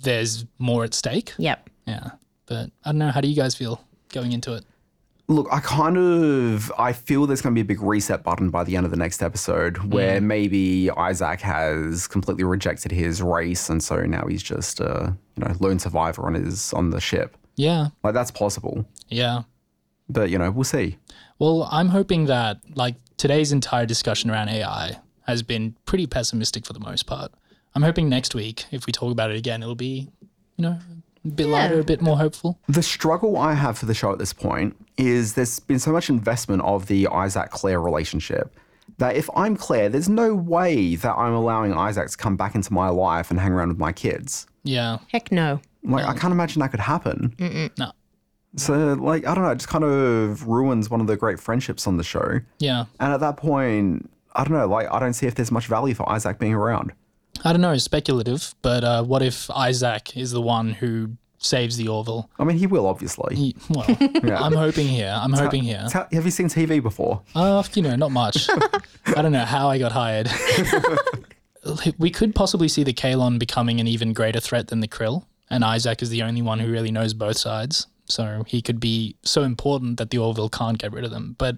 there's 0.00 0.44
more 0.58 0.82
at 0.82 0.92
stake. 0.92 1.34
Yep. 1.38 1.70
Yeah, 1.86 2.10
but 2.46 2.70
I 2.84 2.90
don't 2.90 2.98
know. 2.98 3.10
How 3.10 3.20
do 3.20 3.28
you 3.28 3.36
guys 3.36 3.54
feel 3.54 3.80
going 4.12 4.32
into 4.32 4.54
it? 4.54 4.64
Look, 5.26 5.48
I 5.50 5.60
kind 5.60 5.96
of 5.96 6.70
I 6.78 6.92
feel 6.92 7.26
there's 7.26 7.40
going 7.40 7.54
to 7.54 7.56
be 7.56 7.62
a 7.62 7.64
big 7.64 7.80
reset 7.80 8.22
button 8.22 8.50
by 8.50 8.62
the 8.62 8.76
end 8.76 8.84
of 8.84 8.90
the 8.90 8.98
next 8.98 9.22
episode 9.22 9.78
where 9.92 10.20
mm. 10.20 10.24
maybe 10.24 10.90
Isaac 10.90 11.40
has 11.40 12.06
completely 12.06 12.44
rejected 12.44 12.92
his 12.92 13.22
race 13.22 13.70
and 13.70 13.82
so 13.82 14.02
now 14.04 14.26
he's 14.26 14.42
just 14.42 14.80
a 14.80 15.16
you 15.36 15.44
know 15.44 15.54
lone 15.60 15.78
survivor 15.78 16.26
on 16.26 16.34
his 16.34 16.72
on 16.74 16.90
the 16.90 17.00
ship. 17.00 17.36
Yeah, 17.56 17.88
Like 18.02 18.14
that's 18.14 18.32
possible, 18.32 18.84
yeah. 19.08 19.42
but 20.08 20.28
you 20.28 20.38
know 20.38 20.50
we'll 20.50 20.64
see. 20.64 20.98
Well, 21.38 21.68
I'm 21.70 21.88
hoping 21.88 22.26
that 22.26 22.60
like 22.74 22.96
today's 23.16 23.52
entire 23.52 23.86
discussion 23.86 24.30
around 24.30 24.48
AI 24.48 25.00
has 25.26 25.42
been 25.42 25.76
pretty 25.86 26.06
pessimistic 26.06 26.66
for 26.66 26.72
the 26.72 26.80
most 26.80 27.06
part. 27.06 27.32
I'm 27.74 27.82
hoping 27.82 28.08
next 28.08 28.34
week, 28.34 28.66
if 28.70 28.86
we 28.86 28.92
talk 28.92 29.10
about 29.10 29.30
it 29.30 29.36
again, 29.36 29.62
it'll 29.62 29.74
be, 29.74 30.08
you 30.56 30.62
know, 30.62 30.78
a 31.24 31.28
bit 31.28 31.46
lighter, 31.46 31.80
a 31.80 31.84
bit 31.84 32.00
more 32.00 32.18
hopeful. 32.18 32.58
The 32.68 32.82
struggle 32.82 33.36
I 33.36 33.54
have 33.54 33.78
for 33.78 33.86
the 33.86 33.94
show 33.94 34.12
at 34.12 34.18
this 34.18 34.32
point 34.32 34.76
is 34.96 35.34
there's 35.34 35.58
been 35.58 35.78
so 35.78 35.90
much 35.90 36.08
investment 36.08 36.62
of 36.62 36.86
the 36.86 37.08
Isaac 37.08 37.50
Claire 37.50 37.80
relationship 37.80 38.54
that 38.98 39.16
if 39.16 39.28
I'm 39.34 39.56
Claire, 39.56 39.88
there's 39.88 40.08
no 40.08 40.34
way 40.34 40.94
that 40.96 41.14
I'm 41.16 41.32
allowing 41.32 41.72
Isaac 41.72 42.10
to 42.10 42.16
come 42.16 42.36
back 42.36 42.54
into 42.54 42.72
my 42.72 42.88
life 42.90 43.30
and 43.30 43.40
hang 43.40 43.52
around 43.52 43.70
with 43.70 43.78
my 43.78 43.92
kids. 43.92 44.46
Yeah. 44.62 44.98
Heck 45.10 45.32
no. 45.32 45.60
Like 45.82 46.06
I 46.06 46.16
can't 46.16 46.32
imagine 46.32 46.60
that 46.60 46.70
could 46.70 46.80
happen. 46.80 47.34
Mm-mm. 47.38 47.76
No. 47.78 47.92
So 48.56 48.94
like 48.94 49.26
I 49.26 49.34
don't 49.34 49.44
know, 49.44 49.50
it 49.50 49.56
just 49.56 49.68
kind 49.68 49.84
of 49.84 50.46
ruins 50.46 50.88
one 50.90 51.00
of 51.00 51.06
the 51.06 51.16
great 51.16 51.40
friendships 51.40 51.86
on 51.86 51.96
the 51.96 52.04
show. 52.04 52.40
Yeah. 52.58 52.84
And 53.00 53.12
at 53.12 53.20
that 53.20 53.36
point, 53.36 54.10
I 54.34 54.44
don't 54.44 54.52
know, 54.52 54.66
like 54.66 54.88
I 54.92 55.00
don't 55.00 55.14
see 55.14 55.26
if 55.26 55.34
there's 55.34 55.50
much 55.50 55.66
value 55.66 55.94
for 55.94 56.08
Isaac 56.08 56.38
being 56.38 56.54
around. 56.54 56.92
I 57.44 57.52
don't 57.52 57.60
know, 57.60 57.72
it's 57.72 57.84
speculative, 57.84 58.54
but 58.62 58.84
uh, 58.84 59.02
what 59.02 59.22
if 59.22 59.50
Isaac 59.50 60.16
is 60.16 60.30
the 60.30 60.40
one 60.40 60.70
who 60.70 61.10
saves 61.38 61.76
the 61.76 61.88
Orville? 61.88 62.30
I 62.38 62.44
mean, 62.44 62.56
he 62.56 62.66
will 62.66 62.86
obviously. 62.86 63.34
He, 63.34 63.56
well, 63.68 63.84
Yeah. 64.22 64.40
I'm 64.40 64.54
hoping 64.54 64.86
here. 64.86 65.12
I'm 65.14 65.32
hoping 65.32 65.62
here. 65.64 65.86
How- 65.92 66.06
have 66.12 66.24
you 66.24 66.30
seen 66.30 66.48
TV 66.48 66.80
before? 66.82 67.22
Uh, 67.34 67.62
you 67.74 67.82
know, 67.82 67.96
not 67.96 68.12
much. 68.12 68.48
I 69.06 69.20
don't 69.20 69.32
know 69.32 69.44
how 69.44 69.68
I 69.68 69.78
got 69.78 69.92
hired. 69.92 70.30
we 71.98 72.10
could 72.10 72.34
possibly 72.34 72.68
see 72.68 72.84
the 72.84 72.92
Kaylon 72.92 73.38
becoming 73.38 73.80
an 73.80 73.86
even 73.86 74.12
greater 74.12 74.40
threat 74.40 74.68
than 74.68 74.80
the 74.80 74.88
Krill, 74.88 75.24
and 75.50 75.64
Isaac 75.64 76.02
is 76.02 76.10
the 76.10 76.22
only 76.22 76.42
one 76.42 76.58
who 76.60 76.70
really 76.70 76.90
knows 76.90 77.14
both 77.14 77.36
sides. 77.38 77.86
So 78.14 78.44
he 78.46 78.62
could 78.62 78.78
be 78.78 79.16
so 79.22 79.42
important 79.42 79.96
that 79.98 80.10
the 80.10 80.18
Orville 80.18 80.48
can't 80.48 80.78
get 80.78 80.92
rid 80.92 81.04
of 81.04 81.10
them. 81.10 81.34
But 81.36 81.56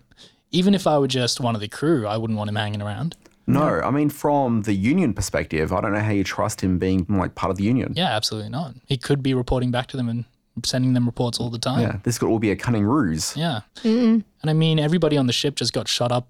even 0.52 0.74
if 0.74 0.86
I 0.86 0.98
were 0.98 1.06
just 1.06 1.38
one 1.38 1.54
of 1.54 1.60
the 1.60 1.68
crew, 1.68 2.06
I 2.06 2.16
wouldn't 2.16 2.38
want 2.38 2.48
him 2.48 2.56
hanging 2.56 2.80
around. 2.80 3.14
No, 3.46 3.80
I 3.84 3.90
mean 3.90 4.08
from 4.08 4.62
the 4.62 4.72
union 4.72 5.12
perspective, 5.12 5.70
I 5.72 5.82
don't 5.82 5.92
know 5.92 6.00
how 6.00 6.12
you 6.12 6.24
trust 6.24 6.62
him 6.62 6.78
being 6.78 7.04
like 7.08 7.34
part 7.34 7.50
of 7.50 7.58
the 7.58 7.64
union. 7.64 7.92
Yeah, 7.94 8.16
absolutely 8.16 8.48
not. 8.50 8.74
He 8.86 8.96
could 8.96 9.22
be 9.22 9.34
reporting 9.34 9.70
back 9.70 9.86
to 9.88 9.98
them 9.98 10.08
and 10.08 10.24
sending 10.64 10.94
them 10.94 11.04
reports 11.04 11.38
all 11.38 11.50
the 11.50 11.58
time. 11.58 11.82
Yeah, 11.82 11.98
this 12.04 12.18
could 12.18 12.28
all 12.28 12.38
be 12.38 12.50
a 12.50 12.56
cunning 12.56 12.84
ruse. 12.84 13.36
Yeah. 13.36 13.60
And 13.84 14.24
I 14.42 14.54
mean, 14.54 14.78
everybody 14.78 15.18
on 15.18 15.26
the 15.26 15.34
ship 15.34 15.56
just 15.56 15.74
got 15.74 15.86
shot 15.88 16.10
up 16.10 16.28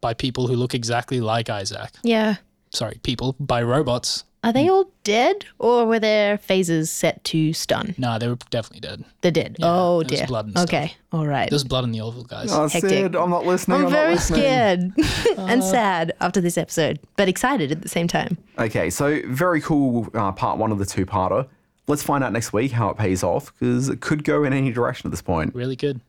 by 0.00 0.12
people 0.12 0.48
who 0.48 0.56
look 0.56 0.74
exactly 0.74 1.20
like 1.20 1.48
Isaac. 1.48 1.90
Yeah. 2.02 2.36
Sorry, 2.70 2.98
people, 3.02 3.34
by 3.40 3.62
robots. 3.62 4.24
Are 4.44 4.52
they 4.52 4.68
all 4.68 4.88
dead, 5.02 5.46
or 5.58 5.84
were 5.84 5.98
their 5.98 6.38
phases 6.38 6.92
set 6.92 7.24
to 7.24 7.52
stun? 7.52 7.96
No, 7.98 8.20
they 8.20 8.28
were 8.28 8.38
definitely 8.50 8.80
dead. 8.88 9.04
They're 9.20 9.32
dead. 9.32 9.56
oh 9.62 10.04
there 10.04 10.18
dear. 10.18 10.26
blood 10.28 10.44
and 10.46 10.54
stuff. 10.56 10.68
okay. 10.68 10.92
All 11.12 11.26
right. 11.26 11.50
There's 11.50 11.64
blood 11.64 11.82
in 11.82 11.90
the 11.90 12.00
Orville, 12.00 12.22
guys. 12.22 12.52
Oh, 12.52 12.68
Hectic. 12.68 12.88
Sid, 12.88 13.16
I'm 13.16 13.30
not 13.30 13.44
listening. 13.46 13.78
I'm 13.78 13.82
not 13.84 13.90
very 13.90 14.14
listening. 14.14 14.40
scared 14.40 14.92
and 15.38 15.64
sad 15.64 16.12
after 16.20 16.40
this 16.40 16.56
episode, 16.56 17.00
but 17.16 17.28
excited 17.28 17.72
at 17.72 17.82
the 17.82 17.88
same 17.88 18.06
time. 18.06 18.38
Okay, 18.58 18.90
so 18.90 19.20
very 19.26 19.60
cool 19.60 20.06
uh, 20.14 20.30
part 20.30 20.56
one 20.56 20.70
of 20.70 20.78
the 20.78 20.86
two 20.86 21.04
parter. 21.04 21.48
Let's 21.88 22.04
find 22.04 22.22
out 22.22 22.32
next 22.32 22.52
week 22.52 22.70
how 22.70 22.90
it 22.90 22.96
pays 22.96 23.24
off 23.24 23.52
because 23.58 23.88
it 23.88 24.00
could 24.00 24.22
go 24.22 24.44
in 24.44 24.52
any 24.52 24.70
direction 24.70 25.08
at 25.08 25.10
this 25.10 25.22
point. 25.22 25.52
Really 25.54 25.76
good. 25.76 26.00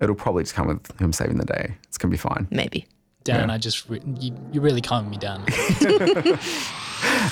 It'll 0.00 0.14
probably 0.16 0.42
just 0.42 0.54
come 0.54 0.66
with 0.66 1.00
him 1.00 1.12
saving 1.12 1.38
the 1.38 1.44
day. 1.44 1.74
It's 1.84 1.98
going 1.98 2.10
to 2.10 2.14
be 2.14 2.18
fine. 2.18 2.48
Maybe. 2.50 2.86
Dan, 3.36 3.50
I 3.50 3.58
just, 3.58 3.88
re- 3.88 4.00
you, 4.18 4.34
you 4.52 4.60
really 4.60 4.80
calmed 4.80 5.10
me 5.10 5.16
down. 5.18 5.44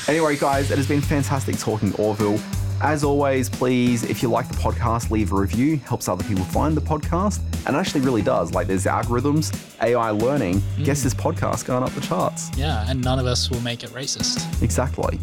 Anyway, 0.09 0.37
guys, 0.37 0.70
it 0.70 0.76
has 0.76 0.87
been 0.87 1.00
fantastic 1.00 1.59
talking 1.59 1.92
Orville. 1.96 2.38
As 2.80 3.02
always, 3.02 3.48
please, 3.48 4.04
if 4.04 4.22
you 4.22 4.28
like 4.28 4.46
the 4.46 4.54
podcast, 4.54 5.11
leave 5.11 5.32
a 5.32 5.37
review. 5.37 5.78
Helps 5.78 6.09
other 6.09 6.22
people 6.22 6.44
find 6.44 6.76
the 6.76 6.80
podcast. 6.80 7.40
And 7.66 7.74
it 7.74 7.78
actually 7.78 8.02
really 8.02 8.22
does. 8.22 8.52
Like, 8.52 8.68
there's 8.68 8.85
algorithms, 8.85 9.52
AI 9.82 10.11
learning. 10.11 10.61
Mm. 10.61 10.85
Guess 10.85 11.02
this 11.02 11.14
podcast 11.14 11.64
going 11.64 11.82
up 11.82 11.90
the 11.94 12.00
charts. 12.00 12.56
yeah, 12.56 12.85
and 12.88 13.02
none 13.02 13.18
of 13.18 13.26
us 13.26 13.50
will 13.50 13.61
make 13.62 13.82
it 13.82 13.90
racist. 13.90 14.62
Exactly. 14.62 15.18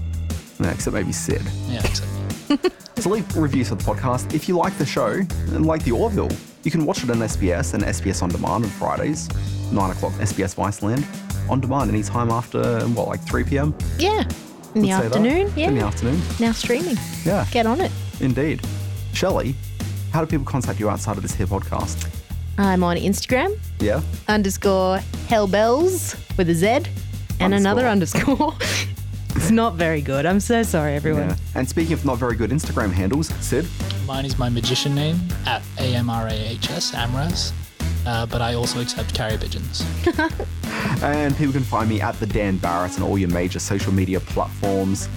Yeah, 0.59 0.71
except 0.71 0.93
maybe 0.93 1.13
Sid. 1.13 1.41
Yeah, 1.69 1.81
except 1.86 2.69
So 3.01 3.12
leave 3.12 3.36
reviews 3.38 3.69
for 3.69 3.75
the 3.75 3.83
podcast. 3.83 4.33
If 4.33 4.49
you 4.49 4.57
like 4.57 4.77
the 4.77 4.86
show 4.86 5.07
and 5.53 5.65
like 5.65 5.83
the 5.86 5.91
Orville, 5.91 6.31
You 6.63 6.71
can 6.71 6.86
watch 6.86 7.04
it 7.04 7.10
on 7.10 7.17
SBS 7.17 7.73
and 7.73 7.84
SBS 7.84 8.23
On 8.23 8.30
Demand 8.30 8.63
on 8.63 8.69
Fridays, 8.69 9.28
9 9.71 9.91
o'clock 9.91 10.13
SBS 10.13 10.56
Viceland, 10.56 11.04
on 11.49 11.60
demand 11.60 11.89
anytime 11.91 12.30
after, 12.32 12.80
what, 12.89 13.08
like 13.10 13.21
3 13.28 13.43
p.m.? 13.43 13.76
Yeah. 13.99 14.23
In 14.73 14.82
the 14.82 14.88
Let's 14.89 15.06
afternoon. 15.08 15.52
Yeah. 15.58 15.67
In 15.67 15.76
the 15.76 15.82
afternoon. 15.82 16.21
Now 16.39 16.54
streaming. 16.54 16.97
Yeah. 17.26 17.45
Get 17.52 17.65
on 17.65 17.82
it. 17.82 17.91
Indeed. 18.21 18.62
Shelley, 19.13 19.56
how 20.12 20.21
do 20.21 20.28
people 20.28 20.45
contact 20.45 20.80
you 20.80 20.89
outside 20.89 21.17
of 21.17 21.21
this 21.23 21.34
here 21.36 21.47
podcast? 21.47 22.10
I'm 22.58 22.84
on 22.84 22.95
Instagram, 22.97 23.60
Yeah? 23.80 24.02
underscore 24.30 24.99
hellbells 25.28 26.15
with 26.38 26.49
a 26.49 26.54
Z 26.56 26.89
and 27.41 27.54
another 27.54 27.88
underscore. 27.88 28.54
it's 29.36 29.52
not 29.52 29.76
very 29.76 30.02
good. 30.02 30.26
I'm 30.26 30.39
so 30.39 30.63
sorry, 30.63 30.93
everyone. 30.93 31.30
Yeah. 31.30 31.36
And 31.56 31.67
speaking 31.67 31.93
of 31.93 32.06
not 32.06 32.19
very 32.19 32.36
good 32.38 32.52
Instagram 32.52 32.91
handles, 32.93 33.28
Sid, 33.41 33.65
Mine 34.06 34.26
is 34.26 34.38
my 34.38 34.50
magician 34.50 34.94
name 34.94 35.18
at 35.46 35.62
A-M-R-A-H-S, 35.80 36.92
Amrahs. 36.92 37.54
Uh, 38.06 38.26
but 38.26 38.42
I 38.42 38.54
also 38.54 38.82
accept 38.82 39.13
carrier 39.13 39.38
pigeons. 39.38 39.86
and 41.02 41.36
people 41.38 41.54
can 41.54 41.63
find 41.63 41.88
me 41.88 42.02
at 42.02 42.20
the 42.20 42.26
Dan 42.26 42.58
Barrett 42.58 42.98
on 42.98 43.04
all 43.04 43.18
your 43.18 43.30
major 43.30 43.60
social 43.60 43.94
media 43.94 44.20
platforms. 44.20 45.08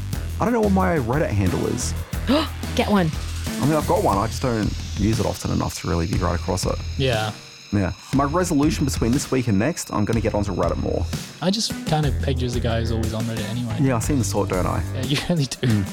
I 0.41 0.45
don't 0.45 0.53
know 0.55 0.61
what 0.61 0.73
my 0.73 0.99
Reddit 0.99 1.31
handle 1.31 1.67
is. 1.67 1.93
Get 2.77 2.89
one. 2.89 3.11
I 3.47 3.67
mean, 3.67 3.75
I've 3.75 3.89
got 3.89 4.05
one, 4.05 4.19
I 4.19 4.29
just 4.29 4.43
don't 4.43 4.73
use 4.99 5.19
it 5.19 5.27
often 5.27 5.51
enough 5.51 5.81
to 5.81 5.89
really 5.89 6.07
be 6.07 6.19
right 6.19 6.39
across 6.39 6.65
it. 6.65 6.77
Yeah. 6.97 7.33
Yeah. 7.73 7.93
My 8.15 8.25
resolution 8.25 8.85
between 8.85 9.11
this 9.11 9.33
week 9.33 9.49
and 9.49 9.59
next, 9.59 9.93
I'm 9.93 10.05
going 10.05 10.15
to 10.15 10.23
get 10.23 10.35
onto 10.35 10.53
Reddit 10.53 10.77
more. 10.77 11.05
I 11.43 11.51
just 11.51 11.73
kind 11.87 12.07
of 12.07 12.17
pegged 12.23 12.41
you 12.41 12.47
as 12.47 12.55
a 12.55 12.61
guy 12.61 12.79
who's 12.79 12.93
always 12.93 13.15
on 13.15 13.25
Reddit 13.25 13.49
anyway. 13.51 13.77
Yeah, 13.81 13.97
I 13.97 13.99
seem 13.99 14.19
the 14.19 14.25
sort, 14.25 14.51
don't 14.51 14.67
I? 14.67 14.81
Yeah, 14.95 15.03
you 15.03 15.19
really 15.29 15.47
do. 15.47 15.85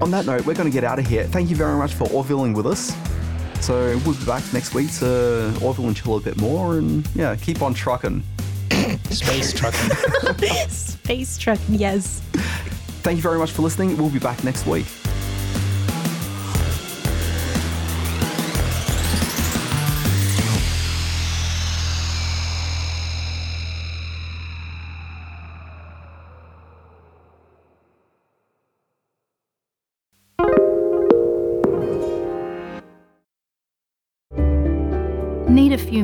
On 0.00 0.12
that 0.12 0.26
note, 0.26 0.46
we're 0.46 0.54
going 0.54 0.68
to 0.68 0.72
get 0.72 0.84
out 0.84 0.98
of 0.98 1.06
here. 1.06 1.24
Thank 1.24 1.50
you 1.50 1.56
very 1.56 1.76
much 1.76 1.94
for 1.94 2.04
Orvilleing 2.08 2.54
with 2.54 2.66
us. 2.66 2.96
So 3.60 3.98
we'll 4.04 4.14
be 4.14 4.24
back 4.24 4.44
next 4.52 4.72
week 4.72 4.92
to 4.98 5.58
Orville 5.60 5.86
and 5.86 5.96
chill 5.96 6.16
a 6.16 6.20
bit 6.20 6.40
more 6.40 6.78
and, 6.78 7.08
yeah, 7.16 7.34
keep 7.34 7.62
on 7.62 7.74
trucking. 7.74 8.22
Space 9.10 9.52
trucking. 9.52 9.90
Space 10.68 11.36
trucking, 11.36 11.74
yes. 11.74 12.20
Thank 13.02 13.16
you 13.16 13.22
very 13.22 13.38
much 13.38 13.50
for 13.50 13.62
listening. 13.62 13.96
We'll 13.96 14.10
be 14.10 14.20
back 14.20 14.44
next 14.44 14.66
week. 14.66 14.86